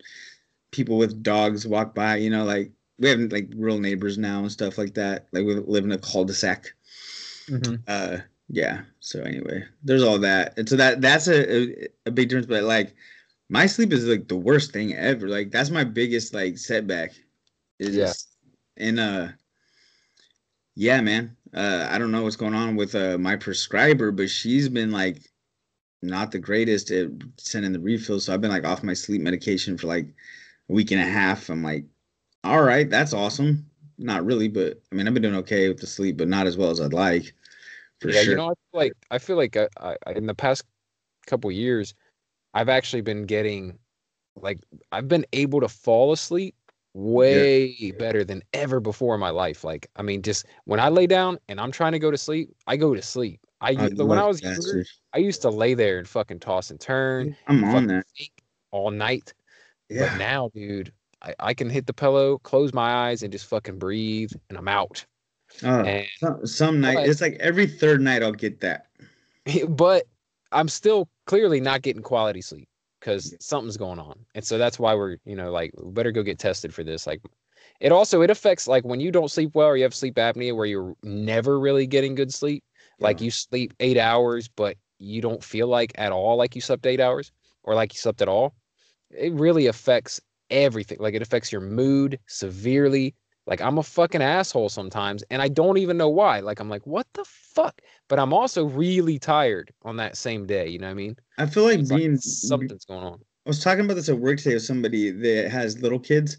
people 0.71 0.97
with 0.97 1.23
dogs 1.23 1.67
walk 1.67 1.95
by, 1.95 2.17
you 2.17 2.31
know, 2.31 2.45
like 2.45 2.73
we 2.99 3.09
have 3.11 3.21
like 3.31 3.49
real 3.55 3.79
neighbors 3.79 4.17
now 4.17 4.39
and 4.41 4.51
stuff 4.51 4.79
like 4.79 4.95
that. 4.95 5.27
Like 5.33 5.45
we 5.45 5.55
live 5.55 5.85
in 5.85 5.93
a 5.93 5.99
cul-de-sac. 5.99 6.73
Mhm. 7.49 7.87
Uh 7.87 8.19
yeah. 8.49 8.85
So 9.01 9.23
anyway, 9.23 9.65
there's 9.83 10.03
all 10.03 10.19
that. 10.21 10.57
And 10.59 10.69
so 10.69 10.77
that 10.77 11.01
that's 11.01 11.29
a, 11.29 11.85
a, 11.85 11.89
a 12.07 12.11
big 12.11 12.29
difference, 12.29 12.47
but 12.47 12.63
like 12.65 12.95
my 13.49 13.67
sleep 13.67 13.93
is 13.93 14.07
like 14.07 14.29
the 14.29 14.37
worst 14.37 14.73
thing 14.73 14.95
ever. 14.95 15.29
Like 15.29 15.51
that's 15.51 15.71
my 15.71 15.85
biggest 15.85 16.35
like 16.35 16.59
setback. 16.59 17.13
Is 17.79 17.97
Yeah. 17.97 18.07
just 18.07 18.37
and 18.77 19.01
uh 19.01 19.29
yeah, 20.75 21.01
man. 21.01 21.37
Uh, 21.55 21.89
I 21.91 21.99
don't 21.99 22.11
know 22.11 22.23
what's 22.23 22.37
going 22.37 22.55
on 22.55 22.77
with 22.77 22.95
uh, 22.95 23.17
my 23.19 23.37
prescriber, 23.37 24.11
but 24.13 24.29
she's 24.29 24.69
been 24.69 24.91
like 24.91 25.23
not 26.03 26.33
the 26.33 26.39
greatest 26.39 26.91
at 26.91 27.11
sending 27.39 27.73
the 27.73 27.81
refills. 27.81 28.25
So 28.27 28.35
I've 28.35 28.41
been 28.41 28.51
like 28.51 28.67
off 28.67 28.83
my 28.83 28.95
sleep 28.95 29.23
medication 29.23 29.79
for 29.79 29.87
like 29.89 30.07
a 30.07 30.73
week 30.73 30.91
and 30.93 31.01
a 31.01 31.07
half. 31.07 31.49
I'm 31.51 31.63
like, 31.63 31.87
all 32.45 32.63
right, 32.63 32.89
that's 32.91 33.15
awesome. 33.15 33.71
Not 33.99 34.25
really, 34.25 34.49
but 34.49 34.81
I 34.93 34.95
mean, 34.95 35.07
I've 35.07 35.15
been 35.15 35.23
doing 35.23 35.37
okay 35.37 35.69
with 35.69 35.81
the 35.81 35.87
sleep, 35.87 36.17
but 36.17 36.29
not 36.29 36.47
as 36.47 36.57
well 36.57 36.71
as 36.71 36.81
I'd 36.81 36.93
like. 36.93 37.35
For 38.01 38.11
yeah, 38.11 38.23
sure. 38.23 38.31
you 38.33 38.37
know, 38.37 38.51
I 38.51 38.55
feel 38.55 38.81
like 38.81 38.93
I 39.11 39.19
feel 39.19 39.37
like 39.37 39.57
uh, 39.57 39.69
I, 39.81 39.97
I, 40.07 40.13
in 40.13 40.27
the 40.27 40.35
past 40.35 40.65
couple 41.27 41.51
years, 41.51 41.95
I've 42.55 42.69
actually 42.69 43.01
been 43.01 43.25
getting 43.25 43.79
like 44.37 44.59
I've 44.93 45.09
been 45.09 45.25
able 45.33 45.61
to 45.61 45.69
fall 45.69 46.13
asleep 46.13 46.55
way 46.97 47.93
better 47.99 48.25
than 48.25 48.43
ever 48.55 48.81
before 48.81 49.15
in 49.15 49.21
my 49.21 49.31
life. 49.31 49.65
Like, 49.65 49.89
I 49.97 50.03
mean, 50.03 50.23
just 50.23 50.47
when 50.65 50.81
I 50.81 50.89
lay 50.89 51.07
down 51.07 51.39
and 51.49 51.61
I'm 51.61 51.71
trying 51.71 51.93
to 51.93 51.99
go 51.99 52.11
to 52.11 52.17
sleep, 52.17 52.51
I 52.67 52.77
go 52.77 52.95
to 52.95 53.03
sleep. 53.03 53.41
I, 53.61 53.71
I 53.73 53.89
when 54.03 54.19
I 54.19 54.27
was 54.27 54.43
younger. 54.43 54.85
I 55.13 55.19
used 55.19 55.43
to 55.43 55.51
lay 55.51 55.75
there 55.75 55.99
and 55.99 56.09
fucking 56.09 56.41
toss 56.41 56.71
and 56.71 56.81
turn, 56.81 57.37
I'm 57.47 57.65
on 57.65 57.87
that. 57.89 58.07
all 58.71 58.91
night. 58.91 59.35
Yeah. 59.89 60.09
But 60.11 60.19
now, 60.19 60.51
dude, 60.55 60.93
I, 61.27 61.35
I 61.41 61.55
can 61.55 61.69
hit 61.69 61.87
the 61.87 61.93
pillow, 61.93 62.39
close 62.39 62.73
my 62.73 63.09
eyes, 63.09 63.23
and 63.23 63.33
just 63.33 63.47
fucking 63.47 63.79
breathe, 63.79 64.31
and 64.49 64.57
I'm 64.57 64.69
out. 64.69 65.05
Oh, 65.63 65.81
And 65.81 66.07
some, 66.19 66.47
some 66.47 66.81
night, 66.81 66.95
but- 66.95 67.09
it's 67.09 67.21
like 67.21 67.37
every 67.41 67.67
third 67.67 68.01
night 68.01 68.23
I'll 68.23 68.33
get 68.33 68.61
that. 68.61 68.87
but 69.69 70.05
I'm 70.53 70.69
still 70.69 71.09
clearly 71.27 71.61
not 71.61 71.83
getting 71.83 72.03
quality 72.03 72.41
sleep 72.41 72.69
because 73.01 73.33
Yeah. 73.33 73.39
something's 73.41 73.77
going 73.77 73.99
on. 73.99 74.19
And 74.35 74.45
so 74.45 74.59
that's 74.59 74.79
why 74.79 74.95
we're, 74.95 75.19
you 75.25 75.37
know, 75.37 75.51
like 75.51 75.73
we 75.77 75.91
better 75.93 76.13
go 76.13 76.23
get 76.23 76.39
tested 76.39 76.73
for 76.75 76.83
this. 76.85 77.07
Like 77.07 77.21
it 77.81 77.93
also 77.93 78.23
it 78.23 78.31
affects 78.31 78.67
like 78.67 78.85
when 78.85 79.01
you 79.01 79.11
don't 79.13 79.31
sleep 79.31 79.51
well 79.55 79.69
or 79.69 79.77
you 79.77 79.83
have 79.85 79.95
sleep 79.95 80.15
apnea 80.17 80.55
where 80.55 80.67
you're 80.67 80.95
never 81.03 81.59
really 81.61 81.87
getting 81.87 82.15
good 82.15 82.33
sleep. 82.33 82.65
Like 82.99 83.21
you 83.21 83.31
sleep 83.31 83.75
eight 83.81 83.99
hours, 83.99 84.49
but 84.49 84.77
you 84.99 85.21
don't 85.21 85.45
feel 85.45 85.69
like 85.69 85.93
at 85.97 86.11
all 86.13 86.37
like 86.37 86.55
you 86.55 86.61
slept 86.61 86.87
eight 86.87 87.01
hours 87.01 87.31
or 87.63 87.75
like 87.75 87.93
you 87.93 87.99
slept 87.99 88.23
at 88.23 88.29
all. 88.29 88.55
It 89.11 89.33
really 89.35 89.67
affects 89.67 90.21
everything. 90.51 90.99
Like 91.01 91.15
it 91.15 91.23
affects 91.23 91.53
your 91.53 91.61
mood 91.61 92.19
severely. 92.27 93.15
Like 93.47 93.61
I'm 93.61 93.79
a 93.79 93.83
fucking 93.83 94.23
asshole 94.23 94.69
sometimes 94.69 95.23
and 95.31 95.41
I 95.43 95.49
don't 95.49 95.79
even 95.79 95.97
know 95.97 96.09
why. 96.09 96.41
Like 96.41 96.61
I'm 96.61 96.69
like, 96.69 96.87
what 96.87 97.07
the 97.15 97.25
fuck? 97.25 97.81
But 98.09 98.19
I'm 98.19 98.33
also 98.33 98.65
really 98.65 99.19
tired 99.19 99.73
on 99.83 99.97
that 99.97 100.17
same 100.17 100.47
day. 100.47 100.69
You 100.69 100.79
know 100.79 100.87
what 100.87 100.93
I 100.93 100.95
mean? 100.95 101.17
I 101.39 101.47
feel 101.47 101.65
like 101.65 101.81
It's 101.81 101.91
like 101.91 102.01
being 102.01 102.17
something's 102.19 102.85
going 102.85 103.05
on. 103.05 103.21
I 103.47 103.51
was 103.51 103.63
talking 103.63 103.85
about 103.85 103.95
this 103.95 104.09
at 104.09 104.19
work 104.19 104.39
today 104.39 104.55
with 104.55 104.65
somebody 104.65 105.11
that 105.11 105.51
has 105.51 105.81
little 105.81 106.01
kids, 106.01 106.39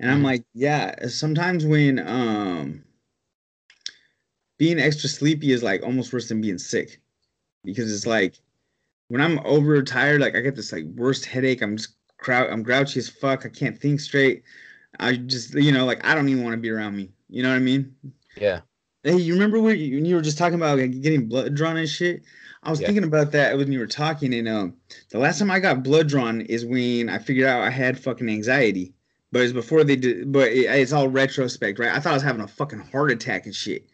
and 0.00 0.10
I'm 0.10 0.22
Mhm. 0.22 0.24
like, 0.24 0.44
yeah, 0.54 1.08
sometimes 1.08 1.66
when 1.66 1.98
um 2.06 2.84
being 4.58 4.78
extra 4.78 5.08
sleepy 5.08 5.52
is 5.52 5.62
like 5.62 5.82
almost 5.82 6.12
worse 6.12 6.28
than 6.28 6.40
being 6.40 6.58
sick. 6.58 7.00
Because 7.64 7.92
it's 7.94 8.06
like 8.06 8.40
when 9.08 9.20
I'm 9.20 9.40
overtired, 9.46 10.20
like 10.20 10.36
I 10.36 10.40
get 10.40 10.56
this 10.56 10.72
like 10.72 10.84
worst 10.96 11.26
headache. 11.26 11.62
I'm 11.62 11.76
just 11.78 11.96
I'm 12.32 12.62
grouchy 12.62 12.98
as 13.00 13.08
fuck. 13.08 13.44
I 13.46 13.48
can't 13.48 13.78
think 13.78 14.00
straight. 14.00 14.42
I 15.00 15.16
just 15.16 15.54
you 15.54 15.72
know, 15.72 15.84
like 15.86 16.04
I 16.06 16.14
don't 16.14 16.28
even 16.28 16.44
want 16.44 16.54
to 16.54 16.60
be 16.60 16.70
around 16.70 16.96
me. 16.96 17.10
You 17.28 17.42
know 17.42 17.50
what 17.50 17.56
I 17.56 17.60
mean? 17.60 17.94
Yeah. 18.36 18.62
Hey, 19.02 19.16
you 19.16 19.34
remember 19.34 19.60
when 19.60 19.78
you, 19.78 19.96
when 19.96 20.04
you 20.06 20.14
were 20.14 20.22
just 20.22 20.38
talking 20.38 20.54
about 20.54 20.78
like, 20.78 21.00
getting 21.02 21.28
blood 21.28 21.54
drawn 21.54 21.76
and 21.76 21.88
shit? 21.88 22.24
I 22.62 22.70
was 22.70 22.80
Yeah. 22.80 22.86
thinking 22.86 23.04
about 23.04 23.32
that 23.32 23.56
when 23.58 23.70
you 23.70 23.78
were 23.78 23.86
talking, 23.86 24.32
and 24.34 24.48
um, 24.48 24.76
the 25.10 25.18
last 25.18 25.38
time 25.38 25.50
I 25.50 25.60
got 25.60 25.82
blood 25.82 26.08
drawn 26.08 26.40
is 26.42 26.64
when 26.64 27.10
I 27.10 27.18
figured 27.18 27.46
out 27.46 27.62
I 27.62 27.70
had 27.70 27.98
fucking 27.98 28.28
anxiety. 28.28 28.94
But 29.30 29.42
it's 29.42 29.52
before 29.52 29.84
they 29.84 29.96
did. 29.96 30.32
But 30.32 30.48
it, 30.52 30.66
it's 30.66 30.92
all 30.92 31.08
retrospect, 31.08 31.78
right? 31.78 31.90
I 31.92 32.00
thought 32.00 32.12
I 32.12 32.14
was 32.14 32.22
having 32.22 32.40
a 32.42 32.48
fucking 32.48 32.78
heart 32.78 33.10
attack 33.10 33.44
and 33.46 33.54
shit. 33.54 33.86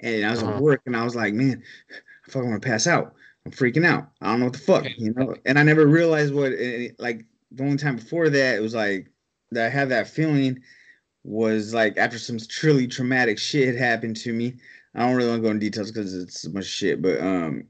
And 0.00 0.24
I 0.26 0.30
was 0.30 0.42
Uh-huh. 0.42 0.50
at 0.50 0.56
work, 0.56 0.82
and 0.86 0.96
I 0.96 1.04
was 1.04 1.16
like, 1.16 1.32
man, 1.34 1.62
I 1.92 2.30
fucking 2.30 2.50
want 2.50 2.62
to 2.62 2.68
pass 2.68 2.86
out. 2.86 3.14
I'm 3.46 3.52
freaking 3.52 3.86
out. 3.86 4.10
I 4.20 4.26
don't 4.30 4.40
know 4.40 4.46
what 4.46 4.54
the 4.54 4.58
fuck, 4.60 4.92
you 4.96 5.12
know. 5.14 5.34
And 5.46 5.58
I 5.58 5.62
never 5.62 5.86
realized 5.86 6.34
what, 6.34 6.52
eh, 6.52 6.90
like, 6.98 7.24
the 7.52 7.62
only 7.62 7.76
time 7.76 7.96
before 7.96 8.28
that, 8.28 8.56
it 8.56 8.60
was 8.60 8.74
like 8.74 9.10
that 9.50 9.66
I 9.66 9.68
had 9.68 9.88
that 9.88 10.08
feeling 10.08 10.60
was 11.24 11.74
like 11.74 11.96
after 11.98 12.18
some 12.18 12.38
truly 12.38 12.86
traumatic 12.86 13.38
shit 13.38 13.66
had 13.66 13.76
happened 13.76 14.16
to 14.16 14.32
me. 14.32 14.54
I 14.94 15.00
don't 15.00 15.16
really 15.16 15.30
want 15.30 15.42
to 15.42 15.46
go 15.46 15.50
into 15.50 15.60
details 15.60 15.90
because 15.90 16.14
it's 16.14 16.46
much 16.48 16.64
shit, 16.64 17.00
but 17.00 17.20
um, 17.20 17.64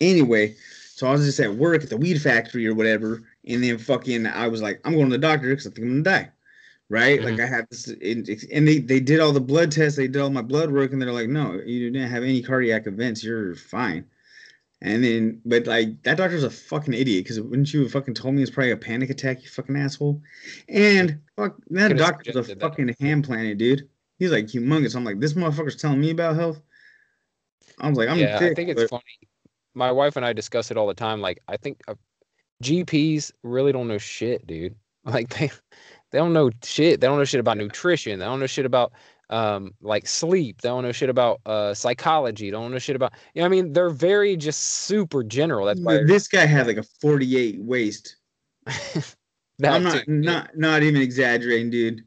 anyway, 0.00 0.54
so 0.94 1.06
I 1.08 1.12
was 1.12 1.24
just 1.24 1.40
at 1.40 1.54
work 1.54 1.82
at 1.82 1.90
the 1.90 1.96
weed 1.96 2.20
factory 2.22 2.66
or 2.66 2.74
whatever, 2.74 3.22
and 3.46 3.62
then 3.62 3.78
fucking 3.78 4.26
I 4.26 4.46
was 4.48 4.62
like, 4.62 4.80
I'm 4.84 4.94
going 4.94 5.10
to 5.10 5.16
the 5.16 5.18
doctor 5.18 5.48
because 5.48 5.66
I 5.66 5.70
think 5.70 5.86
I'm 5.86 6.02
gonna 6.02 6.24
die, 6.24 6.30
right? 6.88 7.20
Like 7.22 7.40
I 7.40 7.46
had 7.46 7.66
this, 7.70 7.88
and 7.88 8.28
and 8.52 8.68
they 8.68 8.78
they 8.78 9.00
did 9.00 9.20
all 9.20 9.32
the 9.32 9.40
blood 9.40 9.72
tests, 9.72 9.96
they 9.96 10.08
did 10.08 10.22
all 10.22 10.30
my 10.30 10.42
blood 10.42 10.70
work, 10.70 10.92
and 10.92 11.02
they're 11.02 11.12
like, 11.12 11.28
no, 11.28 11.60
you 11.64 11.90
didn't 11.90 12.10
have 12.10 12.22
any 12.22 12.42
cardiac 12.42 12.86
events, 12.86 13.24
you're 13.24 13.56
fine. 13.56 14.06
And 14.82 15.02
then, 15.02 15.40
but 15.46 15.66
like 15.66 16.02
that 16.02 16.18
doctor's 16.18 16.44
a 16.44 16.50
fucking 16.50 16.92
idiot 16.92 17.24
because 17.24 17.40
wouldn't 17.40 17.72
you 17.72 17.82
have 17.82 17.92
fucking 17.92 18.14
told 18.14 18.34
me 18.34 18.42
it's 18.42 18.50
probably 18.50 18.72
a 18.72 18.76
panic 18.76 19.08
attack, 19.10 19.42
you 19.42 19.48
fucking 19.48 19.74
asshole? 19.76 20.20
And 20.68 21.18
fuck, 21.36 21.56
that 21.70 21.88
Could've 21.88 21.98
doctor's 21.98 22.36
a 22.36 22.44
suggested 22.44 22.60
that. 22.60 22.70
fucking 22.70 22.94
ham 23.00 23.22
planet, 23.22 23.56
dude. 23.58 23.88
He's 24.18 24.30
like 24.32 24.46
humongous. 24.46 24.94
I'm 24.94 25.04
like, 25.04 25.18
this 25.18 25.32
motherfucker's 25.32 25.76
telling 25.76 26.00
me 26.00 26.10
about 26.10 26.36
health. 26.36 26.60
I 27.78 27.88
was 27.88 27.96
like, 27.98 28.08
I'm 28.08 28.18
yeah, 28.18 28.38
thick, 28.38 28.52
I 28.52 28.54
think 28.54 28.70
it's 28.70 28.82
but- 28.82 28.90
funny. 28.90 29.02
My 29.74 29.92
wife 29.92 30.16
and 30.16 30.24
I 30.24 30.32
discuss 30.32 30.70
it 30.70 30.78
all 30.78 30.86
the 30.86 30.94
time. 30.94 31.20
Like, 31.20 31.42
I 31.48 31.58
think 31.58 31.82
uh, 31.86 31.94
GPs 32.62 33.30
really 33.42 33.72
don't 33.72 33.88
know 33.88 33.98
shit, 33.98 34.46
dude. 34.46 34.74
Like, 35.04 35.28
they 35.38 35.50
they 36.10 36.18
don't 36.18 36.32
know 36.32 36.50
shit. 36.64 37.00
They 37.00 37.06
don't 37.06 37.18
know 37.18 37.24
shit 37.24 37.38
about 37.38 37.58
nutrition. 37.58 38.18
They 38.18 38.24
don't 38.24 38.40
know 38.40 38.46
shit 38.48 38.66
about 38.66 38.92
um 39.30 39.72
like 39.80 40.06
sleep. 40.06 40.60
They 40.60 40.68
don't 40.68 40.84
know 40.84 40.92
shit 40.92 41.10
about 41.10 41.40
uh 41.46 41.74
psychology. 41.74 42.46
They 42.46 42.52
don't 42.52 42.70
know 42.70 42.78
shit 42.78 42.96
about 42.96 43.12
you 43.34 43.40
know. 43.40 43.46
I 43.46 43.48
mean, 43.48 43.72
they're 43.72 43.90
very 43.90 44.36
just 44.36 44.60
super 44.60 45.24
general. 45.24 45.66
That's 45.66 45.80
why 45.80 46.04
this 46.04 46.28
guy 46.28 46.46
had 46.46 46.66
like 46.66 46.76
a 46.76 46.84
48 47.00 47.60
waist. 47.60 48.16
that 48.66 49.04
I'm 49.62 49.82
not 49.82 50.04
too. 50.04 50.12
not 50.12 50.56
not 50.56 50.82
even 50.82 51.00
exaggerating, 51.00 51.70
dude. 51.70 52.04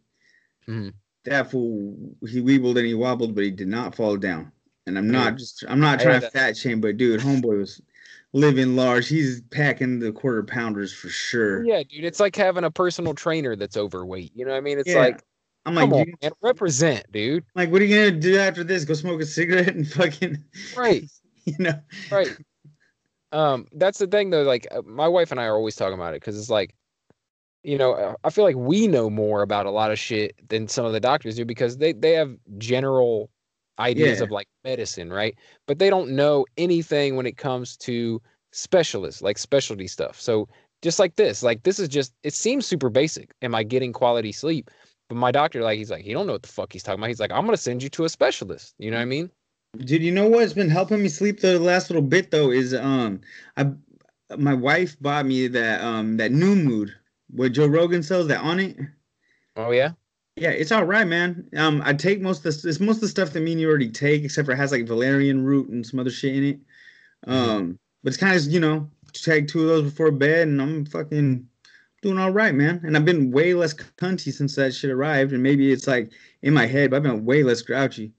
Mhm. 0.67 0.93
That 1.25 1.51
fool 1.51 2.15
he 2.27 2.41
weebled 2.41 2.77
and 2.77 2.87
he 2.87 2.93
wobbled, 2.93 3.35
but 3.35 3.43
he 3.43 3.51
did 3.51 3.67
not 3.67 3.95
fall 3.95 4.17
down. 4.17 4.51
And 4.87 4.97
I'm 4.97 5.09
not 5.09 5.37
just 5.37 5.63
I'm 5.67 5.79
not 5.79 5.99
trying 5.99 6.21
to 6.21 6.29
fat 6.31 6.57
shame, 6.57 6.81
but 6.81 6.97
dude, 6.97 7.21
homeboy 7.21 7.59
was 7.59 7.81
living 8.33 8.75
large. 8.75 9.07
He's 9.07 9.41
packing 9.41 9.99
the 9.99 10.11
quarter 10.11 10.43
pounders 10.43 10.93
for 10.93 11.09
sure. 11.09 11.63
Yeah, 11.63 11.83
dude, 11.83 12.05
it's 12.05 12.19
like 12.19 12.35
having 12.35 12.63
a 12.63 12.71
personal 12.71 13.13
trainer 13.13 13.55
that's 13.55 13.77
overweight. 13.77 14.31
You 14.35 14.45
know 14.45 14.51
what 14.51 14.57
I 14.57 14.61
mean? 14.61 14.79
It's 14.79 14.89
Yeah. 14.89 14.99
like, 14.99 15.23
I'm 15.69 15.75
like, 15.75 15.91
on, 15.91 16.13
man, 16.21 16.31
represent, 16.41 17.11
dude. 17.11 17.43
like, 17.55 17.71
what 17.71 17.81
are 17.81 17.85
you 17.85 17.95
gonna 17.95 18.19
do 18.19 18.37
after 18.37 18.63
this? 18.63 18.85
Go 18.85 18.93
smoke 18.93 19.21
a 19.21 19.25
cigarette 19.25 19.75
and 19.75 19.87
fucking, 19.87 20.43
Right. 20.77 21.03
you 21.45 21.55
know? 21.59 21.79
right 22.11 22.29
um 23.31 23.67
that's 23.73 23.99
the 23.99 24.07
thing 24.07 24.29
though 24.31 24.41
like 24.43 24.67
uh, 24.71 24.81
my 24.85 25.07
wife 25.07 25.29
and 25.31 25.39
i 25.39 25.45
are 25.45 25.55
always 25.55 25.75
talking 25.75 25.93
about 25.93 26.13
it 26.13 26.21
because 26.21 26.37
it's 26.37 26.49
like 26.49 26.73
you 27.63 27.77
know, 27.77 27.93
uh, 27.93 28.15
I 28.23 28.29
feel 28.29 28.45
like 28.45 28.55
we 28.55 28.87
know 28.87 29.09
more 29.09 29.41
about 29.41 29.65
a 29.65 29.71
lot 29.71 29.91
of 29.91 29.99
shit 29.99 30.33
than 30.47 30.69
some 30.69 30.85
of 30.85 30.93
the 30.93 30.99
doctors 31.01 31.35
do 31.35 31.43
because 31.43 31.77
they 31.77 31.91
they 31.91 32.13
have 32.13 32.33
general 32.57 33.29
ideas 33.77 34.19
Yeah. 34.19 34.23
of 34.23 34.31
like 34.31 34.47
medicine, 34.63 35.11
right? 35.11 35.35
But 35.67 35.77
they 35.77 35.89
don't 35.89 36.11
know 36.11 36.45
anything 36.57 37.17
when 37.17 37.25
it 37.25 37.35
comes 37.37 37.75
to 37.77 38.21
specialists, 38.53 39.21
like 39.21 39.37
specialty 39.37 39.87
stuff. 39.87 40.19
So 40.19 40.47
just 40.81 40.99
like 40.99 41.15
this, 41.17 41.43
like 41.43 41.63
this 41.63 41.79
is 41.79 41.89
just 41.89 42.13
it 42.23 42.33
seems 42.33 42.65
super 42.65 42.89
basic. 42.89 43.33
Am 43.41 43.53
I 43.53 43.63
getting 43.63 43.91
quality 43.91 44.31
sleep? 44.31 44.71
But 45.09 45.15
my 45.15 45.31
doctor, 45.31 45.61
like, 45.61 45.77
he's 45.77 45.91
like, 45.91 46.03
he 46.03 46.13
don't 46.13 46.27
know 46.27 46.33
what 46.33 46.43
the 46.43 46.49
fuck 46.49 46.71
he's 46.71 46.83
talking 46.83 46.99
about. 46.99 47.07
He's 47.07 47.19
like, 47.19 47.31
I'm 47.31 47.45
gonna 47.45 47.57
send 47.57 47.83
you 47.83 47.89
to 47.89 48.05
a 48.05 48.09
specialist. 48.09 48.75
You 48.77 48.91
know 48.91 48.97
what 48.97 49.03
I 49.03 49.05
mean? 49.05 49.29
Dude, 49.77 50.03
you 50.03 50.11
know 50.11 50.27
what's 50.27 50.53
been 50.53 50.69
helping 50.69 51.01
me 51.01 51.09
sleep 51.09 51.41
the 51.41 51.59
last 51.59 51.89
little 51.89 52.01
bit 52.01 52.31
though 52.31 52.51
is 52.51 52.73
um 52.73 53.21
I 53.57 53.71
my 54.37 54.53
wife 54.53 54.99
bought 54.99 55.25
me 55.25 55.47
that 55.47 55.81
um 55.81 56.17
that 56.17 56.31
new 56.31 56.55
mood 56.55 56.93
what 57.31 57.51
Joe 57.51 57.67
Rogan 57.67 58.01
sells 58.03 58.27
that 58.27 58.41
Onnit. 58.41 58.89
Oh 59.55 59.71
yeah. 59.71 59.91
Yeah, 60.35 60.51
it's 60.51 60.71
all 60.71 60.85
right, 60.85 61.05
man. 61.05 61.49
Um, 61.57 61.81
I 61.83 61.93
take 61.93 62.21
most 62.21 62.45
of 62.45 62.61
the 62.61 62.69
it's 62.69 62.79
most 62.79 62.97
of 62.97 63.01
the 63.01 63.07
stuff 63.09 63.33
that 63.33 63.41
me 63.41 63.51
and 63.51 63.61
you 63.61 63.67
already 63.67 63.89
take, 63.89 64.23
except 64.23 64.45
for 64.45 64.53
it 64.53 64.57
has 64.57 64.71
like 64.71 64.87
valerian 64.87 65.43
root 65.43 65.69
and 65.69 65.85
some 65.85 65.99
other 65.99 66.09
shit 66.09 66.35
in 66.35 66.43
it. 66.43 66.59
Um, 67.27 67.77
but 68.03 68.13
it's 68.13 68.17
kind 68.17 68.35
of 68.35 68.45
you 68.45 68.61
know 68.61 68.89
take 69.11 69.47
two 69.47 69.61
of 69.61 69.67
those 69.67 69.83
before 69.83 70.11
bed, 70.11 70.47
and 70.47 70.61
I'm 70.61 70.85
fucking 70.85 71.48
doing 72.01 72.17
all 72.17 72.31
right, 72.31 72.53
man. 72.55 72.81
And 72.83 72.95
I've 72.95 73.05
been 73.05 73.31
way 73.31 73.53
less 73.53 73.73
cunty 73.73 74.31
since 74.31 74.55
that 74.55 74.73
shit 74.73 74.89
arrived, 74.89 75.33
and 75.33 75.43
maybe 75.43 75.71
it's 75.71 75.87
like 75.87 76.11
in 76.41 76.53
my 76.53 76.65
head, 76.65 76.89
but 76.91 76.97
I've 76.97 77.03
been 77.03 77.25
way 77.25 77.43
less 77.43 77.61
grouchy, 77.61 78.13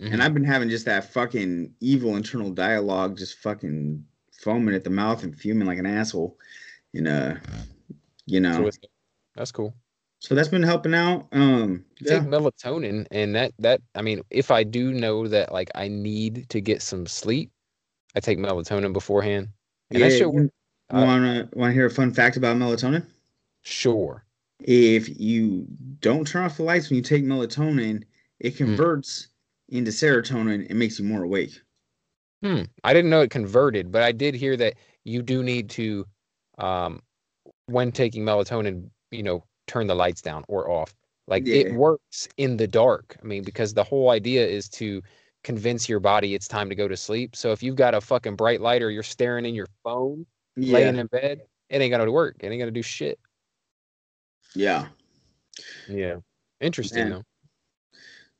Mhm. 0.00 0.12
and 0.12 0.22
I've 0.22 0.34
been 0.34 0.44
having 0.44 0.68
just 0.68 0.84
that 0.86 1.12
fucking 1.12 1.74
evil 1.80 2.16
internal 2.16 2.50
dialogue, 2.50 3.16
just 3.16 3.38
fucking 3.38 4.04
foaming 4.40 4.74
at 4.74 4.84
the 4.84 4.90
mouth 4.90 5.24
and 5.24 5.38
fuming 5.38 5.66
like 5.66 5.78
an 5.78 5.86
asshole, 5.86 6.38
and 6.94 7.08
uh, 7.08 7.34
you 8.26 8.40
know, 8.40 8.70
that's 9.34 9.52
cool. 9.52 9.74
so 10.20 10.34
that's 10.34 10.48
been 10.48 10.62
helping 10.62 10.94
out. 10.94 11.28
Um, 11.32 11.84
yeah. 12.00 12.20
take 12.20 12.22
melatonin 12.28 13.06
and 13.10 13.34
that 13.34 13.52
that 13.58 13.80
I 13.94 14.02
mean, 14.02 14.22
if 14.30 14.50
I 14.50 14.62
do 14.62 14.92
know 14.92 15.26
that 15.26 15.52
like 15.52 15.70
I 15.74 15.88
need 15.88 16.48
to 16.50 16.60
get 16.60 16.82
some 16.82 17.06
sleep, 17.06 17.50
I 18.14 18.20
take 18.20 18.38
melatonin 18.38 18.92
beforehand. 18.92 19.48
And 19.90 20.02
that 20.02 20.10
Yeah, 20.12 20.18
shit 20.18 20.20
you 20.32 20.50
works. 20.90 21.02
Uh, 21.02 21.06
wanna 21.06 21.48
wanna 21.54 21.72
hear 21.72 21.86
a 21.86 21.90
fun 21.90 22.12
fact 22.12 22.36
about 22.36 22.56
melatonin? 22.56 23.06
Sure. 23.62 24.24
If 24.60 25.08
you 25.20 25.66
don't 26.00 26.26
turn 26.26 26.44
off 26.44 26.56
the 26.58 26.62
lights 26.62 26.90
when 26.90 26.96
you 26.96 27.02
take 27.02 27.24
melatonin, 27.24 28.04
it 28.38 28.56
Hmm. 28.64 28.76
converts 28.76 29.28
into 29.68 29.90
serotonin 29.90 30.68
and 30.68 30.78
makes 30.78 30.98
you 30.98 31.04
more 31.04 31.22
awake. 31.24 31.60
Hmm. 32.42 32.62
I 32.84 32.92
didn't 32.94 33.10
know 33.10 33.22
it 33.22 33.30
converted, 33.30 33.90
but 33.90 34.02
I 34.02 34.12
did 34.12 34.34
hear 34.34 34.56
that 34.56 34.74
you 35.04 35.22
do 35.22 35.42
need 35.42 35.70
to 35.70 36.06
um 36.58 37.02
when 37.66 37.92
taking 37.92 38.24
melatonin, 38.24 38.90
you 39.10 39.22
know, 39.22 39.44
turn 39.66 39.86
the 39.88 39.94
lights 39.94 40.22
down 40.22 40.44
or 40.48 40.70
off. 40.70 40.94
Like 41.26 41.46
Yeah. 41.46 41.54
it 41.54 41.68
works 41.70 42.28
in 42.38 42.56
the 42.56 42.66
dark. 42.68 43.16
I 43.22 43.26
mean, 43.26 43.44
because 43.44 43.74
the 43.74 43.84
whole 43.84 44.10
idea 44.10 44.46
is 44.46 44.68
to 44.70 45.02
convince 45.44 45.88
your 45.88 46.00
body 46.00 46.34
it's 46.34 46.48
time 46.48 46.68
to 46.70 46.74
go 46.76 46.88
to 46.88 46.96
sleep. 46.96 47.36
So 47.36 47.52
if 47.52 47.62
you've 47.62 47.76
got 47.76 47.94
a 47.94 48.00
fucking 48.00 48.36
bright 48.36 48.60
light 48.60 48.82
or 48.82 48.90
you're 48.90 49.02
staring 49.02 49.44
in 49.46 49.54
your 49.54 49.68
phone, 49.84 50.26
laying 50.66 50.96
in 50.96 51.06
bed, 51.06 51.42
it 51.68 51.80
ain't 51.80 51.90
gonna 51.90 52.10
work. 52.10 52.36
It 52.40 52.48
ain't 52.48 52.60
gonna 52.60 52.70
do 52.70 52.82
shit. 52.82 53.18
yeah. 54.54 54.88
Yeah. 55.88 56.16
Interesting 56.60 57.04
Man. 57.04 57.10
though. 57.10 57.24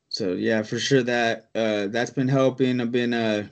So 0.09 0.33
yeah, 0.33 0.61
for 0.63 0.79
sure 0.79 1.03
that 1.03 1.49
uh 1.55 1.87
that's 1.87 2.11
been 2.11 2.27
helping. 2.27 2.81
I've 2.81 2.91
been 2.91 3.13
uh 3.13 3.47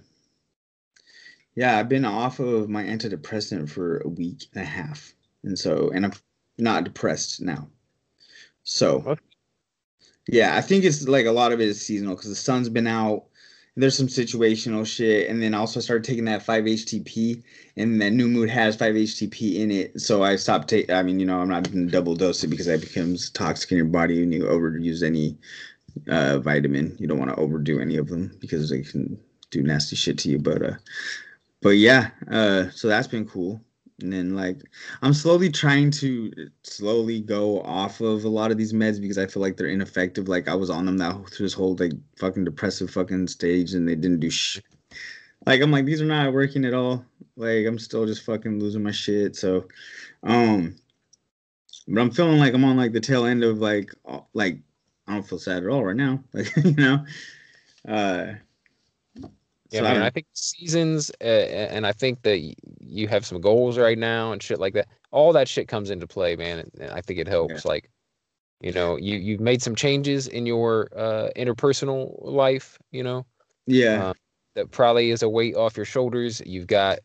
yeah, 1.56 1.80
I've 1.80 1.90
been 1.90 2.06
off 2.06 2.40
of 2.40 2.70
my 2.70 2.84
antidepressant 2.84 3.70
for 3.70 4.00
a 4.00 4.08
week 4.08 4.46
and 4.54 4.64
a 4.64 4.66
half. 4.66 5.14
And 5.44 5.58
so 5.58 5.90
and 5.92 6.06
I'm 6.06 6.14
not 6.58 6.84
depressed 6.84 7.42
now. 7.42 7.68
So 8.64 9.04
Okay. 9.06 9.22
yeah, 10.28 10.56
I 10.56 10.62
think 10.62 10.84
it's 10.84 11.08
like 11.08 11.26
a 11.26 11.32
lot 11.32 11.52
of 11.52 11.62
it 11.62 11.70
is 11.70 11.82
seasonal 11.82 12.16
because 12.16 12.30
the 12.30 12.36
sun's 12.36 12.70
been 12.70 12.88
out. 12.88 13.26
There's 13.78 13.96
some 13.96 14.08
situational 14.08 14.86
shit, 14.86 15.30
and 15.30 15.42
then 15.42 15.54
also 15.54 15.80
I 15.80 15.84
started 15.84 16.04
taking 16.04 16.26
that 16.26 16.46
5-HTP, 16.46 17.44
and 17.78 18.02
that 18.02 18.12
new 18.12 18.28
mood 18.28 18.50
has 18.50 18.76
5-HTP 18.76 19.56
in 19.56 19.72
it. 19.72 20.02
So 20.02 20.24
I 20.24 20.36
stopped 20.36 20.68
taking. 20.68 20.94
I 20.96 21.04
mean, 21.04 21.20
you 21.20 21.28
know, 21.28 21.40
I'm 21.40 21.48
not 21.48 21.72
gonna 21.72 21.86
double 21.86 22.16
dose 22.16 22.44
it 22.44 22.48
because 22.48 22.66
that 22.66 22.82
becomes 22.82 23.30
toxic 23.30 23.72
in 23.72 23.78
your 23.78 23.86
body, 23.86 24.24
and 24.24 24.34
you 24.34 24.46
overuse 24.46 25.04
any 25.04 25.38
uh, 26.10 26.40
vitamin. 26.40 26.96
You 27.00 27.08
don't 27.08 27.20
want 27.20 27.32
to 27.32 27.40
overdo 27.40 27.80
any 27.80 27.98
of 27.98 28.08
them 28.08 28.36
because 28.40 28.70
they 28.70 28.82
can 28.82 29.20
do 29.52 29.64
nasty 29.64 29.96
shit 29.96 30.18
to 30.20 30.30
you. 30.30 30.40
But 30.40 30.62
uh, 30.62 30.76
but 31.62 31.78
yeah, 31.78 32.10
uh, 32.32 32.70
so 32.72 32.88
that's 32.88 33.08
been 33.08 33.28
cool. 33.28 33.62
And 34.02 34.14
then 34.14 34.36
like 34.36 34.62
I'm 35.02 35.14
slowly 35.14 35.50
trying 35.50 35.90
to 35.92 36.32
slowly 36.64 37.20
go 37.20 37.62
off 37.62 38.00
of 38.00 38.26
a 38.26 38.30
lot 38.30 38.52
of 38.52 38.58
these 38.58 38.74
meds 38.74 39.02
because 39.02 39.18
I 39.18 39.26
feel 39.26 39.42
like 39.42 39.58
they're 39.58 39.68
ineffective. 39.68 40.28
Like 40.28 40.48
I 40.48 40.54
was 40.54 40.70
on 40.70 40.86
them 40.86 40.98
that 41.00 41.16
this 41.40 41.54
whole 41.54 41.76
like 41.80 41.94
fucking 42.18 42.46
depressive 42.46 42.92
fucking 42.92 43.28
stage 43.28 43.74
and 43.74 43.88
they 43.88 43.96
didn't 43.96 44.20
do 44.20 44.30
shit. 44.30 44.64
Like 45.46 45.62
I'm 45.62 45.72
like 45.72 45.86
these 45.86 46.02
are 46.02 46.06
not 46.06 46.34
working 46.34 46.64
at 46.66 46.76
all. 46.76 47.04
Like 47.36 47.66
I'm 47.66 47.80
still 47.80 48.06
just 48.06 48.24
fucking 48.24 48.60
losing 48.60 48.84
my 48.84 48.92
shit. 48.92 49.36
So 49.36 49.68
um 50.24 50.76
but 51.88 52.02
I'm 52.02 52.12
feeling 52.12 52.38
like 52.38 52.54
I'm 52.54 52.66
on 52.66 52.78
like 52.78 52.94
the 52.94 53.00
tail 53.00 53.26
end 53.26 53.44
of 53.44 53.58
like 53.58 53.92
like 54.34 54.60
I 55.08 55.14
don't 55.14 55.28
feel 55.28 55.40
sad 55.40 55.64
at 55.64 55.70
all 55.70 55.84
right 55.84 55.96
now. 55.96 56.24
Like 56.34 56.56
you 56.58 56.76
know. 56.76 57.04
Uh 57.88 58.34
Yeah, 59.72 59.80
so 59.80 59.84
man. 59.84 60.02
I 60.02 60.10
think 60.10 60.28
seasons, 60.34 61.12
uh, 61.22 61.24
and 61.24 61.86
I 61.86 61.92
think 61.92 62.22
that 62.22 62.40
you 62.80 63.08
have 63.08 63.26
some 63.26 63.42
goals 63.42 63.78
right 63.78 63.98
now 63.98 64.32
and 64.32 64.42
shit 64.42 64.60
like 64.60 64.74
that. 64.74 64.88
All 65.12 65.34
that 65.34 65.48
shit 65.48 65.68
comes 65.68 65.90
into 65.90 66.08
play, 66.08 66.36
man. 66.36 66.70
And- 66.80 66.92
I 66.92 67.02
think 67.02 67.20
it 67.20 67.28
helps. 67.28 67.66
Like, 67.66 67.90
you 68.62 68.72
know, 68.72 68.96
you 68.96 69.18
you've 69.18 69.42
made 69.42 69.62
some 69.62 69.76
changes 69.76 70.28
in 70.28 70.46
your 70.46 70.90
uh, 70.96 71.30
interpersonal 71.36 72.16
life. 72.24 72.78
You 72.92 73.04
know, 73.04 73.26
yeah. 73.66 74.08
uh, 74.08 74.14
that 74.56 74.72
probably 74.72 75.12
is 75.12 75.22
a 75.22 75.30
weight 75.30 75.56
off 75.56 75.76
your 75.76 75.86
shoulders. 75.86 76.42
You've 76.46 76.68
got, 76.68 77.00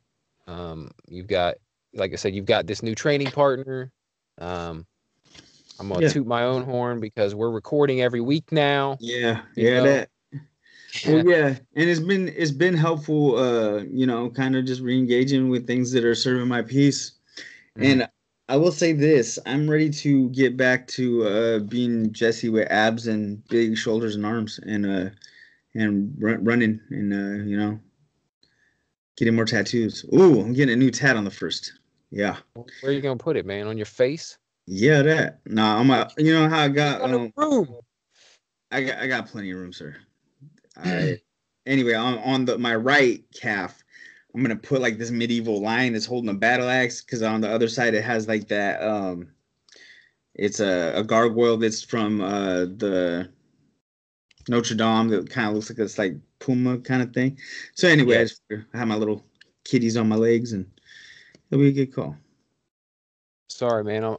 um, 0.47 0.91
you've 1.09 1.27
got, 1.27 1.57
like 1.95 2.13
I 2.13 2.17
said, 2.17 2.35
you've 2.35 2.47
got 2.47 2.67
this 2.67 2.83
new 2.83 2.95
training 2.95 3.31
partner. 3.33 3.91
Um, 4.39 4.87
I'm 5.81 5.89
gonna 5.89 6.03
Yeah. 6.03 6.09
toot 6.09 6.27
my 6.27 6.45
own 6.45 6.63
horn 6.63 7.01
because 7.01 7.35
we're 7.35 7.51
recording 7.51 8.03
every 8.03 8.21
week 8.21 8.53
now. 8.53 8.97
Yeah, 9.01 9.43
yeah, 9.57 9.79
know? 9.79 9.85
that. 9.85 10.09
Well, 11.07 11.25
yeah, 11.27 11.47
and 11.75 11.91
it's 11.91 12.01
been 12.01 12.29
it's 12.29 12.51
been 12.51 12.75
helpful. 12.75 13.37
Uh, 13.37 13.83
you 13.91 14.07
know, 14.07 14.31
kind 14.31 14.57
of 14.57 14.65
just 14.65 14.81
re-engaging 14.83 15.49
with 15.49 15.67
things 15.67 15.93
that 15.93 16.05
are 16.05 16.15
serving 16.15 16.49
my 16.49 16.63
peace. 16.63 17.13
Mhm. 17.79 17.85
And 17.85 18.09
I 18.49 18.57
will 18.57 18.73
say 18.73 18.93
this: 18.93 19.39
I'm 19.47 19.69
ready 19.69 19.91
to 19.91 20.29
get 20.31 20.57
back 20.57 20.87
to 20.89 21.25
uh 21.27 21.59
being 21.61 22.13
Jesse 22.13 22.49
with 22.49 22.71
abs 22.71 23.07
and 23.07 23.43
big 23.49 23.77
shoulders 23.77 24.17
and 24.17 24.27
arms, 24.27 24.61
and 24.67 24.87
uh, 24.87 25.11
and 25.75 26.15
run, 26.19 26.45
running, 26.45 26.81
and 26.91 27.13
uh, 27.13 27.45
you 27.45 27.57
know, 27.57 27.81
getting 29.17 29.35
more 29.35 29.47
tattoos. 29.47 30.05
Ooh, 30.15 30.41
I'm 30.41 30.53
getting 30.53 30.75
a 30.75 30.77
new 30.77 30.91
tat 30.91 31.17
on 31.17 31.25
the 31.25 31.31
first. 31.31 31.73
Yeah, 32.11 32.37
Where 32.55 32.67
are 32.85 32.93
you 32.93 33.01
gonna 33.01 33.17
put 33.17 33.37
it, 33.37 33.47
man? 33.47 33.67
On 33.67 33.77
your 33.77 33.87
face? 33.87 34.37
yeah, 34.67 35.03
that. 35.03 35.41
Nah, 35.47 35.81
I'm. 35.81 35.91
A, 35.91 36.11
you 36.19 36.35
know 36.35 36.49
how 36.49 36.61
I 36.61 36.69
got 36.69 37.01
got 37.01 37.15
um. 37.15 37.33
room. 37.37 37.77
I 38.71 38.83
got 38.83 38.99
I 38.99 39.07
got 39.07 39.27
plenty 39.29 39.51
of 39.51 39.59
room, 39.59 39.73
sir. 39.73 39.97
I 40.77 41.21
anyway 41.67 41.95
on 41.95 42.19
on 42.19 42.45
the 42.45 42.59
my 42.59 42.75
right 42.75 43.23
calf, 43.39 43.83
I'm 44.35 44.43
gonna 44.43 44.57
put 44.57 44.81
like 44.81 44.99
this 44.99 45.11
medieval 45.11 45.61
lion 45.61 45.93
that's 45.93 46.07
holding 46.07 46.31
a 46.31 46.35
battle 46.35 46.69
axe 46.69 47.03
because 47.03 47.23
on 47.23 47.41
the 47.41 47.51
other 47.51 47.69
side 47.69 47.95
it 47.95 48.05
has 48.05 48.29
like 48.29 48.49
that 48.49 48.83
um, 48.83 49.29
it's 50.35 50.61
a, 50.61 50.93
a 50.97 51.05
gargoyle 51.05 51.57
that's 51.59 51.83
from 51.83 52.21
uh 52.21 52.65
the 52.65 53.29
Notre 54.49 54.75
Dame 54.75 55.09
that 55.09 55.31
kind 55.31 55.49
of 55.49 55.55
looks 55.55 55.71
like 55.71 55.79
it's 55.79 55.99
like 55.99 56.17
puma 56.41 56.79
kind 56.79 57.01
of 57.03 57.13
thing. 57.15 57.39
So 57.75 57.87
anyway, 57.87 58.19
I, 58.19 58.25
just, 58.25 58.43
I 58.51 58.79
have 58.79 58.89
my 58.89 58.97
little 58.97 59.25
kitties 59.65 59.97
on 59.97 60.09
my 60.09 60.17
legs 60.17 60.53
and 60.53 60.67
it'll 61.51 61.63
be 61.63 61.69
a 61.69 61.73
good 61.73 61.95
call. 61.95 62.17
Sorry, 63.49 63.85
man. 63.85 64.03
I'm 64.03 64.17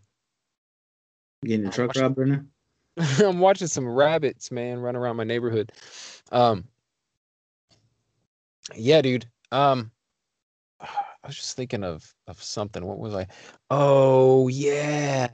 Getting 1.43 1.63
your 1.63 1.71
Oh, 1.71 1.75
truck 1.75 1.87
watch- 1.89 1.97
robbed 1.97 2.17
right 2.19 2.27
now. 2.29 2.41
I'm 3.27 3.39
watching 3.39 3.67
some 3.67 3.85
rabbits, 3.85 4.49
man, 4.49 4.79
run 4.79 4.95
around 4.95 5.17
my 5.17 5.23
neighborhood. 5.25 5.73
Um, 6.33 6.65
yeah, 8.75 9.01
dude. 9.01 9.25
Um, 9.51 9.91
I 10.81 11.27
was 11.27 11.37
just 11.37 11.55
thinking 11.55 11.83
of 11.83 12.03
of 12.27 12.41
something. 12.41 12.85
What 12.85 12.99
was 12.99 13.13
I? 13.13 13.27
Oh 13.69 14.47
yeah, 14.49 15.29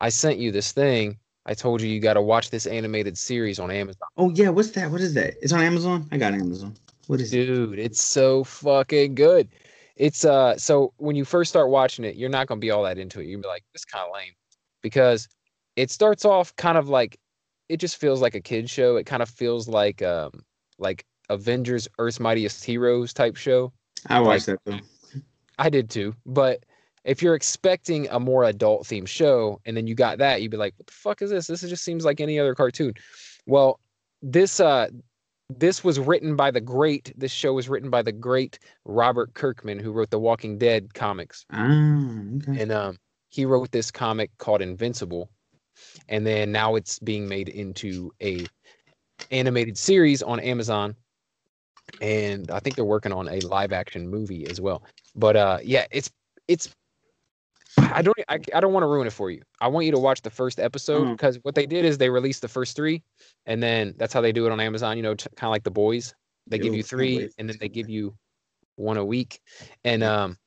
I 0.00 0.08
sent 0.10 0.38
you 0.38 0.52
this 0.52 0.72
thing. 0.72 1.18
I 1.46 1.54
told 1.54 1.80
you 1.80 1.88
you 1.88 2.00
got 2.00 2.14
to 2.14 2.22
watch 2.22 2.50
this 2.50 2.66
animated 2.66 3.16
series 3.16 3.60
on 3.60 3.70
Amazon. 3.70 4.08
Oh 4.16 4.30
yeah, 4.30 4.48
what's 4.48 4.70
that? 4.72 4.90
What 4.90 5.00
is 5.00 5.14
that? 5.14 5.34
It's 5.40 5.52
on 5.52 5.62
Amazon. 5.62 6.08
I 6.10 6.18
got 6.18 6.34
Amazon. 6.34 6.74
What 7.06 7.20
is 7.20 7.32
it? 7.32 7.46
Dude, 7.46 7.78
it's 7.78 8.02
so 8.02 8.42
fucking 8.44 9.14
good. 9.14 9.48
It's 9.94 10.24
uh 10.24 10.58
so 10.58 10.92
when 10.98 11.16
you 11.16 11.24
first 11.24 11.48
start 11.50 11.70
watching 11.70 12.04
it, 12.04 12.16
you're 12.16 12.28
not 12.28 12.48
gonna 12.48 12.60
be 12.60 12.72
all 12.72 12.82
that 12.82 12.98
into 12.98 13.20
it. 13.20 13.26
You'll 13.26 13.42
be 13.42 13.48
like, 13.48 13.64
this 13.72 13.84
kind 13.84 14.04
of 14.04 14.12
lame. 14.12 14.32
Because 14.82 15.28
it 15.76 15.90
starts 15.90 16.24
off 16.24 16.54
kind 16.56 16.76
of 16.76 16.88
like 16.88 17.18
it 17.68 17.78
just 17.78 17.96
feels 17.96 18.20
like 18.20 18.34
a 18.34 18.40
kid 18.40 18.70
show. 18.70 18.96
It 18.96 19.04
kind 19.06 19.22
of 19.22 19.28
feels 19.28 19.68
like 19.68 20.02
um 20.02 20.30
like 20.78 21.04
Avengers 21.28 21.88
Earth's 21.98 22.20
Mightiest 22.20 22.64
Heroes 22.64 23.12
type 23.12 23.36
show. 23.36 23.72
I 24.06 24.20
watched 24.20 24.46
that 24.46 24.60
though. 24.64 24.78
I 25.58 25.70
did 25.70 25.90
too, 25.90 26.14
but 26.26 26.64
if 27.04 27.22
you're 27.22 27.34
expecting 27.34 28.08
a 28.10 28.18
more 28.18 28.44
adult 28.44 28.84
themed 28.84 29.08
show 29.08 29.60
and 29.64 29.76
then 29.76 29.86
you 29.86 29.94
got 29.94 30.18
that, 30.18 30.42
you'd 30.42 30.50
be 30.50 30.56
like, 30.56 30.74
what 30.76 30.86
the 30.86 30.92
fuck 30.92 31.22
is 31.22 31.30
this? 31.30 31.46
This 31.46 31.60
just 31.62 31.84
seems 31.84 32.04
like 32.04 32.20
any 32.20 32.38
other 32.38 32.54
cartoon. 32.54 32.94
Well, 33.46 33.80
this 34.22 34.60
uh 34.60 34.88
this 35.48 35.84
was 35.84 36.00
written 36.00 36.34
by 36.34 36.50
the 36.50 36.60
great 36.60 37.12
this 37.16 37.30
show 37.30 37.52
was 37.52 37.68
written 37.68 37.90
by 37.90 38.02
the 38.02 38.12
great 38.12 38.58
Robert 38.84 39.34
Kirkman 39.34 39.78
who 39.78 39.92
wrote 39.92 40.10
the 40.10 40.18
Walking 40.18 40.58
Dead 40.58 40.92
comics. 40.94 41.46
Ah, 41.52 41.64
okay. 42.36 42.62
And 42.62 42.72
um 42.72 42.98
he 43.28 43.44
wrote 43.44 43.70
this 43.70 43.90
comic 43.90 44.30
called 44.38 44.62
Invincible. 44.62 45.30
And 46.08 46.26
then 46.26 46.52
now 46.52 46.74
it's 46.74 46.98
being 46.98 47.28
made 47.28 47.48
into 47.48 48.12
a 48.22 48.46
animated 49.30 49.78
series 49.78 50.22
on 50.22 50.40
Amazon. 50.40 50.94
And 52.00 52.50
I 52.50 52.60
think 52.60 52.76
they're 52.76 52.84
working 52.84 53.12
on 53.12 53.28
a 53.28 53.40
live 53.40 53.72
action 53.72 54.08
movie 54.08 54.46
as 54.46 54.60
well. 54.60 54.82
But 55.14 55.36
uh 55.36 55.58
yeah, 55.62 55.86
it's 55.90 56.10
it's 56.48 56.68
I 57.78 58.02
don't 58.02 58.16
I, 58.28 58.38
I 58.54 58.60
don't 58.60 58.72
want 58.72 58.82
to 58.82 58.88
ruin 58.88 59.06
it 59.06 59.12
for 59.12 59.30
you. 59.30 59.42
I 59.60 59.68
want 59.68 59.86
you 59.86 59.92
to 59.92 59.98
watch 59.98 60.22
the 60.22 60.30
first 60.30 60.58
episode 60.58 61.10
because 61.12 61.38
what 61.42 61.54
they 61.54 61.66
did 61.66 61.84
is 61.84 61.98
they 61.98 62.10
released 62.10 62.42
the 62.42 62.48
first 62.48 62.76
3 62.76 63.02
and 63.46 63.62
then 63.62 63.94
that's 63.96 64.12
how 64.12 64.20
they 64.20 64.32
do 64.32 64.46
it 64.46 64.52
on 64.52 64.60
Amazon, 64.60 64.96
you 64.96 65.02
know, 65.02 65.14
t- 65.14 65.28
kind 65.36 65.48
of 65.48 65.52
like 65.52 65.64
the 65.64 65.70
boys. 65.70 66.14
They 66.46 66.58
give 66.58 66.74
you 66.74 66.82
3 66.82 67.30
and 67.38 67.48
then 67.48 67.56
they 67.60 67.68
give 67.68 67.88
you 67.88 68.14
one 68.76 68.96
a 68.96 69.04
week. 69.04 69.40
And 69.84 70.02
um 70.02 70.38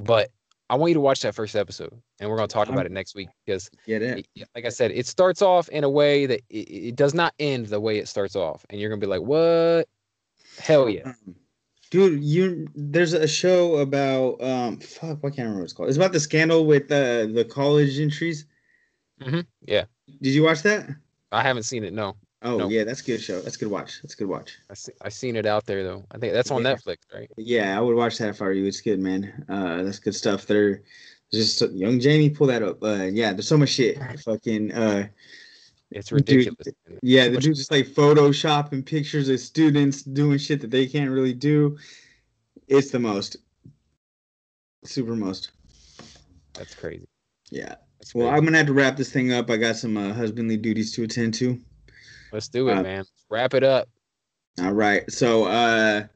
but 0.00 0.30
I 0.70 0.76
want 0.76 0.90
you 0.90 0.94
to 0.94 1.00
watch 1.00 1.20
that 1.20 1.34
first 1.34 1.54
episode 1.56 1.92
and 2.20 2.30
we're 2.30 2.36
going 2.36 2.48
to 2.48 2.52
talk 2.52 2.68
about 2.68 2.86
it 2.86 2.92
next 2.92 3.14
week 3.14 3.28
because 3.44 3.70
Get 3.86 4.02
it? 4.02 4.26
like 4.54 4.64
I 4.64 4.70
said, 4.70 4.90
it 4.92 5.06
starts 5.06 5.42
off 5.42 5.68
in 5.68 5.84
a 5.84 5.90
way 5.90 6.26
that 6.26 6.40
it, 6.48 6.56
it 6.70 6.96
does 6.96 7.14
not 7.14 7.34
end 7.38 7.66
the 7.66 7.80
way 7.80 7.98
it 7.98 8.08
starts 8.08 8.34
off, 8.34 8.64
and 8.70 8.80
you're 8.80 8.88
gonna 8.90 9.00
be 9.00 9.06
like, 9.06 9.20
"What? 9.20 9.88
Hell 10.58 10.88
yeah!" 10.88 11.02
Um, 11.04 11.36
Dude, 11.90 12.24
you 12.24 12.66
there's 12.74 13.12
a 13.12 13.28
show 13.28 13.76
about 13.76 14.42
um 14.42 14.78
fuck, 14.80 15.22
what 15.22 15.34
can't 15.34 15.40
I 15.40 15.42
remember 15.42 15.60
what 15.60 15.64
it's 15.64 15.72
called. 15.72 15.88
It's 15.90 15.98
about 15.98 16.12
the 16.12 16.20
scandal 16.20 16.66
with 16.66 16.90
uh, 16.90 17.26
the 17.26 17.46
college 17.48 18.00
entries. 18.00 18.46
Mhm, 19.20 19.46
yeah. 19.66 19.84
Did 20.20 20.34
you 20.34 20.42
watch 20.42 20.62
that? 20.62 20.88
I 21.30 21.42
haven't 21.42 21.64
seen 21.64 21.84
it. 21.84 21.92
No, 21.92 22.16
Oh 22.46 22.58
No. 22.58 22.68
yeah, 22.68 22.84
that's 22.84 23.00
a 23.00 23.04
good 23.04 23.20
show. 23.22 23.40
That's 23.40 23.56
a 23.56 23.58
good 23.58 23.70
watch. 23.70 24.00
That's 24.02 24.14
a 24.14 24.16
good 24.18 24.28
watch. 24.28 24.58
I 24.70 24.74
see, 24.74 24.92
I 25.00 25.08
seen 25.08 25.34
it 25.34 25.46
out 25.46 25.64
there 25.64 25.82
though. 25.82 26.04
I 26.10 26.18
think 26.18 26.34
that's 26.34 26.50
on 26.50 26.62
Yeah. 26.62 26.74
Netflix, 26.74 26.96
right? 27.12 27.30
Yeah, 27.38 27.76
I 27.76 27.80
would 27.80 27.96
watch 27.96 28.18
that 28.18 28.28
if 28.28 28.42
I 28.42 28.44
were 28.46 28.52
you. 28.52 28.66
It's 28.66 28.80
good, 28.82 29.00
man. 29.00 29.44
Uh, 29.48 29.82
that's 29.82 29.98
good 29.98 30.14
stuff. 30.14 30.46
There, 30.46 30.82
just 31.32 31.62
young 31.72 31.98
Jamie, 31.98 32.28
pull 32.30 32.46
that 32.48 32.62
up. 32.62 32.82
Uh, 32.82 33.04
yeah, 33.10 33.32
there's 33.32 33.48
so 33.48 33.56
much 33.56 33.70
shit. 33.70 33.98
Fucking 34.20 34.72
uh, 34.72 35.08
It's 35.90 36.08
Dude, 36.10 36.16
ridiculous. 36.20 36.68
man. 36.86 36.98
yeah, 37.02 37.28
the 37.28 37.38
dude 37.38 37.56
just 37.56 37.70
like 37.70 37.86
photoshopping 37.86 38.84
pictures 38.84 39.28
of 39.30 39.40
students 39.40 40.02
doing 40.02 40.36
shit 40.38 40.60
that 40.60 40.70
they 40.70 40.86
can't 40.86 41.10
really 41.10 41.32
do. 41.34 41.78
It's 42.68 42.90
the 42.90 42.98
most, 42.98 43.36
super 44.84 45.16
most. 45.16 45.50
That's 46.54 46.74
crazy. 46.74 47.06
Yeah. 47.50 47.76
That's 47.98 48.14
Well, 48.14 48.28
crazy. 48.28 48.36
I'm 48.38 48.44
gonna 48.44 48.58
have 48.58 48.66
to 48.66 48.74
wrap 48.74 48.96
this 48.98 49.10
thing 49.10 49.32
up. 49.32 49.48
I 49.50 49.56
got 49.56 49.76
some 49.76 49.96
uh, 49.96 50.12
husbandly 50.12 50.56
duties 50.58 50.92
to 50.92 51.04
attend 51.04 51.34
to. 51.34 51.58
Let's 52.34 52.48
do 52.48 52.68
it, 52.68 52.76
uh, 52.76 52.82
man. 52.82 53.04
Wrap 53.30 53.54
it 53.54 53.62
up. 53.62 53.88
All 54.60 54.72
right. 54.72 55.08
So, 55.08 55.44
uh, 55.44 56.06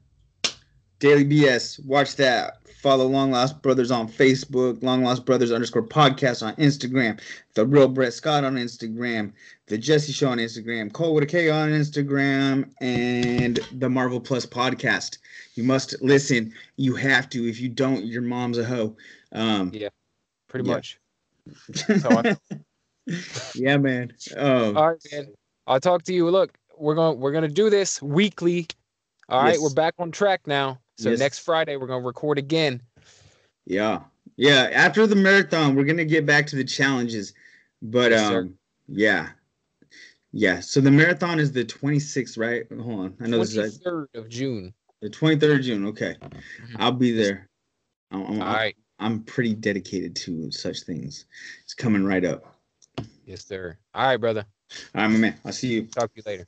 Daily 0.99 1.25
BS, 1.25 1.85
watch 1.87 2.17
that. 2.17 2.55
Follow 2.83 3.07
Long 3.07 3.31
Lost 3.31 3.63
Brothers 3.63 3.93
on 3.93 4.09
Facebook, 4.09 4.83
Long 4.83 5.05
Lost 5.05 5.25
Brothers 5.25 5.53
underscore 5.53 5.87
podcast 5.87 6.45
on 6.45 6.57
Instagram, 6.57 7.21
The 7.55 7.65
Real 7.65 7.87
Brett 7.87 8.15
Scott 8.15 8.43
on 8.43 8.57
Instagram, 8.57 9.33
The 9.69 9.79
Jesse 9.79 10.11
Show 10.11 10.31
on 10.31 10.39
Instagram, 10.39 10.91
Kole 10.91 11.15
with 11.15 11.23
a 11.23 11.27
K 11.27 11.51
on 11.51 11.69
Instagram, 11.69 12.69
and 12.81 13.61
the 13.71 13.89
Marvel 13.89 14.21
Plus 14.21 14.45
podcast. 14.45 15.19
You 15.55 15.63
must 15.63 16.03
listen. 16.03 16.53
You 16.75 16.97
have 16.97 17.29
to. 17.31 17.49
If 17.49 17.61
you 17.61 17.69
don't, 17.69 18.05
your 18.05 18.23
mom's 18.23 18.59
a 18.59 18.65
hoe. 18.65 18.97
Um, 19.31 19.71
Yeah. 19.73 19.91
Pretty 20.49 20.69
yeah. 20.69 20.75
much. 20.75 20.99
yeah, 23.55 23.77
man. 23.77 24.13
Um, 24.37 24.77
All 24.77 24.89
right, 24.89 25.07
man. 25.13 25.29
I'll 25.69 25.79
talk 25.81 26.03
to 26.05 26.15
you. 26.15 26.29
Look, 26.31 26.57
we're 26.79 26.95
going 26.95 27.21
we're 27.21 27.33
gonna 27.33 27.47
do 27.49 27.69
this 27.71 28.01
weekly. 28.03 28.67
All 29.29 29.43
right, 29.43 29.53
Yes. 29.53 29.61
we're 29.61 29.75
back 29.75 29.95
on 29.99 30.11
track 30.11 30.47
now. 30.47 30.81
So 30.97 31.11
Yes. 31.11 31.19
next 31.19 31.39
Friday 31.41 31.77
we're 31.77 31.87
gonna 31.87 32.05
record 32.05 32.39
again. 32.39 32.81
Yeah. 33.67 34.05
Yeah. 34.37 34.71
After 34.73 35.07
the 35.07 35.15
marathon, 35.15 35.77
we're 35.77 35.85
gonna 35.85 36.07
get 36.07 36.25
back 36.25 36.47
to 36.49 36.57
the 36.57 36.65
challenges. 36.65 37.35
But 37.83 38.13
Yes, 38.13 38.29
sir. 38.29 38.41
um 38.41 38.59
yeah. 38.89 39.29
Yeah. 40.33 40.61
So 40.61 40.81
the 40.81 40.91
marathon 40.91 41.39
is 41.39 41.53
the 41.53 41.65
26th, 41.65 42.39
right? 42.39 42.65
Hold 42.73 43.01
on. 43.01 43.17
I 43.21 43.27
know 43.27 43.39
this 43.39 43.55
is 43.55 43.81
of 44.15 44.29
June. 44.31 44.73
the 45.03 45.11
23rd 45.11 45.57
of 45.59 45.61
June. 45.63 45.87
Okay. 45.87 46.17
I'll 46.77 46.93
be 46.93 47.13
there. 47.13 47.47
I'm, 48.11 48.23
I'm, 48.25 48.43
All 48.43 48.55
right. 48.55 48.77
I'm 48.99 49.23
pretty 49.25 49.55
dedicated 49.55 50.17
to 50.17 50.51
such 50.51 50.81
things. 50.81 51.27
It's 51.63 51.75
coming 51.75 52.05
right 52.05 52.25
up. 52.25 52.57
Yes, 53.27 53.45
sir. 53.45 53.77
All 53.95 54.07
right, 54.07 54.17
brother. 54.17 54.47
All 54.95 55.03
right, 55.03 55.09
my 55.09 55.19
man. 55.19 55.41
I'll 55.45 55.53
see 55.53 55.75
you. 55.75 55.83
Talk 55.87 56.13
to 56.15 56.17
you 56.19 56.25
later. 56.27 56.47